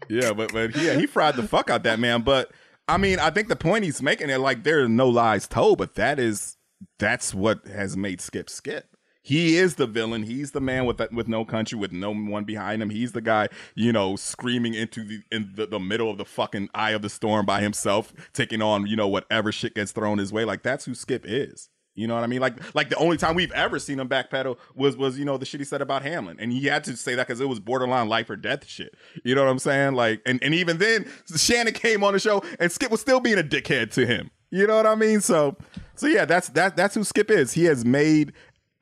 Yeah, 0.07 0.33
but 0.33 0.53
but 0.53 0.75
yeah, 0.75 0.93
he 0.93 1.05
fried 1.07 1.35
the 1.35 1.43
fuck 1.43 1.69
out 1.69 1.83
that 1.83 1.99
man. 1.99 2.21
But 2.21 2.51
I 2.87 2.97
mean, 2.97 3.17
I 3.19 3.29
think 3.31 3.47
the 3.49 3.55
point 3.55 3.83
he's 3.83 4.01
making 4.01 4.29
it 4.29 4.39
like 4.39 4.63
there 4.63 4.83
are 4.83 4.87
no 4.89 5.09
lies 5.09 5.47
told, 5.47 5.79
but 5.79 5.95
that 5.95 6.19
is 6.19 6.55
that's 6.99 7.33
what 7.33 7.65
has 7.67 7.95
made 7.95 8.21
Skip 8.21 8.49
Skip. 8.49 8.95
He 9.25 9.57
is 9.57 9.73
the 9.75 9.87
villain. 9.87 10.21
He's 10.21 10.51
the 10.51 10.61
man 10.61 10.85
with 10.85 11.01
with 11.11 11.27
no 11.27 11.45
country, 11.45 11.79
with 11.79 11.91
no 11.91 12.13
one 12.13 12.43
behind 12.43 12.83
him. 12.83 12.91
He's 12.91 13.13
the 13.13 13.21
guy, 13.21 13.47
you 13.73 13.91
know, 13.91 14.15
screaming 14.15 14.75
into 14.75 15.03
the 15.03 15.21
in 15.31 15.51
the, 15.55 15.65
the 15.65 15.79
middle 15.79 16.11
of 16.11 16.19
the 16.19 16.25
fucking 16.25 16.69
eye 16.75 16.91
of 16.91 17.01
the 17.01 17.09
storm 17.09 17.43
by 17.43 17.61
himself, 17.61 18.13
taking 18.33 18.61
on 18.61 18.85
you 18.85 18.95
know 18.95 19.07
whatever 19.07 19.51
shit 19.51 19.73
gets 19.73 19.91
thrown 19.91 20.19
his 20.19 20.31
way. 20.31 20.45
Like 20.45 20.61
that's 20.61 20.85
who 20.85 20.93
Skip 20.93 21.25
is. 21.25 21.69
You 21.95 22.07
know 22.07 22.13
what 22.13 22.23
I 22.23 22.27
mean? 22.27 22.41
Like 22.41 22.75
like 22.75 22.89
the 22.89 22.97
only 22.97 23.17
time 23.17 23.35
we've 23.35 23.51
ever 23.53 23.79
seen 23.79 23.99
him 23.99 24.07
backpedal 24.07 24.57
was 24.75 24.95
was 24.95 25.17
you 25.17 25.25
know 25.25 25.37
the 25.37 25.45
shit 25.45 25.59
he 25.61 25.65
said 25.65 25.81
about 25.81 26.03
Hamlin, 26.03 26.37
and 26.39 26.51
he 26.51 26.65
had 26.65 26.83
to 26.83 26.95
say 26.95 27.15
that 27.15 27.25
because 27.25 27.41
it 27.41 27.49
was 27.49 27.59
borderline 27.59 28.07
life 28.07 28.29
or 28.29 28.35
death 28.35 28.67
shit. 28.67 28.93
You 29.23 29.33
know 29.33 29.43
what 29.43 29.49
I'm 29.49 29.59
saying? 29.59 29.95
Like 29.95 30.21
and 30.27 30.43
and 30.43 30.53
even 30.53 30.77
then 30.77 31.09
Shannon 31.35 31.73
came 31.73 32.03
on 32.03 32.13
the 32.13 32.19
show 32.19 32.43
and 32.59 32.71
Skip 32.71 32.91
was 32.91 33.01
still 33.01 33.21
being 33.21 33.39
a 33.39 33.43
dickhead 33.43 33.91
to 33.93 34.05
him. 34.05 34.29
You 34.51 34.67
know 34.67 34.75
what 34.75 34.85
I 34.85 34.95
mean? 34.95 35.21
So 35.21 35.55
so 35.95 36.07
yeah, 36.07 36.25
that's 36.25 36.49
that 36.49 36.75
that's 36.75 36.95
who 36.95 37.03
Skip 37.03 37.29
is. 37.31 37.53
He 37.53 37.65
has 37.65 37.83
made 37.85 38.33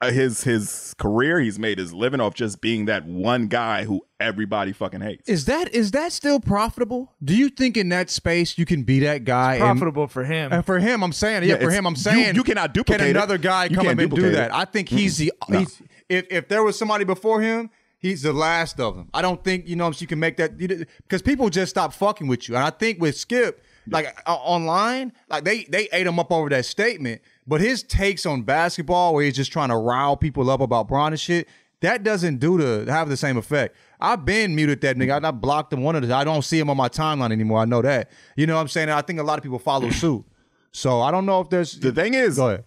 uh, 0.01 0.11
his 0.11 0.43
his 0.43 0.93
career. 0.97 1.39
He's 1.39 1.57
made 1.59 1.77
his 1.77 1.93
living 1.93 2.19
off 2.19 2.33
just 2.33 2.59
being 2.61 2.85
that 2.85 3.05
one 3.05 3.47
guy 3.47 3.85
who 3.85 4.01
everybody 4.19 4.73
fucking 4.73 5.01
hates. 5.01 5.27
Is 5.29 5.45
that 5.45 5.73
is 5.73 5.91
that 5.91 6.11
still 6.11 6.39
profitable? 6.39 7.13
Do 7.23 7.35
you 7.35 7.49
think 7.49 7.77
in 7.77 7.89
that 7.89 8.09
space 8.09 8.57
you 8.57 8.65
can 8.65 8.83
be 8.83 8.99
that 8.99 9.23
guy? 9.23 9.55
and- 9.55 9.61
Profitable 9.63 10.07
for 10.07 10.23
him. 10.23 10.51
And 10.51 10.65
for 10.65 10.79
him, 10.79 11.03
I'm 11.03 11.13
saying, 11.13 11.43
yeah, 11.43 11.55
Yeah, 11.55 11.63
for 11.65 11.71
him, 11.71 11.85
I'm 11.87 11.95
saying 11.95 12.35
you 12.35 12.43
cannot 12.43 12.73
duplicate 12.73 12.99
Can 13.01 13.09
another 13.15 13.37
guy 13.37 13.65
You 13.65 13.77
come 13.77 13.85
up 13.87 13.91
and 13.91 13.99
do 13.99 14.07
duplicate 14.07 14.33
that? 14.33 14.51
it. 14.51 14.53
I 14.55 14.65
think 14.65 14.89
he's 14.89 15.17
the. 15.17 15.31
No. 15.49 15.59
He's, 15.59 15.81
if 16.09 16.25
if 16.29 16.47
there 16.49 16.63
was 16.63 16.77
somebody 16.77 17.05
before 17.05 17.41
him, 17.41 17.69
he's 17.97 18.23
the 18.23 18.33
last 18.33 18.79
of 18.79 18.95
them. 18.97 19.09
I 19.13 19.21
don't 19.21 19.41
think 19.43 19.67
you 19.67 19.75
know 19.77 19.91
you 19.95 20.07
can 20.07 20.19
make 20.19 20.35
that 20.37 20.57
because 20.57 21.21
people 21.21 21.49
just 21.49 21.69
stop 21.69 21.93
fucking 21.93 22.27
with 22.27 22.49
you. 22.49 22.55
And 22.55 22.63
I 22.65 22.71
think 22.71 22.99
with 23.01 23.15
Skip, 23.17 23.63
like 23.87 24.07
uh, 24.25 24.33
online, 24.35 25.13
like 25.29 25.43
they 25.43 25.63
they 25.65 25.87
ate 25.91 26.07
him 26.07 26.19
up 26.19 26.31
over 26.31 26.49
that 26.49 26.65
statement. 26.65 27.21
But 27.45 27.61
his 27.61 27.83
takes 27.83 28.25
on 28.25 28.43
basketball, 28.43 29.13
where 29.13 29.25
he's 29.25 29.35
just 29.35 29.51
trying 29.51 29.69
to 29.69 29.75
rile 29.77 30.15
people 30.15 30.49
up 30.49 30.61
about 30.61 30.87
Bron 30.87 31.11
and 31.13 31.19
shit, 31.19 31.47
that 31.81 32.03
doesn't 32.03 32.37
do 32.37 32.57
to 32.57 32.91
have 32.91 33.09
the 33.09 33.17
same 33.17 33.35
effect. 33.37 33.75
I've 33.99 34.23
been 34.25 34.55
muted 34.55 34.81
that 34.81 34.95
nigga. 34.95 35.23
I, 35.23 35.27
I 35.27 35.31
blocked 35.31 35.73
him 35.73 35.81
one 35.83 35.95
of 35.95 36.07
the. 36.07 36.13
I 36.15 36.23
don't 36.23 36.41
see 36.41 36.59
him 36.59 36.69
on 36.69 36.77
my 36.77 36.89
timeline 36.89 37.31
anymore. 37.31 37.59
I 37.59 37.65
know 37.65 37.81
that. 37.81 38.09
You 38.35 38.47
know 38.47 38.55
what 38.55 38.61
I'm 38.61 38.67
saying? 38.69 38.89
I 38.89 39.01
think 39.01 39.19
a 39.19 39.23
lot 39.23 39.37
of 39.37 39.43
people 39.43 39.59
follow 39.59 39.89
suit. 39.91 40.23
So 40.71 41.01
I 41.01 41.11
don't 41.11 41.25
know 41.25 41.41
if 41.41 41.49
there's 41.49 41.73
The 41.79 41.91
thing 41.91 42.13
is, 42.13 42.37
Go 42.37 42.47
ahead. 42.49 42.63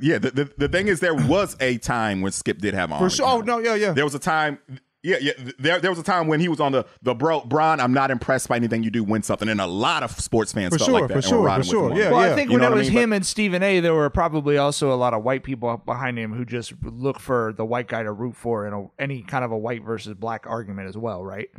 yeah, 0.00 0.18
the, 0.18 0.30
the, 0.30 0.52
the 0.56 0.68
thing 0.68 0.88
is, 0.88 1.00
there 1.00 1.14
was 1.14 1.56
a 1.60 1.76
time 1.78 2.22
when 2.22 2.32
Skip 2.32 2.58
did 2.58 2.72
have 2.74 2.90
on. 2.92 2.98
For 2.98 3.10
sure. 3.10 3.26
Oh 3.26 3.40
no, 3.40 3.58
yeah, 3.58 3.74
yeah. 3.74 3.92
There 3.92 4.04
was 4.04 4.14
a 4.14 4.18
time. 4.20 4.58
Yeah, 5.04 5.16
yeah. 5.20 5.32
There, 5.58 5.80
there 5.80 5.90
was 5.90 5.98
a 5.98 6.02
time 6.04 6.28
when 6.28 6.38
he 6.38 6.48
was 6.48 6.60
on 6.60 6.70
the 6.70 6.84
the 7.02 7.12
bro, 7.12 7.40
Bron. 7.40 7.80
I'm 7.80 7.92
not 7.92 8.12
impressed 8.12 8.48
by 8.48 8.54
anything 8.56 8.84
you 8.84 8.90
do. 8.90 9.02
Win 9.02 9.24
something, 9.24 9.48
and 9.48 9.60
a 9.60 9.66
lot 9.66 10.04
of 10.04 10.12
sports 10.20 10.52
fans 10.52 10.72
For 10.72 10.78
felt 10.78 10.90
sure, 10.90 11.00
like 11.00 11.08
that. 11.08 11.24
for 11.24 11.34
and 11.34 11.42
were 11.42 11.48
sure, 11.50 11.56
for 11.58 11.62
sure. 11.64 11.98
Yeah. 11.98 12.10
Well, 12.12 12.24
yeah. 12.26 12.32
I 12.32 12.36
think 12.36 12.50
You 12.50 12.54
when 12.54 12.60
know 12.60 12.66
it 12.68 12.70
what 12.70 12.76
I 12.76 12.80
was 12.82 12.88
mean? 12.90 12.98
him 12.98 13.12
and 13.12 13.26
Stephen 13.26 13.62
A, 13.64 13.80
there 13.80 13.94
were 13.94 14.08
probably 14.10 14.58
also 14.58 14.92
a 14.92 14.94
lot 14.94 15.12
of 15.12 15.24
white 15.24 15.42
people 15.42 15.76
behind 15.84 16.18
him 16.18 16.32
who 16.32 16.44
just 16.44 16.72
look 16.84 17.18
for 17.18 17.52
the 17.56 17.64
white 17.64 17.88
guy 17.88 18.04
to 18.04 18.12
root 18.12 18.36
for 18.36 18.64
in 18.66 18.72
a, 18.72 18.86
any 19.00 19.22
kind 19.22 19.44
of 19.44 19.50
a 19.50 19.58
white 19.58 19.82
versus 19.84 20.14
black 20.14 20.46
argument 20.46 20.88
as 20.88 20.96
well, 20.96 21.24
right? 21.24 21.50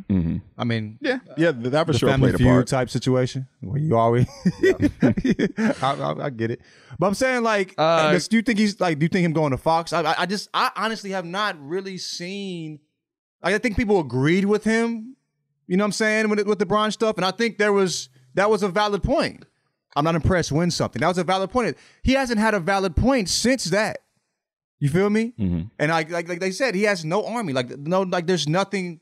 I 0.57 0.63
mean, 0.63 0.97
Yeah, 1.01 1.19
yeah, 1.35 1.51
that 1.51 1.85
for 1.85 1.91
the 1.91 1.99
sure 1.99 2.09
family 2.09 2.29
played 2.29 2.35
a 2.35 2.37
feud 2.37 2.47
part. 2.49 2.67
type 2.67 2.89
situation 2.89 3.47
where 3.59 3.77
you 3.79 3.97
always. 3.97 4.25
I, 4.63 5.73
I, 5.81 6.15
I 6.25 6.29
get 6.29 6.51
it, 6.51 6.61
but 6.99 7.07
I'm 7.07 7.13
saying 7.13 7.43
like, 7.43 7.73
Uh, 7.77 8.11
does- 8.13 8.27
do 8.27 8.37
you 8.37 8.41
think 8.41 8.59
he's 8.59 8.79
like? 8.79 8.99
Do 8.99 9.03
you 9.05 9.09
think 9.09 9.25
him 9.25 9.33
going 9.33 9.51
to 9.51 9.57
Fox? 9.57 9.91
I, 9.93 10.01
I, 10.01 10.15
I 10.19 10.25
just, 10.25 10.49
I 10.53 10.71
honestly 10.75 11.11
have 11.11 11.25
not 11.25 11.59
really 11.61 11.97
seen. 11.97 12.79
Like, 13.43 13.55
I 13.55 13.57
think 13.57 13.75
people 13.75 13.99
agreed 13.99 14.45
with 14.45 14.63
him. 14.63 15.15
You 15.67 15.77
know 15.77 15.83
what 15.83 15.87
I'm 15.87 15.91
saying 15.93 16.29
with 16.29 16.45
with 16.45 16.59
the 16.59 16.65
Bron 16.65 16.91
stuff, 16.91 17.15
and 17.17 17.25
I 17.25 17.31
think 17.31 17.57
there 17.57 17.73
was 17.73 18.09
that 18.35 18.49
was 18.49 18.63
a 18.63 18.69
valid 18.69 19.03
point. 19.03 19.45
I'm 19.95 20.03
not 20.03 20.15
impressed. 20.15 20.51
Win 20.51 20.71
something. 20.71 20.99
That 20.99 21.07
was 21.07 21.17
a 21.17 21.23
valid 21.23 21.51
point. 21.51 21.77
He 22.03 22.13
hasn't 22.13 22.39
had 22.39 22.53
a 22.53 22.59
valid 22.59 22.95
point 22.95 23.29
since 23.29 23.65
that. 23.65 23.99
You 24.79 24.89
feel 24.89 25.09
me? 25.09 25.33
Mm-hmm. 25.39 25.61
And 25.79 25.91
like, 25.91 26.09
like 26.11 26.27
like 26.27 26.39
they 26.39 26.51
said, 26.51 26.75
he 26.75 26.83
has 26.83 27.05
no 27.05 27.25
army. 27.25 27.53
Like 27.53 27.77
no, 27.77 28.01
like 28.01 28.27
there's 28.27 28.47
nothing. 28.49 28.99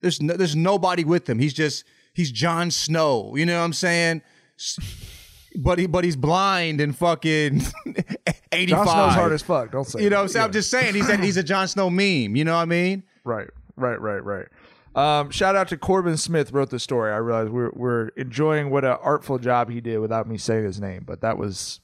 There's 0.00 0.20
no, 0.20 0.34
there's 0.36 0.56
nobody 0.56 1.04
with 1.04 1.28
him. 1.28 1.38
He's 1.38 1.52
just 1.52 1.84
he's 2.14 2.32
Jon 2.32 2.70
Snow. 2.70 3.36
You 3.36 3.46
know 3.46 3.58
what 3.58 3.64
I'm 3.64 3.72
saying? 3.72 4.22
But 5.56 5.78
he 5.78 5.86
but 5.86 6.04
he's 6.04 6.16
blind 6.16 6.80
and 6.80 6.96
fucking 6.96 7.62
85. 8.52 8.66
Jon 8.68 8.86
Snow's 8.86 9.14
hard 9.14 9.32
as 9.32 9.42
fuck. 9.42 9.70
Don't 9.72 9.84
say 9.86 10.02
You 10.02 10.10
know 10.10 10.22
what 10.22 10.22
that. 10.22 10.22
I'm 10.22 10.28
saying? 10.28 10.44
I'm 10.46 10.52
just 10.52 10.70
saying 10.70 10.94
he's 10.94 11.08
a, 11.08 11.16
he's 11.16 11.36
a 11.36 11.42
Jon 11.42 11.68
Snow 11.68 11.90
meme. 11.90 12.34
You 12.34 12.44
know 12.44 12.54
what 12.54 12.62
I 12.62 12.66
mean? 12.66 13.02
Right, 13.24 13.48
right, 13.80 14.00
right, 14.00 14.24
right. 14.24 14.46
Um, 14.94 15.30
shout 15.30 15.54
out 15.56 15.68
to 15.68 15.76
Corbin 15.76 16.16
Smith 16.16 16.52
wrote 16.52 16.70
the 16.70 16.78
story. 16.80 17.12
I 17.12 17.16
realize 17.18 17.48
we're 17.48 17.70
we're 17.74 18.08
enjoying 18.16 18.70
what 18.70 18.84
an 18.84 18.96
artful 19.02 19.38
job 19.38 19.70
he 19.70 19.80
did 19.80 19.98
without 20.00 20.26
me 20.28 20.36
saying 20.36 20.64
his 20.64 20.80
name, 20.80 21.04
but 21.06 21.20
that 21.20 21.38
was 21.38 21.80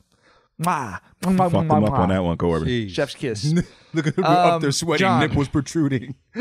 Mwah. 0.61 1.01
Mwah, 1.23 1.37
mwah, 1.37 1.51
Fucked 1.51 1.55
him 1.55 1.69
mwah, 1.69 1.87
up 1.87 1.93
on 1.93 2.09
that 2.09 2.25
one, 2.25 2.37
Corbin. 2.37 2.67
Jeez. 2.67 2.91
Chef's 2.91 3.15
kiss. 3.15 3.45
Look 3.95 4.07
at 4.09 4.17
him 4.19 4.25
Um, 4.25 4.35
up 4.37 4.61
there 4.63 4.73
sweating, 4.73 5.05
John. 5.05 5.21
nipples 5.21 5.49
protruding. 5.49 6.15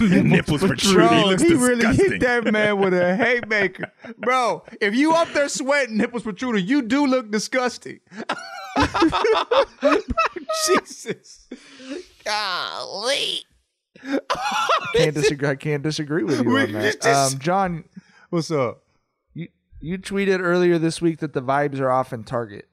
Nipples 0.00 0.60
protruding. 0.62 1.08
Bro, 1.08 1.24
looks 1.26 1.42
he 1.42 1.54
really 1.54 1.76
disgusting. 1.76 2.10
hit 2.12 2.20
that 2.22 2.52
man 2.52 2.78
with 2.78 2.92
a 2.92 3.16
haymaker. 3.16 3.90
Bro, 4.18 4.64
if 4.80 4.94
you 4.94 5.12
up 5.12 5.28
there 5.32 5.48
sweating, 5.48 5.96
nipples 5.96 6.22
protruding, 6.22 6.66
you 6.66 6.82
do 6.82 7.06
look 7.06 7.30
disgusting. 7.30 8.00
Jesus. 10.66 11.46
Golly. 12.24 13.44
Can't 14.94 15.14
disagree. 15.14 15.48
I 15.48 15.54
can't 15.56 15.82
disagree 15.82 16.22
with 16.24 16.42
you 16.42 16.56
on 16.56 16.72
that. 16.72 17.06
Um, 17.06 17.38
John, 17.38 17.84
What's 18.30 18.50
up? 18.50 18.82
you 19.34 19.48
you 19.80 19.98
tweeted 19.98 20.40
earlier 20.40 20.78
this 20.78 21.00
week 21.00 21.18
that 21.18 21.32
the 21.32 21.42
vibes 21.42 21.80
are 21.80 21.90
off 21.90 22.12
in 22.12 22.24
Target. 22.24 22.68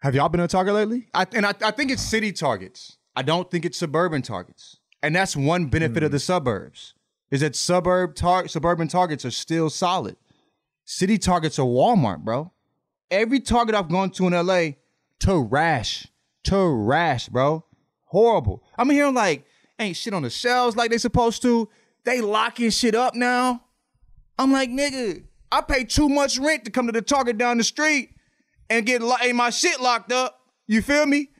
Have 0.00 0.14
y'all 0.14 0.28
been 0.28 0.40
on 0.40 0.48
Target 0.48 0.74
lately? 0.74 1.08
I, 1.12 1.26
and 1.34 1.44
I, 1.44 1.52
I 1.62 1.70
think 1.72 1.90
it's 1.90 2.02
city 2.02 2.32
targets. 2.32 2.98
I 3.16 3.22
don't 3.22 3.50
think 3.50 3.64
it's 3.64 3.76
suburban 3.76 4.22
targets. 4.22 4.76
And 5.02 5.14
that's 5.14 5.34
one 5.36 5.66
benefit 5.66 6.02
of 6.02 6.10
the 6.12 6.18
suburbs 6.20 6.94
is 7.30 7.40
that 7.40 7.54
suburb 7.56 8.14
tar- 8.14 8.48
suburban 8.48 8.88
targets 8.88 9.24
are 9.24 9.30
still 9.30 9.70
solid. 9.70 10.16
City 10.84 11.18
targets 11.18 11.58
are 11.58 11.66
Walmart, 11.66 12.20
bro. 12.20 12.52
Every 13.10 13.40
Target 13.40 13.74
I've 13.74 13.88
gone 13.88 14.10
to 14.12 14.26
in 14.26 14.32
LA, 14.32 14.70
trash, 15.20 16.06
rash, 16.50 17.28
bro. 17.28 17.64
Horrible. 18.04 18.62
I'm 18.78 18.88
hearing 18.90 19.14
like 19.14 19.44
ain't 19.78 19.96
shit 19.96 20.14
on 20.14 20.22
the 20.22 20.30
shelves 20.30 20.76
like 20.76 20.90
they 20.90 20.98
supposed 20.98 21.42
to. 21.42 21.68
They 22.04 22.20
locking 22.20 22.70
shit 22.70 22.94
up 22.94 23.14
now. 23.14 23.62
I'm 24.38 24.52
like, 24.52 24.70
nigga, 24.70 25.24
I 25.50 25.60
pay 25.62 25.84
too 25.84 26.08
much 26.08 26.38
rent 26.38 26.64
to 26.64 26.70
come 26.70 26.86
to 26.86 26.92
the 26.92 27.02
Target 27.02 27.38
down 27.38 27.58
the 27.58 27.64
street 27.64 28.10
and 28.70 28.86
get 28.86 29.02
lo- 29.02 29.16
ain't 29.22 29.36
my 29.36 29.50
shit 29.50 29.80
locked 29.80 30.12
up. 30.12 30.40
You 30.66 30.82
feel 30.82 31.06
me? 31.06 31.30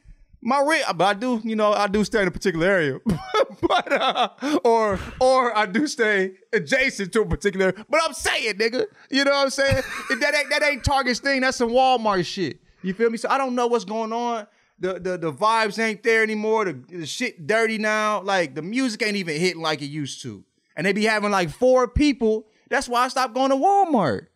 My 0.41 0.63
rent, 0.63 0.85
but 0.97 1.05
I 1.05 1.15
do, 1.15 1.41
you 1.45 1.57
know, 1.57 1.73
I 1.73 1.89
do 1.89 2.05
stay 2.05 2.23
in 2.23 2.29
a 2.29 2.31
particular 2.31 2.65
area, 2.67 3.01
but 3.61 3.93
uh, 3.93 4.29
or 4.65 5.01
or 5.21 5.57
I 5.57 5.67
do 5.67 5.89
stay 5.89 6.35
adjacent 6.53 7.13
to 7.15 7.23
a 7.23 7.27
particular. 7.27 7.73
But 7.91 8.01
I'm 8.05 8.13
saying, 8.13 8.55
nigga, 8.55 8.87
you 9.11 9.25
know 9.25 9.33
what 9.33 9.45
I'm 9.45 9.51
saying? 9.51 9.83
That 10.21 10.35
ain't 10.37 10.51
that 10.51 10.63
ain't 10.63 10.85
Target's 10.85 11.19
thing. 11.19 11.41
That's 11.41 11.57
some 11.57 11.71
Walmart 11.71 12.25
shit. 12.25 12.61
You 12.83 12.95
feel 12.95 13.11
me? 13.11 13.19
So 13.19 13.29
I 13.29 13.37
don't 13.37 13.57
know 13.57 13.67
what's 13.67 13.85
going 13.85 14.13
on. 14.13 14.47
The 14.81 14.95
the 15.01 15.19
the 15.19 15.33
vibes 15.33 15.79
ain't 15.79 16.03
there 16.03 16.23
anymore. 16.23 16.67
The, 16.67 16.73
the 16.99 17.07
shit 17.07 17.47
dirty 17.47 17.79
now. 17.79 18.23
Like 18.23 18.55
the 18.55 18.63
music 18.63 19.03
ain't 19.03 19.17
even 19.17 19.39
hitting 19.41 19.63
like 19.63 19.83
it 19.83 19.87
used 19.87 20.23
to. 20.23 20.45
And 20.77 20.87
they 20.87 20.93
be 20.93 21.05
having 21.05 21.31
like 21.31 21.51
four 21.51 21.89
people. 21.89 22.47
That's 22.71 22.89
why 22.89 23.05
I 23.05 23.09
stopped 23.09 23.35
going 23.35 23.51
to 23.51 23.57
Walmart. 23.57 24.29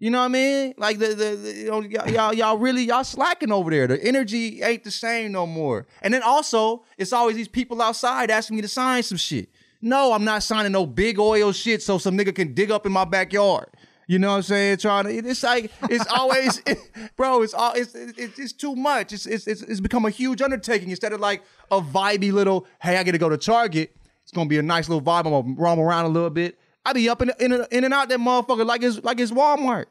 You 0.00 0.10
know 0.10 0.18
what 0.18 0.24
I 0.24 0.28
mean? 0.28 0.74
Like 0.76 0.98
the 0.98 1.08
the, 1.08 1.36
the 1.36 1.54
you 1.54 1.70
know, 1.70 1.80
y'all, 1.80 2.10
y'all 2.10 2.34
y'all 2.34 2.58
really 2.58 2.82
y'all 2.82 3.04
slacking 3.04 3.52
over 3.52 3.70
there. 3.70 3.86
The 3.86 4.02
energy 4.02 4.62
ain't 4.62 4.84
the 4.84 4.90
same 4.90 5.32
no 5.32 5.46
more. 5.46 5.86
And 6.02 6.12
then 6.12 6.22
also, 6.22 6.84
it's 6.98 7.12
always 7.12 7.36
these 7.36 7.48
people 7.48 7.80
outside 7.80 8.30
asking 8.30 8.56
me 8.56 8.62
to 8.62 8.68
sign 8.68 9.02
some 9.02 9.18
shit. 9.18 9.48
No, 9.80 10.12
I'm 10.12 10.24
not 10.24 10.42
signing 10.42 10.72
no 10.72 10.86
big 10.86 11.18
oil 11.18 11.52
shit 11.52 11.82
so 11.82 11.98
some 11.98 12.16
nigga 12.16 12.34
can 12.34 12.54
dig 12.54 12.70
up 12.70 12.86
in 12.86 12.92
my 12.92 13.04
backyard. 13.04 13.68
You 14.06 14.18
know 14.18 14.30
what 14.30 14.36
I'm 14.36 14.42
saying? 14.42 14.78
Trying 14.78 15.04
to 15.04 15.10
it's 15.10 15.42
like 15.42 15.72
it's 15.90 16.06
always 16.10 16.62
bro, 17.16 17.42
it's 17.42 17.54
all 17.54 17.72
it's 17.74 17.94
it's, 17.94 18.38
it's 18.38 18.52
too 18.52 18.76
much. 18.76 19.12
It's, 19.12 19.26
it's 19.26 19.46
it's 19.46 19.80
become 19.80 20.04
a 20.04 20.10
huge 20.10 20.42
undertaking 20.42 20.90
instead 20.90 21.12
of 21.12 21.20
like 21.20 21.42
a 21.70 21.80
vibey 21.80 22.32
little, 22.32 22.66
hey, 22.80 22.96
I 22.96 23.04
gotta 23.04 23.18
go 23.18 23.28
to 23.28 23.38
Target. 23.38 23.96
It's 24.22 24.32
gonna 24.32 24.48
be 24.48 24.58
a 24.58 24.62
nice 24.62 24.88
little 24.88 25.02
vibe. 25.02 25.26
I'm 25.26 25.32
gonna 25.32 25.54
roam 25.56 25.78
around 25.78 26.06
a 26.06 26.08
little 26.08 26.30
bit. 26.30 26.58
I 26.84 26.92
be 26.92 27.08
up 27.08 27.22
in, 27.22 27.32
in, 27.40 27.52
in 27.70 27.84
and 27.84 27.94
out 27.94 28.08
that 28.10 28.18
motherfucker 28.18 28.66
like 28.66 28.82
it's 28.82 29.02
like 29.02 29.20
it's 29.20 29.32
Walmart. 29.32 29.86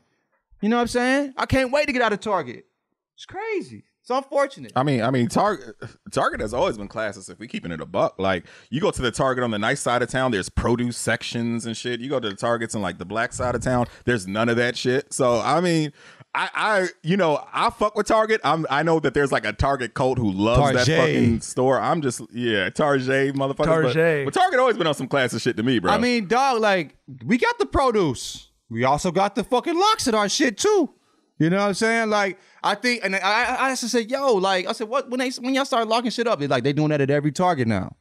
You 0.61 0.69
know 0.69 0.77
what 0.77 0.83
I'm 0.83 0.87
saying? 0.87 1.33
I 1.37 1.45
can't 1.45 1.71
wait 1.71 1.87
to 1.87 1.93
get 1.93 2.01
out 2.01 2.13
of 2.13 2.19
Target. 2.19 2.65
It's 3.15 3.25
crazy. 3.25 3.83
It's 4.03 4.09
unfortunate. 4.09 4.73
I 4.75 4.83
mean, 4.83 5.01
I 5.01 5.11
mean, 5.11 5.29
Target 5.29 5.77
Target 6.11 6.41
has 6.41 6.53
always 6.53 6.77
been 6.77 6.89
classist. 6.89 7.29
If 7.29 7.39
we 7.39 7.47
keeping 7.47 7.71
it 7.71 7.79
a 7.79 7.85
buck, 7.85 8.15
like 8.19 8.45
you 8.69 8.81
go 8.81 8.91
to 8.91 9.01
the 9.01 9.11
Target 9.11 9.45
on 9.45 9.51
the 9.51 9.57
nice 9.57 9.79
side 9.79 10.01
of 10.01 10.09
town, 10.09 10.31
there's 10.31 10.49
produce 10.49 10.97
sections 10.97 11.65
and 11.65 11.77
shit. 11.77 12.01
You 12.01 12.09
go 12.09 12.19
to 12.19 12.29
the 12.29 12.35
Targets 12.35 12.75
on 12.75 12.81
like 12.81 12.97
the 12.97 13.05
black 13.05 13.31
side 13.31 13.55
of 13.55 13.61
town, 13.61 13.85
there's 14.03 14.27
none 14.27 14.49
of 14.49 14.57
that 14.57 14.75
shit. 14.75 15.13
So 15.13 15.39
I 15.39 15.61
mean, 15.61 15.93
I, 16.35 16.49
I 16.53 16.87
you 17.01 17.15
know, 17.15 17.45
I 17.53 17.69
fuck 17.69 17.95
with 17.95 18.07
Target. 18.07 18.41
I'm, 18.43 18.65
I 18.69 18.83
know 18.83 18.99
that 18.99 19.13
there's 19.13 19.31
like 19.31 19.45
a 19.45 19.53
Target 19.53 19.93
cult 19.93 20.17
who 20.17 20.33
loves 20.33 20.85
that 20.85 20.97
fucking 20.97 21.39
store. 21.39 21.79
I'm 21.79 22.01
just, 22.01 22.19
yeah, 22.33 22.69
Target 22.71 23.33
motherfuckers. 23.35 23.55
But, 23.55 23.65
Target. 23.65 24.25
but 24.25 24.33
Target 24.33 24.59
always 24.59 24.75
been 24.75 24.87
on 24.87 24.95
some 24.95 25.07
classist 25.07 25.43
shit 25.43 25.55
to 25.55 25.63
me, 25.63 25.79
bro. 25.79 25.93
I 25.93 25.97
mean, 25.97 26.27
dog, 26.27 26.59
like, 26.59 26.97
we 27.23 27.37
got 27.37 27.57
the 27.57 27.65
produce. 27.65 28.49
We 28.69 28.83
also 28.83 29.11
got 29.11 29.35
the 29.35 29.45
fucking 29.45 29.79
locks 29.79 30.09
at 30.09 30.13
our 30.13 30.27
shit 30.27 30.57
too. 30.57 30.93
You 31.39 31.49
know 31.49 31.57
what 31.57 31.67
I'm 31.67 31.73
saying? 31.73 32.09
Like, 32.09 32.39
I 32.63 32.75
think, 32.75 33.03
and 33.03 33.15
I, 33.15 33.19
I, 33.19 33.55
I 33.55 33.69
used 33.71 33.81
to 33.81 33.89
say, 33.89 34.01
yo, 34.01 34.33
like, 34.35 34.67
I 34.67 34.71
said, 34.71 34.87
what 34.87 35.09
when 35.09 35.19
they 35.19 35.29
when 35.31 35.53
y'all 35.53 35.65
start 35.65 35.87
locking 35.87 36.11
shit 36.11 36.27
up? 36.27 36.41
It's 36.41 36.49
like 36.49 36.63
they 36.63 36.73
doing 36.73 36.89
that 36.89 37.01
at 37.01 37.09
every 37.09 37.31
Target 37.31 37.67
now. 37.67 37.95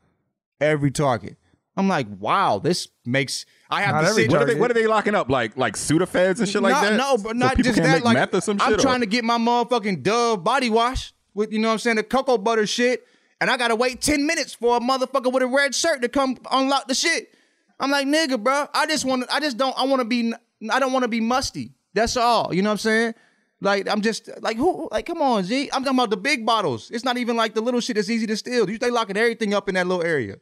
Every 0.60 0.90
Target. 0.90 1.36
I'm 1.76 1.88
like, 1.88 2.06
wow, 2.18 2.58
this 2.58 2.88
makes 3.04 3.46
I 3.70 3.80
have 3.82 3.94
Not 3.94 4.00
to 4.02 4.06
every 4.08 4.22
sit. 4.24 4.30
what 4.32 4.42
are 4.42 4.44
they? 4.46 4.54
What 4.54 4.70
are 4.70 4.74
they 4.74 4.86
locking 4.86 5.14
up? 5.14 5.30
Like 5.30 5.56
like 5.56 5.74
Sudafeds 5.74 6.38
and 6.38 6.48
shit 6.48 6.62
like 6.62 6.74
no, 6.74 6.80
that? 6.90 6.96
No, 6.96 7.16
but 7.16 7.34
not 7.36 7.56
people 7.56 7.72
just 7.72 7.76
can't 7.78 7.88
that. 7.88 7.94
make 7.96 8.04
Like, 8.04 8.14
meth 8.14 8.34
or 8.34 8.40
some 8.40 8.58
I'm 8.60 8.72
shit. 8.72 8.78
or- 8.78 8.82
trying 8.82 9.00
to 9.00 9.06
get 9.06 9.24
my 9.24 9.38
motherfucking 9.38 10.02
Dove 10.02 10.44
body 10.44 10.70
wash 10.70 11.12
with, 11.34 11.50
you 11.52 11.58
know 11.58 11.68
what 11.68 11.72
I'm 11.72 11.78
saying, 11.78 11.96
the 11.96 12.02
cocoa 12.02 12.36
butter 12.36 12.66
shit, 12.66 13.06
and 13.40 13.50
I 13.50 13.56
gotta 13.56 13.74
wait 13.74 14.02
10 14.02 14.26
minutes 14.26 14.52
for 14.54 14.76
a 14.76 14.80
motherfucker 14.80 15.32
with 15.32 15.42
a 15.42 15.46
red 15.46 15.74
shirt 15.74 16.02
to 16.02 16.08
come 16.10 16.36
unlock 16.50 16.88
the 16.88 16.94
shit. 16.94 17.34
I'm 17.80 17.90
like, 17.90 18.06
nigga, 18.06 18.40
bro, 18.40 18.66
I 18.74 18.86
just 18.86 19.04
want 19.06 19.24
I 19.32 19.40
just 19.40 19.56
don't, 19.56 19.76
I 19.76 19.84
want 19.86 20.00
to 20.00 20.04
be, 20.04 20.32
I 20.70 20.78
don't 20.78 20.92
want 20.92 21.04
to 21.04 21.08
be 21.08 21.20
musty. 21.20 21.72
That's 21.94 22.16
all. 22.18 22.54
You 22.54 22.60
know 22.62 22.68
what 22.68 22.72
I'm 22.74 22.78
saying? 22.78 23.14
Like, 23.62 23.88
I'm 23.88 24.00
just, 24.02 24.28
like, 24.42 24.56
who, 24.56 24.88
like, 24.90 25.06
come 25.06 25.22
on, 25.22 25.44
Z. 25.44 25.70
I'm 25.72 25.84
talking 25.84 25.96
about 25.98 26.10
the 26.10 26.16
big 26.16 26.44
bottles. 26.44 26.90
It's 26.90 27.04
not 27.04 27.16
even 27.16 27.36
like 27.36 27.54
the 27.54 27.60
little 27.60 27.80
shit 27.80 27.96
that's 27.96 28.10
easy 28.10 28.26
to 28.26 28.36
steal. 28.36 28.68
You 28.68 28.76
they 28.78 28.90
locking 28.90 29.16
everything 29.16 29.54
up 29.54 29.68
in 29.68 29.76
that 29.76 29.86
little 29.86 30.04
area. 30.04 30.36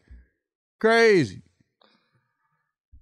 Crazy. 0.81 1.43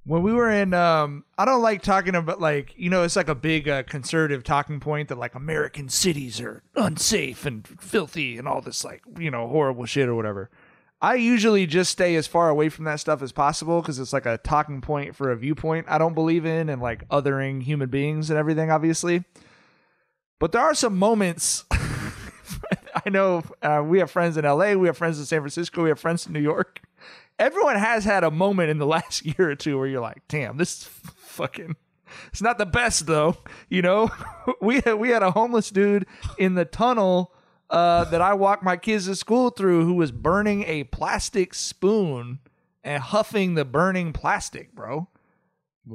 when 0.05 0.23
we 0.23 0.33
were 0.33 0.51
in 0.51 0.73
um 0.75 1.25
i 1.37 1.45
don't 1.45 1.61
like 1.63 1.83
talking 1.83 2.15
about 2.15 2.41
like 2.41 2.75
you 2.77 2.89
know 2.91 3.03
it's 3.03 3.15
like 3.15 3.29
a 3.29 3.35
big 3.35 3.69
uh, 3.69 3.83
conservative 3.83 4.43
talking 4.43 4.81
point 4.81 5.09
that 5.09 5.19
like 5.19 5.35
american 5.35 5.89
cities 5.89 6.41
are 6.41 6.63
unsafe 6.75 7.45
and 7.47 7.69
filthy 7.81 8.39
and 8.39 8.49
all 8.49 8.61
this 8.61 8.85
like 8.85 9.03
you 9.19 9.31
know 9.31 9.47
horrible 9.47 9.85
shit 9.85 10.09
or 10.09 10.15
whatever 10.15 10.51
i 11.03 11.15
usually 11.15 11.67
just 11.67 11.93
stay 11.93 12.17
as 12.17 12.27
far 12.27 12.49
away 12.49 12.69
from 12.71 12.85
that 12.87 12.99
stuff 12.99 13.23
as 13.23 13.33
possible 13.33 13.81
because 13.83 13.99
it's 13.99 14.13
like 14.13 14.27
a 14.27 14.39
talking 14.39 14.81
point 14.81 15.15
for 15.15 15.31
a 15.31 15.37
viewpoint 15.37 15.85
i 15.89 15.99
don't 15.99 16.15
believe 16.15 16.47
in 16.47 16.69
and 16.71 16.81
like 16.81 17.07
othering 17.11 17.63
human 17.63 17.89
beings 17.91 18.31
and 18.31 18.39
everything 18.39 18.71
obviously 18.71 19.23
but 20.39 20.53
there 20.53 20.63
are 20.63 20.75
some 20.75 20.97
moments 20.97 21.65
i 23.05 23.09
know 23.09 23.43
uh, 23.63 23.83
we 23.85 23.99
have 23.99 24.11
friends 24.11 24.37
in 24.37 24.45
la 24.45 24.75
we 24.75 24.87
have 24.87 24.97
friends 24.97 25.19
in 25.19 25.25
san 25.25 25.41
francisco 25.41 25.83
we 25.83 25.89
have 25.89 26.01
friends 26.01 26.27
in 26.27 26.33
new 26.33 26.41
york 26.41 26.81
everyone 27.39 27.77
has 27.77 28.05
had 28.05 28.25
a 28.25 28.31
moment 28.31 28.71
in 28.71 28.79
the 28.79 28.87
last 28.99 29.25
year 29.25 29.51
or 29.51 29.55
two 29.55 29.79
where 29.79 29.87
you're 29.87 30.01
like, 30.01 30.23
damn, 30.29 30.57
this 30.57 30.83
is 30.83 30.85
fucking. 31.17 31.77
It's 32.29 32.43
not 32.43 32.59
the 32.59 32.67
best 32.67 33.07
though, 33.07 33.37
you 33.69 33.83
know. 33.83 34.11
we 34.61 34.81
had, 34.81 34.95
we 34.95 35.11
had 35.11 35.23
a 35.23 35.31
homeless 35.31 35.71
dude 35.71 36.07
in 36.39 36.55
the 36.55 36.65
tunnel 36.65 37.33
uh, 37.71 38.05
that 38.05 38.23
I 38.23 38.35
walked 38.35 38.63
my 38.63 38.77
kids 38.77 39.07
to 39.07 39.15
school 39.15 39.51
through 39.51 39.85
who 39.85 39.95
was 39.95 40.11
burning 40.11 40.65
a 40.65 40.85
plastic 40.85 41.53
spoon 41.53 42.39
and 42.83 43.03
huffing 43.03 43.55
the 43.55 43.65
burning 43.67 44.13
plastic, 44.13 44.75
bro. 44.75 45.09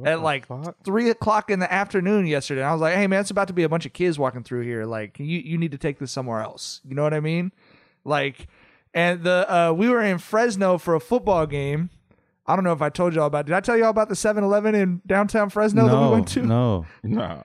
At 0.03 0.21
like 0.21 0.47
three 0.83 1.09
o'clock 1.09 1.49
in 1.49 1.59
the 1.59 1.71
afternoon 1.71 2.25
yesterday, 2.25 2.61
And 2.61 2.69
I 2.69 2.73
was 2.73 2.81
like, 2.81 2.95
"Hey 2.95 3.05
man, 3.07 3.19
it's 3.21 3.31
about 3.31 3.47
to 3.49 3.53
be 3.53 3.63
a 3.63 3.69
bunch 3.69 3.85
of 3.85 3.93
kids 3.93 4.17
walking 4.17 4.43
through 4.43 4.61
here. 4.61 4.85
Like, 4.85 5.19
you 5.19 5.39
you 5.39 5.57
need 5.57 5.71
to 5.71 5.77
take 5.77 5.99
this 5.99 6.11
somewhere 6.11 6.41
else. 6.41 6.81
You 6.83 6.95
know 6.95 7.03
what 7.03 7.13
I 7.13 7.19
mean? 7.19 7.51
Like, 8.03 8.47
and 8.93 9.23
the 9.23 9.45
uh, 9.53 9.71
we 9.71 9.89
were 9.89 10.01
in 10.01 10.17
Fresno 10.17 10.77
for 10.77 10.95
a 10.95 10.99
football 10.99 11.45
game. 11.45 11.89
I 12.45 12.55
don't 12.55 12.65
know 12.65 12.73
if 12.73 12.81
I 12.81 12.89
told 12.89 13.13
y'all 13.13 13.27
about. 13.27 13.45
Did 13.45 13.55
I 13.55 13.61
tell 13.61 13.77
y'all 13.77 13.89
about 13.89 14.09
the 14.09 14.15
7-Eleven 14.15 14.75
in 14.75 15.01
downtown 15.07 15.49
Fresno 15.49 15.87
that 15.87 15.97
we 15.97 16.09
went 16.09 16.27
to? 16.29 16.41
No. 16.41 16.85
no. 17.01 17.41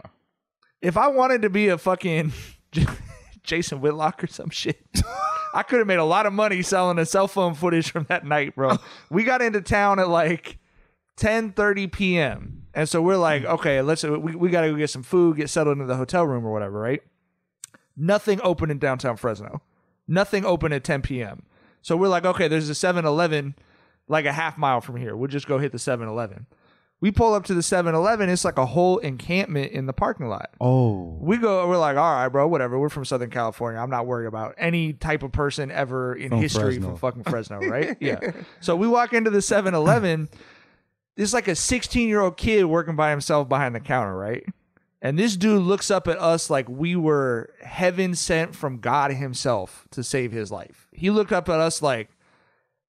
If 0.83 0.97
I 0.97 1.07
wanted 1.07 1.43
to 1.43 1.51
be 1.51 1.69
a 1.69 1.79
fucking 1.79 2.33
Jason 3.45 3.81
Whitlock 3.81 4.25
or 4.25 4.27
some 4.27 4.51
shit, 4.51 4.85
I 5.55 5.63
could 5.63 5.79
have 5.79 5.87
made 5.87 6.01
a 6.01 6.05
lot 6.05 6.27
of 6.27 6.33
money 6.33 6.63
selling 6.63 6.97
the 6.97 7.07
cell 7.07 7.29
phone 7.29 7.55
footage 7.55 7.91
from 7.91 8.07
that 8.09 8.27
night, 8.27 8.57
bro. 8.57 8.77
we 9.11 9.23
got 9.23 9.41
into 9.41 9.61
town 9.61 10.01
at 10.01 10.09
like 10.09 10.59
10:30 11.19 11.93
p.m. 11.93 12.67
And 12.75 12.89
so 12.89 13.03
we're 13.03 13.17
like, 13.17 13.43
mm. 13.43 13.55
okay, 13.55 13.83
let's 13.83 14.05
we, 14.05 14.37
we 14.37 14.51
got 14.51 14.63
to 14.63 14.71
go 14.71 14.77
get 14.77 14.91
some 14.91 15.03
food, 15.03 15.37
get 15.37 15.51
settled 15.51 15.75
into 15.75 15.87
the 15.87 15.97
hotel 15.97 16.25
room 16.25 16.47
or 16.47 16.53
whatever, 16.53 16.79
right? 16.79 17.03
Nothing 17.97 18.41
open 18.43 18.71
in 18.71 18.79
downtown 18.79 19.17
Fresno. 19.17 19.63
Nothing 20.07 20.45
open 20.45 20.73
at 20.73 20.85
10 20.85 21.03
p.m. 21.03 21.43
So 21.83 21.97
we're 21.97 22.09
like, 22.09 22.25
okay, 22.25 22.49
there's 22.49 22.71
a 22.71 22.73
7-Eleven 22.73 23.55
like 24.07 24.25
a 24.25 24.33
half 24.33 24.57
mile 24.57 24.81
from 24.81 24.97
here. 24.97 25.17
We'll 25.17 25.29
just 25.29 25.47
go 25.47 25.59
hit 25.59 25.73
the 25.73 25.79
7-Eleven. 25.79 26.47
We 27.01 27.13
pull 27.13 27.35
up 27.35 27.45
to 27.45 27.55
the 27.55 27.61
7-Eleven. 27.61 28.29
It's 28.29 28.45
like 28.45 28.59
a 28.59 28.67
whole 28.67 28.99
encampment 28.99 29.73
in 29.73 29.87
the 29.87 29.93
parking 29.93 30.29
lot. 30.29 30.51
Oh. 30.61 31.17
We 31.21 31.37
go, 31.37 31.69
we're 31.69 31.77
like, 31.77 31.97
all 31.97 32.15
right, 32.15 32.29
bro, 32.29 32.49
whatever. 32.49 32.79
We're 32.79 32.89
from 32.89 33.05
Southern 33.05 33.31
California. 33.31 33.81
I'm 33.81 33.91
not 33.91 34.07
worried 34.07 34.27
about 34.27 34.55
any 34.59 34.95
type 34.95 35.23
of 35.23 35.31
person 35.31 35.71
ever 35.71 36.15
in 36.15 36.31
From 36.31 36.41
history 36.41 36.75
Fresno. 36.75 36.89
from 36.89 36.97
fucking 36.97 37.25
Fresno, 37.25 37.59
right? 37.69 37.97
yeah. 38.01 38.33
So 38.61 38.75
we 38.75 38.89
walk 38.89 39.13
into 39.13 39.31
the 39.31 39.43
7 39.43 39.75
Eleven. 41.19 41.25
There's 41.27 41.35
like 41.35 41.49
a 41.49 41.55
16 41.55 42.09
year 42.09 42.21
old 42.21 42.37
kid 42.37 42.65
working 42.65 42.97
by 42.97 43.11
himself 43.11 43.49
behind 43.49 43.75
the 43.75 43.81
counter, 43.81 44.17
right? 44.17 44.45
And 45.01 45.19
this 45.19 45.37
dude 45.37 45.63
looks 45.63 45.91
up 45.91 46.09
at 46.09 46.19
us 46.19 46.51
like 46.51 46.69
we 46.69 46.97
were 46.97 47.51
heaven 47.63 48.15
sent 48.15 48.57
from 48.57 48.79
God 48.79 49.13
himself 49.13 49.87
to 49.93 50.03
save 50.03 50.33
his 50.33 50.51
life. 50.51 50.89
He 50.93 51.11
looked 51.11 51.33
up 51.33 51.49
at 51.49 51.61
us 51.61 51.83
like, 51.83 52.11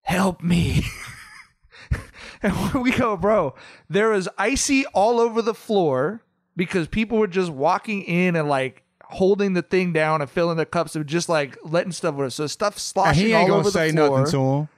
help 0.01 0.41
me. 0.41 0.86
and 2.41 2.73
we 2.73 2.91
go, 2.91 3.15
bro, 3.15 3.53
there 3.89 4.09
was 4.09 4.27
icy 4.38 4.86
all 4.88 5.19
over 5.19 5.41
the 5.41 5.53
floor 5.53 6.23
because 6.55 6.88
people 6.88 7.17
were 7.17 7.27
just 7.27 7.51
walking 7.51 8.01
in 8.03 8.36
and 8.36 8.49
like 8.49 8.84
holding 9.03 9.53
the 9.53 9.61
thing 9.61 9.93
down 9.93 10.21
and 10.21 10.30
filling 10.30 10.57
their 10.57 10.65
cups 10.65 10.95
and 10.95 11.05
just 11.07 11.30
like 11.30 11.57
letting 11.63 11.91
stuff 11.91 12.15
over. 12.15 12.30
So 12.30 12.47
stuff 12.47 12.80
sloshing 12.80 13.27
he 13.27 13.34
ain't 13.34 13.41
all 13.41 13.47
gonna 13.47 13.59
over 13.59 13.71
say 13.71 13.91
the 13.91 13.97
floor. 13.97 14.19
nothing 14.19 14.32
to 14.32 14.39
him. 14.39 14.69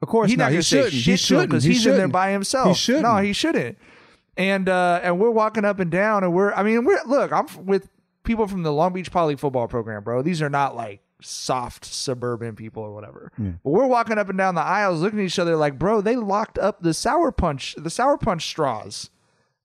Of 0.00 0.08
course 0.08 0.30
He's 0.30 0.38
not 0.38 0.46
not. 0.46 0.52
He 0.52 0.62
shouldn't. 0.62 0.92
He 0.92 1.16
shouldn't 1.16 1.50
because 1.50 1.64
He 1.64 1.72
he's 1.72 1.86
in 1.86 1.96
there 1.96 2.08
by 2.08 2.30
himself. 2.30 2.68
He 2.68 2.74
shouldn't. 2.74 3.04
No, 3.04 3.16
he 3.16 3.32
shouldn't. 3.32 3.78
And 4.36 4.68
uh, 4.68 5.00
and 5.02 5.18
we're 5.18 5.30
walking 5.30 5.64
up 5.64 5.80
and 5.80 5.90
down, 5.90 6.22
and 6.22 6.32
we're 6.32 6.52
I 6.52 6.62
mean 6.62 6.84
we're 6.84 7.00
look, 7.04 7.32
I'm 7.32 7.46
with 7.66 7.88
people 8.22 8.46
from 8.46 8.62
the 8.62 8.72
Long 8.72 8.92
Beach 8.92 9.10
Poly 9.10 9.34
football 9.36 9.66
program, 9.66 10.04
bro. 10.04 10.22
These 10.22 10.40
are 10.42 10.50
not 10.50 10.76
like 10.76 11.00
soft 11.20 11.84
suburban 11.84 12.54
people 12.54 12.82
or 12.82 12.94
whatever. 12.94 13.32
But 13.36 13.70
we're 13.70 13.86
walking 13.86 14.18
up 14.18 14.28
and 14.28 14.38
down 14.38 14.54
the 14.54 14.60
aisles, 14.60 15.00
looking 15.00 15.18
at 15.18 15.24
each 15.24 15.38
other 15.40 15.56
like, 15.56 15.76
bro, 15.78 16.00
they 16.00 16.14
locked 16.14 16.58
up 16.58 16.80
the 16.80 16.94
sour 16.94 17.32
punch, 17.32 17.74
the 17.76 17.90
sour 17.90 18.16
punch 18.16 18.46
straws, 18.46 19.10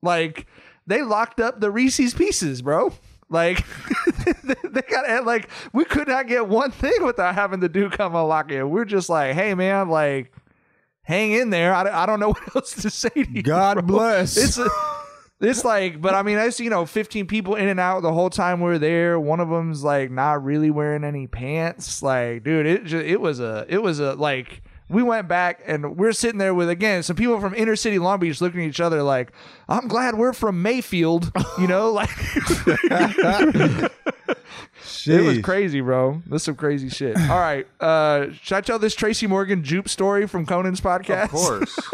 like 0.01 0.47
they 0.87 1.03
locked 1.03 1.39
up 1.39 1.59
the 1.59 1.69
Reese's 1.69 2.15
Pieces, 2.15 2.63
bro. 2.63 2.93
Like 3.33 3.65
they 4.43 4.81
got 4.83 5.25
like 5.25 5.49
we 5.73 5.85
could 5.85 6.07
not 6.07 6.27
get 6.27 6.47
one 6.47 6.69
thing 6.69 7.03
without 7.03 7.33
having 7.33 7.59
the 7.59 7.67
dude 7.67 7.91
come 7.93 8.15
unlock 8.15 8.51
it. 8.51 8.63
We're 8.63 8.85
just 8.85 9.09
like, 9.09 9.33
hey 9.33 9.55
man, 9.55 9.89
like 9.89 10.31
hang 11.01 11.31
in 11.31 11.49
there. 11.49 11.73
I, 11.73 12.03
I 12.03 12.05
don't 12.05 12.19
know 12.19 12.29
what 12.33 12.55
else 12.55 12.73
to 12.83 12.89
say 12.91 13.09
to 13.09 13.29
you. 13.29 13.41
God 13.41 13.85
bro. 13.87 13.97
bless. 13.97 14.37
It's 14.37 14.59
a, 14.59 14.69
it's 15.41 15.65
like, 15.65 15.99
but 15.99 16.13
I 16.13 16.21
mean, 16.21 16.37
I 16.37 16.49
see 16.49 16.63
you 16.63 16.69
know 16.69 16.85
15 16.85 17.25
people 17.25 17.55
in 17.55 17.67
and 17.67 17.79
out 17.79 18.03
the 18.03 18.13
whole 18.13 18.29
time 18.29 18.61
we 18.61 18.71
are 18.71 18.77
there. 18.77 19.19
One 19.19 19.39
of 19.39 19.49
them's 19.49 19.83
like 19.83 20.11
not 20.11 20.43
really 20.43 20.69
wearing 20.69 21.03
any 21.03 21.25
pants. 21.25 22.03
Like, 22.03 22.43
dude, 22.43 22.67
it 22.67 22.85
just, 22.85 23.05
it 23.05 23.19
was 23.19 23.39
a 23.39 23.65
it 23.67 23.81
was 23.81 23.99
a 23.99 24.13
like. 24.13 24.61
We 24.93 25.03
went 25.03 25.27
back 25.27 25.61
and 25.65 25.97
we're 25.97 26.11
sitting 26.11 26.37
there 26.37 26.53
with 26.53 26.69
again 26.69 27.03
some 27.03 27.15
people 27.15 27.39
from 27.39 27.55
inner 27.55 27.75
city 27.75 27.99
Long 27.99 28.19
Beach 28.19 28.39
looking 28.41 28.61
at 28.61 28.67
each 28.67 28.79
other 28.79 29.01
like, 29.01 29.31
I'm 29.67 29.87
glad 29.87 30.15
we're 30.15 30.33
from 30.33 30.61
Mayfield, 30.61 31.31
you 31.59 31.67
know, 31.67 31.91
like 31.93 32.09
it 35.05 35.25
was 35.25 35.39
crazy, 35.39 35.81
bro. 35.81 36.21
That's 36.27 36.43
some 36.43 36.55
crazy 36.55 36.89
shit. 36.89 37.17
All 37.17 37.39
right, 37.39 37.67
uh, 37.79 38.27
should 38.41 38.55
I 38.55 38.61
tell 38.61 38.79
this 38.79 38.95
Tracy 38.95 39.27
Morgan 39.27 39.63
Jupe 39.63 39.89
story 39.89 40.27
from 40.27 40.45
Conan's 40.45 40.81
podcast? 40.81 41.23
Of 41.25 41.31
course. 41.31 41.79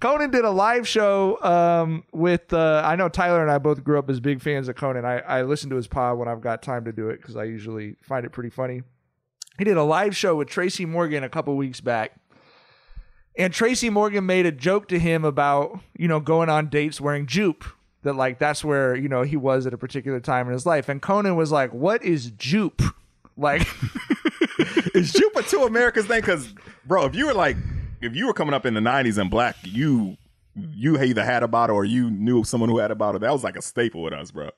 Conan 0.00 0.30
did 0.32 0.44
a 0.44 0.50
live 0.50 0.88
show 0.88 1.40
um, 1.42 2.02
with. 2.10 2.52
Uh, 2.52 2.82
I 2.84 2.96
know 2.96 3.08
Tyler 3.08 3.40
and 3.40 3.52
I 3.52 3.58
both 3.58 3.84
grew 3.84 4.00
up 4.00 4.10
as 4.10 4.18
big 4.18 4.42
fans 4.42 4.66
of 4.66 4.74
Conan. 4.74 5.04
I, 5.04 5.20
I 5.20 5.42
listen 5.42 5.70
to 5.70 5.76
his 5.76 5.86
pod 5.86 6.18
when 6.18 6.26
I've 6.26 6.40
got 6.40 6.60
time 6.60 6.86
to 6.86 6.92
do 6.92 7.08
it 7.10 7.18
because 7.18 7.36
I 7.36 7.44
usually 7.44 7.94
find 8.02 8.26
it 8.26 8.32
pretty 8.32 8.50
funny. 8.50 8.82
He 9.62 9.64
did 9.64 9.76
a 9.76 9.84
live 9.84 10.16
show 10.16 10.34
with 10.34 10.48
Tracy 10.48 10.84
Morgan 10.84 11.22
a 11.22 11.28
couple 11.28 11.54
weeks 11.54 11.80
back, 11.80 12.16
and 13.38 13.52
Tracy 13.52 13.90
Morgan 13.90 14.26
made 14.26 14.44
a 14.44 14.50
joke 14.50 14.88
to 14.88 14.98
him 14.98 15.24
about 15.24 15.78
you 15.96 16.08
know 16.08 16.18
going 16.18 16.48
on 16.48 16.68
dates 16.68 17.00
wearing 17.00 17.26
Joop. 17.26 17.62
That 18.02 18.14
like 18.16 18.40
that's 18.40 18.64
where 18.64 18.96
you 18.96 19.08
know 19.08 19.22
he 19.22 19.36
was 19.36 19.64
at 19.64 19.72
a 19.72 19.78
particular 19.78 20.18
time 20.18 20.48
in 20.48 20.52
his 20.52 20.66
life, 20.66 20.88
and 20.88 21.00
Conan 21.00 21.36
was 21.36 21.52
like, 21.52 21.72
"What 21.72 22.02
is 22.02 22.32
Joop?" 22.32 22.92
Like, 23.36 23.60
Is 24.96 25.12
Joop 25.12 25.36
a 25.36 25.44
two 25.44 25.62
America's 25.62 26.06
thing? 26.06 26.22
Because, 26.22 26.52
bro, 26.84 27.04
if 27.04 27.14
you 27.14 27.26
were 27.26 27.34
like, 27.34 27.56
if 28.00 28.16
you 28.16 28.26
were 28.26 28.34
coming 28.34 28.54
up 28.54 28.66
in 28.66 28.74
the 28.74 28.80
'90s 28.80 29.16
and 29.16 29.30
black, 29.30 29.54
you 29.62 30.16
you 30.56 31.00
either 31.00 31.24
had 31.24 31.44
a 31.44 31.48
bottle 31.48 31.76
or 31.76 31.84
you 31.84 32.10
knew 32.10 32.42
someone 32.42 32.68
who 32.68 32.78
had 32.78 32.90
a 32.90 32.96
bottle. 32.96 33.20
That 33.20 33.30
was 33.30 33.44
like 33.44 33.54
a 33.54 33.62
staple 33.62 34.02
with 34.02 34.12
us, 34.12 34.32
bro. 34.32 34.50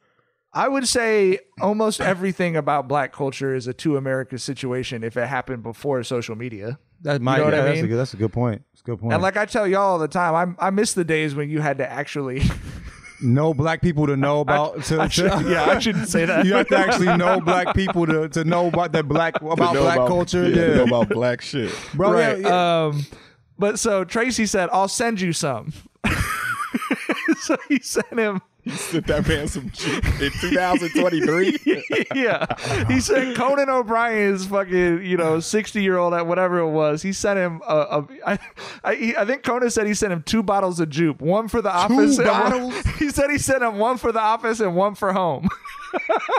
I 0.54 0.68
would 0.68 0.86
say 0.86 1.40
almost 1.60 2.00
everything 2.00 2.56
about 2.56 2.86
black 2.88 3.12
culture 3.12 3.54
is 3.54 3.66
a 3.66 3.74
two 3.74 3.96
America 3.96 4.38
situation 4.38 5.02
if 5.02 5.16
it 5.16 5.26
happened 5.26 5.62
before 5.64 6.02
social 6.04 6.36
media. 6.36 6.78
That 7.02 7.20
might. 7.20 7.34
You 7.34 7.38
know 7.40 7.44
what 7.46 7.54
yeah, 7.54 7.60
I 7.60 7.64
that's, 7.64 7.76
mean? 7.76 7.84
a 7.84 7.88
good, 7.88 7.96
that's 7.98 8.14
a 8.14 8.16
good 8.16 8.32
point. 8.32 8.62
That's 8.72 8.80
a 8.80 8.84
good 8.84 9.00
point. 9.00 9.12
And 9.14 9.22
like 9.22 9.36
I 9.36 9.46
tell 9.46 9.66
y'all 9.66 9.82
all 9.82 9.98
the 9.98 10.08
time, 10.08 10.56
I 10.60 10.66
I 10.66 10.70
miss 10.70 10.94
the 10.94 11.04
days 11.04 11.34
when 11.34 11.50
you 11.50 11.60
had 11.60 11.78
to 11.78 11.90
actually. 11.90 12.42
no 13.22 13.52
black 13.54 13.80
people 13.82 14.06
to 14.06 14.16
know 14.16 14.40
about. 14.46 14.82
to, 14.84 15.00
I 15.00 15.08
should- 15.08 15.30
to- 15.32 15.50
yeah, 15.50 15.64
I 15.64 15.78
shouldn't 15.80 16.08
say 16.08 16.24
that. 16.24 16.44
you 16.46 16.54
have 16.54 16.68
to 16.68 16.78
actually 16.78 17.16
know 17.16 17.40
black 17.40 17.74
people 17.74 18.06
to, 18.06 18.28
to 18.30 18.44
know 18.44 18.68
about 18.68 18.92
that 18.92 19.08
black 19.08 19.40
about 19.40 19.56
To 19.56 19.62
know 19.74 19.82
black 19.82 19.96
about- 19.96 20.08
culture. 20.08 20.48
yeah, 20.48 20.54
to 20.54 20.68
Yeah, 20.70 20.76
know 20.76 20.84
about 20.84 21.08
black 21.08 21.40
shit. 21.40 21.72
bro. 21.94 22.12
right. 22.12 22.38
Yeah, 22.40 22.48
yeah. 22.48 22.84
Um, 22.86 23.06
but 23.58 23.78
so 23.78 24.04
Tracy 24.04 24.46
said, 24.46 24.68
"I'll 24.72 24.88
send 24.88 25.20
you 25.20 25.32
some." 25.32 25.72
so 27.40 27.56
he 27.68 27.78
sent 27.80 28.18
him. 28.18 28.40
You 28.70 28.72
sent 28.72 29.06
that 29.08 29.28
man 29.28 29.46
some 29.46 29.68
Joop 29.70 30.22
in 30.22 30.32
2023. 30.40 32.06
yeah, 32.14 32.46
he 32.88 32.98
said 32.98 33.36
Conan 33.36 33.68
O'Brien 33.68 34.32
is 34.34 34.46
fucking 34.46 35.04
you 35.04 35.18
know 35.18 35.38
sixty 35.40 35.82
year 35.82 35.98
old 35.98 36.14
at 36.14 36.26
whatever 36.26 36.60
it 36.60 36.70
was. 36.70 37.02
He 37.02 37.12
sent 37.12 37.38
him 37.38 37.60
a, 37.68 37.74
a 37.76 38.06
I, 38.26 38.38
I, 38.82 38.94
he- 38.94 39.16
I 39.16 39.26
think 39.26 39.42
Conan 39.42 39.68
said 39.70 39.86
he 39.86 39.92
sent 39.92 40.14
him 40.14 40.22
two 40.22 40.42
bottles 40.42 40.80
of 40.80 40.88
Joop, 40.88 41.20
one 41.20 41.48
for 41.48 41.60
the 41.60 41.70
office. 41.70 42.18
and 42.18 42.26
one- 42.26 42.40
bottles? 42.72 42.74
he 42.98 43.10
said 43.10 43.30
he 43.30 43.36
sent 43.36 43.62
him 43.62 43.76
one 43.78 43.98
for 43.98 44.12
the 44.12 44.20
office 44.20 44.60
and 44.60 44.74
one 44.74 44.94
for 44.94 45.12
home. 45.12 45.46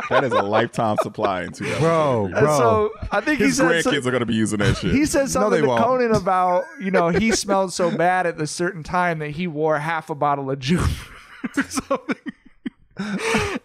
that 0.09 0.23
is 0.23 0.33
a 0.33 0.41
lifetime 0.41 0.97
supply 1.03 1.43
in 1.43 1.51
2023. 1.53 1.79
Bro, 1.79 2.25
And 2.25 2.33
bro. 2.45 2.57
so 2.57 2.91
I 3.11 3.21
think 3.21 3.37
he 3.39 3.45
His 3.45 3.57
said 3.57 3.67
grandkids 3.83 4.01
so- 4.03 4.09
are 4.09 4.11
gonna 4.11 4.25
be 4.25 4.33
using 4.33 4.57
that 4.59 4.77
shit. 4.77 4.93
he 4.93 5.05
said 5.05 5.29
something 5.29 5.51
they 5.51 5.61
to 5.61 5.67
won't. 5.67 5.83
Conan 5.83 6.15
about 6.15 6.63
you 6.81 6.89
know 6.89 7.09
he 7.09 7.31
smelled 7.31 7.71
so 7.71 7.95
bad 7.95 8.25
at 8.25 8.41
a 8.41 8.47
certain 8.47 8.81
time 8.81 9.19
that 9.19 9.29
he 9.29 9.45
wore 9.45 9.77
half 9.77 10.09
a 10.09 10.15
bottle 10.15 10.49
of 10.49 10.57
Joop. 10.59 11.11
Something. 11.69 12.15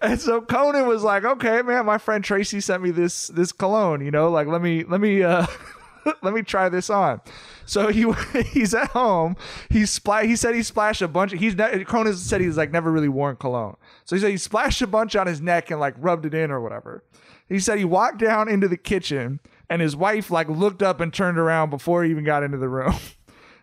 and 0.02 0.20
so 0.20 0.40
Conan 0.40 0.86
was 0.86 1.02
like, 1.04 1.24
"Okay, 1.24 1.62
man, 1.62 1.86
my 1.86 1.98
friend 1.98 2.22
Tracy 2.24 2.60
sent 2.60 2.82
me 2.82 2.90
this 2.90 3.28
this 3.28 3.52
cologne. 3.52 4.04
You 4.04 4.10
know, 4.10 4.28
like 4.30 4.48
let 4.48 4.60
me 4.60 4.82
let 4.84 5.00
me 5.00 5.22
uh 5.22 5.46
let 6.22 6.34
me 6.34 6.42
try 6.42 6.68
this 6.68 6.90
on." 6.90 7.20
So 7.64 7.88
he 7.88 8.12
he's 8.52 8.74
at 8.74 8.88
home. 8.88 9.36
He 9.68 9.82
spla- 9.82 10.24
He 10.24 10.34
said 10.34 10.54
he 10.56 10.62
splashed 10.64 11.00
a 11.02 11.08
bunch. 11.08 11.32
He's 11.32 11.54
ne- 11.54 11.84
Conan 11.84 12.14
said 12.14 12.40
he's 12.40 12.56
like 12.56 12.72
never 12.72 12.90
really 12.90 13.08
worn 13.08 13.36
cologne. 13.36 13.76
So 14.04 14.16
he 14.16 14.20
said 14.22 14.30
he 14.32 14.36
splashed 14.36 14.82
a 14.82 14.86
bunch 14.88 15.14
on 15.14 15.26
his 15.28 15.40
neck 15.40 15.70
and 15.70 15.78
like 15.78 15.94
rubbed 15.98 16.26
it 16.26 16.34
in 16.34 16.50
or 16.50 16.60
whatever. 16.60 17.04
He 17.48 17.60
said 17.60 17.78
he 17.78 17.84
walked 17.84 18.18
down 18.18 18.48
into 18.48 18.66
the 18.68 18.76
kitchen 18.76 19.38
and 19.68 19.80
his 19.80 19.94
wife 19.94 20.30
like 20.30 20.48
looked 20.48 20.82
up 20.82 21.00
and 21.00 21.12
turned 21.14 21.38
around 21.38 21.70
before 21.70 22.02
he 22.02 22.10
even 22.10 22.24
got 22.24 22.42
into 22.42 22.58
the 22.58 22.68
room 22.68 22.94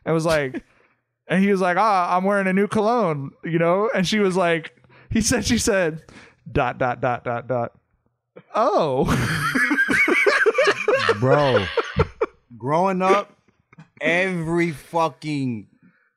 and 0.06 0.14
was 0.14 0.26
like, 0.26 0.64
and 1.28 1.44
he 1.44 1.52
was 1.52 1.62
like, 1.62 1.78
ah, 1.78 2.16
I'm 2.16 2.24
wearing 2.24 2.48
a 2.48 2.54
new 2.54 2.68
cologne, 2.68 3.32
you 3.44 3.60
know? 3.60 3.90
And 3.94 4.08
she 4.08 4.20
was 4.20 4.36
like, 4.36 4.74
he 5.10 5.22
said, 5.22 5.46
she 5.46 5.58
said, 5.58 6.04
dot, 6.50 6.78
dot, 6.78 7.02
dot, 7.02 7.24
dot, 7.24 7.48
dot. 7.48 7.74
Oh, 8.56 9.06
bro. 11.20 11.66
Growing 12.58 13.02
up, 13.02 13.36
every 14.02 14.72
fucking 14.72 15.68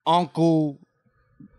uncle 0.06 0.78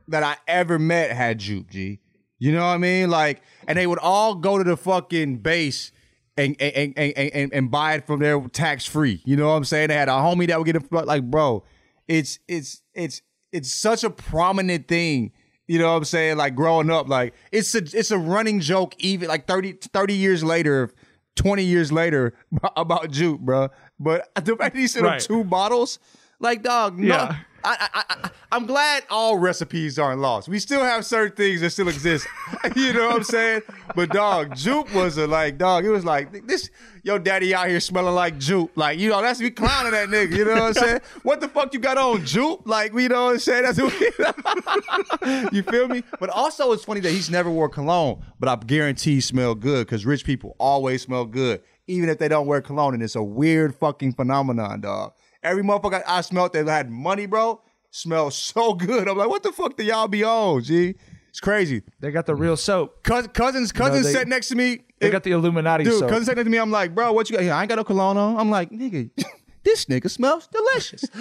that 0.07 0.23
I 0.23 0.37
ever 0.47 0.79
met 0.79 1.11
had 1.11 1.39
juke, 1.39 1.69
G. 1.69 1.99
You 2.39 2.51
know 2.51 2.61
what 2.61 2.73
I 2.73 2.77
mean? 2.77 3.09
Like, 3.09 3.41
and 3.67 3.77
they 3.77 3.85
would 3.85 3.99
all 3.99 4.35
go 4.35 4.57
to 4.57 4.63
the 4.63 4.75
fucking 4.77 5.37
base 5.37 5.91
and 6.37 6.55
and 6.59 6.93
and 6.97 7.13
and, 7.17 7.53
and 7.53 7.71
buy 7.71 7.95
it 7.95 8.07
from 8.07 8.19
there 8.19 8.39
tax 8.51 8.85
free. 8.85 9.21
You 9.25 9.35
know 9.35 9.49
what 9.49 9.55
I'm 9.55 9.63
saying? 9.63 9.89
They 9.89 9.95
had 9.95 10.09
a 10.09 10.13
homie 10.13 10.47
that 10.47 10.57
would 10.57 10.65
get 10.65 10.75
it 10.75 10.91
like, 10.91 11.23
bro. 11.29 11.63
It's 12.07 12.39
it's 12.47 12.81
it's 12.93 13.21
it's 13.51 13.71
such 13.71 14.03
a 14.03 14.09
prominent 14.09 14.87
thing. 14.87 15.31
You 15.67 15.79
know 15.79 15.91
what 15.91 15.97
I'm 15.97 16.03
saying? 16.05 16.37
Like 16.37 16.55
growing 16.55 16.89
up, 16.89 17.07
like 17.07 17.33
it's 17.51 17.73
a 17.75 17.79
it's 17.79 18.11
a 18.11 18.17
running 18.17 18.59
joke 18.59 18.93
even 18.99 19.27
like 19.29 19.47
30, 19.47 19.73
30 19.93 20.13
years 20.13 20.43
later, 20.43 20.91
20 21.35 21.63
years 21.63 21.91
later 21.91 22.33
about 22.75 23.09
juke, 23.11 23.39
bro. 23.39 23.69
But 23.99 24.29
the 24.45 24.55
fact 24.57 24.75
that 24.75 24.79
he 24.81 24.87
him 24.87 25.05
Right. 25.05 25.21
two 25.21 25.43
bottles, 25.43 25.99
like 26.39 26.63
dog, 26.63 26.99
no. 26.99 27.07
Yeah. 27.07 27.37
I, 27.63 27.89
I, 27.93 28.03
I, 28.09 28.29
I'm 28.51 28.65
glad 28.65 29.03
all 29.09 29.37
recipes 29.37 29.97
aren't 29.97 30.19
lost. 30.19 30.49
We 30.49 30.59
still 30.59 30.83
have 30.83 31.05
certain 31.05 31.35
things 31.35 31.61
that 31.61 31.69
still 31.69 31.87
exist. 31.87 32.27
you 32.75 32.93
know 32.93 33.07
what 33.07 33.15
I'm 33.17 33.23
saying? 33.23 33.61
But 33.95 34.09
dog, 34.09 34.51
Joop 34.51 34.93
was 34.93 35.17
a 35.17 35.27
like 35.27 35.57
dog. 35.57 35.85
It 35.85 35.89
was 35.89 36.03
like 36.03 36.47
this. 36.47 36.69
Your 37.03 37.17
daddy 37.17 37.55
out 37.55 37.67
here 37.67 37.79
smelling 37.79 38.13
like 38.13 38.37
Joop. 38.37 38.69
Like 38.75 38.99
you 38.99 39.09
know 39.09 39.21
that's 39.21 39.39
me 39.39 39.49
clowning 39.51 39.91
that 39.91 40.09
nigga. 40.09 40.35
You 40.35 40.45
know 40.45 40.53
what 40.53 40.61
I'm 40.61 40.73
saying? 40.73 41.01
What 41.23 41.39
the 41.39 41.47
fuck 41.47 41.73
you 41.73 41.79
got 41.79 41.97
on 41.97 42.21
Joop? 42.21 42.65
Like 42.65 42.93
you 42.93 43.09
know 43.09 43.25
what 43.25 43.33
I'm 43.33 43.39
saying? 43.39 43.63
That's 43.63 43.79
what 43.81 45.53
you 45.53 45.63
feel 45.63 45.87
me? 45.87 46.03
But 46.19 46.29
also 46.29 46.71
it's 46.71 46.83
funny 46.83 46.99
that 47.01 47.11
he's 47.11 47.29
never 47.29 47.49
wore 47.49 47.69
cologne, 47.69 48.23
but 48.39 48.49
I 48.49 48.55
guarantee 48.55 49.15
he 49.15 49.21
smelled 49.21 49.61
good 49.61 49.85
because 49.85 50.05
rich 50.05 50.25
people 50.25 50.55
always 50.59 51.03
smell 51.03 51.25
good, 51.25 51.61
even 51.87 52.09
if 52.09 52.17
they 52.17 52.27
don't 52.27 52.47
wear 52.47 52.61
cologne. 52.61 52.93
And 52.93 53.03
it's 53.03 53.15
a 53.15 53.23
weird 53.23 53.75
fucking 53.75 54.13
phenomenon, 54.13 54.81
dog. 54.81 55.13
Every 55.43 55.63
motherfucker 55.63 56.03
I 56.07 56.21
smelled 56.21 56.53
that 56.53 56.67
had 56.67 56.89
money, 56.91 57.25
bro, 57.25 57.61
smells 57.89 58.35
so 58.35 58.73
good. 58.73 59.07
I'm 59.07 59.17
like, 59.17 59.29
what 59.29 59.43
the 59.43 59.51
fuck 59.51 59.75
do 59.77 59.83
y'all 59.83 60.07
be 60.07 60.23
on, 60.23 60.61
G? 60.63 60.95
It's 61.29 61.39
crazy. 61.39 61.81
they 61.99 62.11
got 62.11 62.25
the 62.25 62.35
real 62.35 62.57
soap. 62.57 63.03
Cous- 63.03 63.27
cousins, 63.27 63.71
cousins 63.71 64.05
they- 64.05 64.13
sat 64.13 64.27
next 64.27 64.49
to 64.49 64.55
me. 64.55 64.81
They 64.99 65.09
got 65.09 65.23
the 65.23 65.31
Illuminati 65.31 65.83
Dude, 65.83 65.97
soap. 65.97 66.09
cousin 66.09 66.25
sat 66.25 66.35
next 66.35 66.45
to 66.45 66.51
me. 66.51 66.57
I'm 66.59 66.69
like, 66.69 66.93
bro, 66.93 67.11
what 67.13 67.27
you 67.29 67.35
got 67.37 67.41
here? 67.43 67.53
I 67.53 67.61
ain't 67.61 67.69
got 67.69 67.75
no 67.77 67.83
cologne 67.83 68.17
on. 68.17 68.37
I'm 68.37 68.51
like, 68.51 68.69
nigga, 68.69 69.09
this 69.63 69.85
nigga 69.85 70.11
smells 70.11 70.47
delicious. 70.47 71.03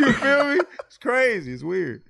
you 0.00 0.12
feel 0.14 0.44
me? 0.54 0.60
It's 0.86 0.98
crazy. 0.98 1.52
It's 1.52 1.62
weird. 1.62 2.02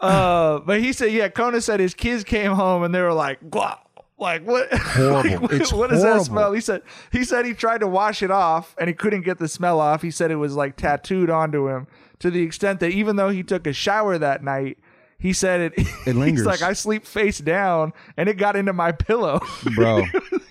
uh, 0.00 0.58
but 0.60 0.80
he 0.80 0.92
said, 0.92 1.12
yeah, 1.12 1.28
Conan 1.28 1.60
said 1.62 1.80
his 1.80 1.94
kids 1.94 2.24
came 2.24 2.52
home 2.52 2.82
and 2.82 2.94
they 2.94 3.00
were 3.00 3.14
like, 3.14 3.40
"Guau." 3.50 3.78
Like 4.22 4.44
what? 4.44 4.72
Horrible. 4.72 5.30
like, 5.30 5.40
what- 5.42 5.52
It's 5.52 5.72
what 5.72 5.90
does 5.90 6.00
horrible. 6.02 6.18
that 6.20 6.24
smell? 6.24 6.52
He 6.52 6.60
said 6.60 6.82
he 7.10 7.24
said 7.24 7.44
he 7.44 7.52
tried 7.54 7.78
to 7.78 7.86
wash 7.88 8.22
it 8.22 8.30
off 8.30 8.74
and 8.78 8.88
he 8.88 8.94
couldn't 8.94 9.22
get 9.22 9.38
the 9.38 9.48
smell 9.48 9.80
off. 9.80 10.00
He 10.02 10.10
said 10.10 10.30
it 10.30 10.36
was 10.36 10.54
like 10.56 10.76
tattooed 10.76 11.28
onto 11.28 11.68
him 11.68 11.86
to 12.20 12.30
the 12.30 12.42
extent 12.42 12.80
that 12.80 12.90
even 12.92 13.16
though 13.16 13.28
he 13.30 13.42
took 13.42 13.66
a 13.66 13.72
shower 13.72 14.16
that 14.18 14.42
night, 14.44 14.78
he 15.18 15.32
said 15.32 15.60
it. 15.60 15.72
It 16.06 16.16
lingers. 16.16 16.40
He's 16.40 16.46
like 16.46 16.62
I 16.62 16.72
sleep 16.72 17.04
face 17.04 17.38
down 17.38 17.92
and 18.16 18.28
it 18.28 18.34
got 18.38 18.56
into 18.56 18.72
my 18.72 18.92
pillow. 18.92 19.40
bro. 19.74 20.04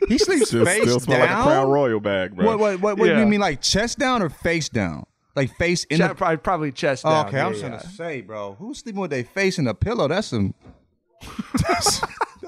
He 0.08 0.18
sleeps 0.18 0.48
Still, 0.50 0.66
face 0.66 0.82
still 0.84 1.00
smell 1.00 1.20
down. 1.20 1.30
like 1.30 1.40
a 1.40 1.44
Crown 1.50 1.70
Royal 1.70 2.00
bag, 2.00 2.36
bro. 2.36 2.46
What? 2.46 2.60
What? 2.60 2.80
What? 2.82 2.98
what 2.98 3.06
do 3.08 3.18
you 3.20 3.26
mean, 3.26 3.40
like 3.40 3.62
chest 3.62 3.98
down 4.00 4.22
or 4.22 4.30
face 4.30 4.68
down? 4.70 5.06
Like 5.36 5.56
face 5.56 5.86
in 5.86 5.98
Che- 6.00 6.08
the. 6.10 6.16
probably, 6.16 6.38
probably 6.38 6.72
chest 6.74 7.04
Oh, 7.06 7.10
down. 7.10 7.28
okay, 7.28 7.40
I'm 7.40 7.54
Yeah, 7.54 7.60
trying 7.60 7.72
yeah. 7.74 7.80
to 7.80 7.88
say, 7.88 8.22
bro, 8.22 8.56
who's 8.60 8.80
sleeping 8.80 9.00
with 9.02 9.12
their 9.12 9.24
face 9.24 9.58
in 9.60 9.66
a 9.68 9.74
pillow? 9.74 10.10
That's 10.10 10.28
some. 10.28 10.54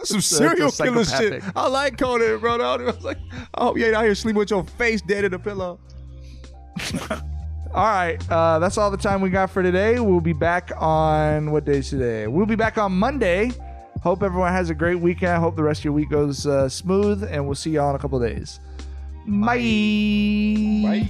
That's, 0.04 0.12
that's 0.12 0.26
some 0.28 0.40
serial 0.40 0.70
that's 0.70 0.80
a 0.82 0.84
killer 0.84 1.06
shit. 1.06 1.44
I 1.56 1.68
like 1.70 1.98
Conan, 1.98 2.40
bro. 2.40 2.60
I 2.60 2.76
was 2.76 3.04
like, 3.06 3.20
I 3.54 3.64
hope 3.64 3.78
you 3.78 3.86
ain't 3.86 3.96
out 3.96 4.04
here 4.04 4.16
sleeping 4.16 4.40
with 4.40 4.50
your 4.50 4.66
face 4.66 5.02
dead 5.02 5.24
in 5.24 5.34
a 5.34 5.40
pillow. 5.40 5.80
All 7.74 7.86
right, 7.86 8.20
uh, 8.30 8.60
that's 8.60 8.78
all 8.78 8.92
the 8.92 8.98
time 8.98 9.20
we 9.20 9.32
got 9.32 9.50
for 9.50 9.64
today. 9.64 10.00
We'll 10.00 10.22
be 10.22 10.34
back 10.34 10.72
on 10.78 11.50
what 11.50 11.66
day 11.66 11.80
is 11.80 11.90
today? 11.90 12.28
We'll 12.28 12.46
be 12.46 12.56
back 12.56 12.78
on 12.78 12.92
Monday. 12.92 13.52
Hope 14.04 14.22
everyone 14.22 14.52
has 14.52 14.70
a 14.70 14.76
great 14.76 15.00
weekend. 15.00 15.42
Hope 15.42 15.56
the 15.56 15.64
rest 15.64 15.80
of 15.80 15.86
your 15.86 15.94
week 15.94 16.12
goes 16.12 16.46
uh, 16.46 16.70
smooth, 16.70 17.24
and 17.24 17.48
we'll 17.48 17.56
see 17.56 17.72
y'all 17.72 17.90
in 17.90 17.96
a 17.96 18.00
couple 18.00 18.22
of 18.22 18.30
days. 18.30 18.60
Bye. 19.26 19.58
Bye. 20.84 21.10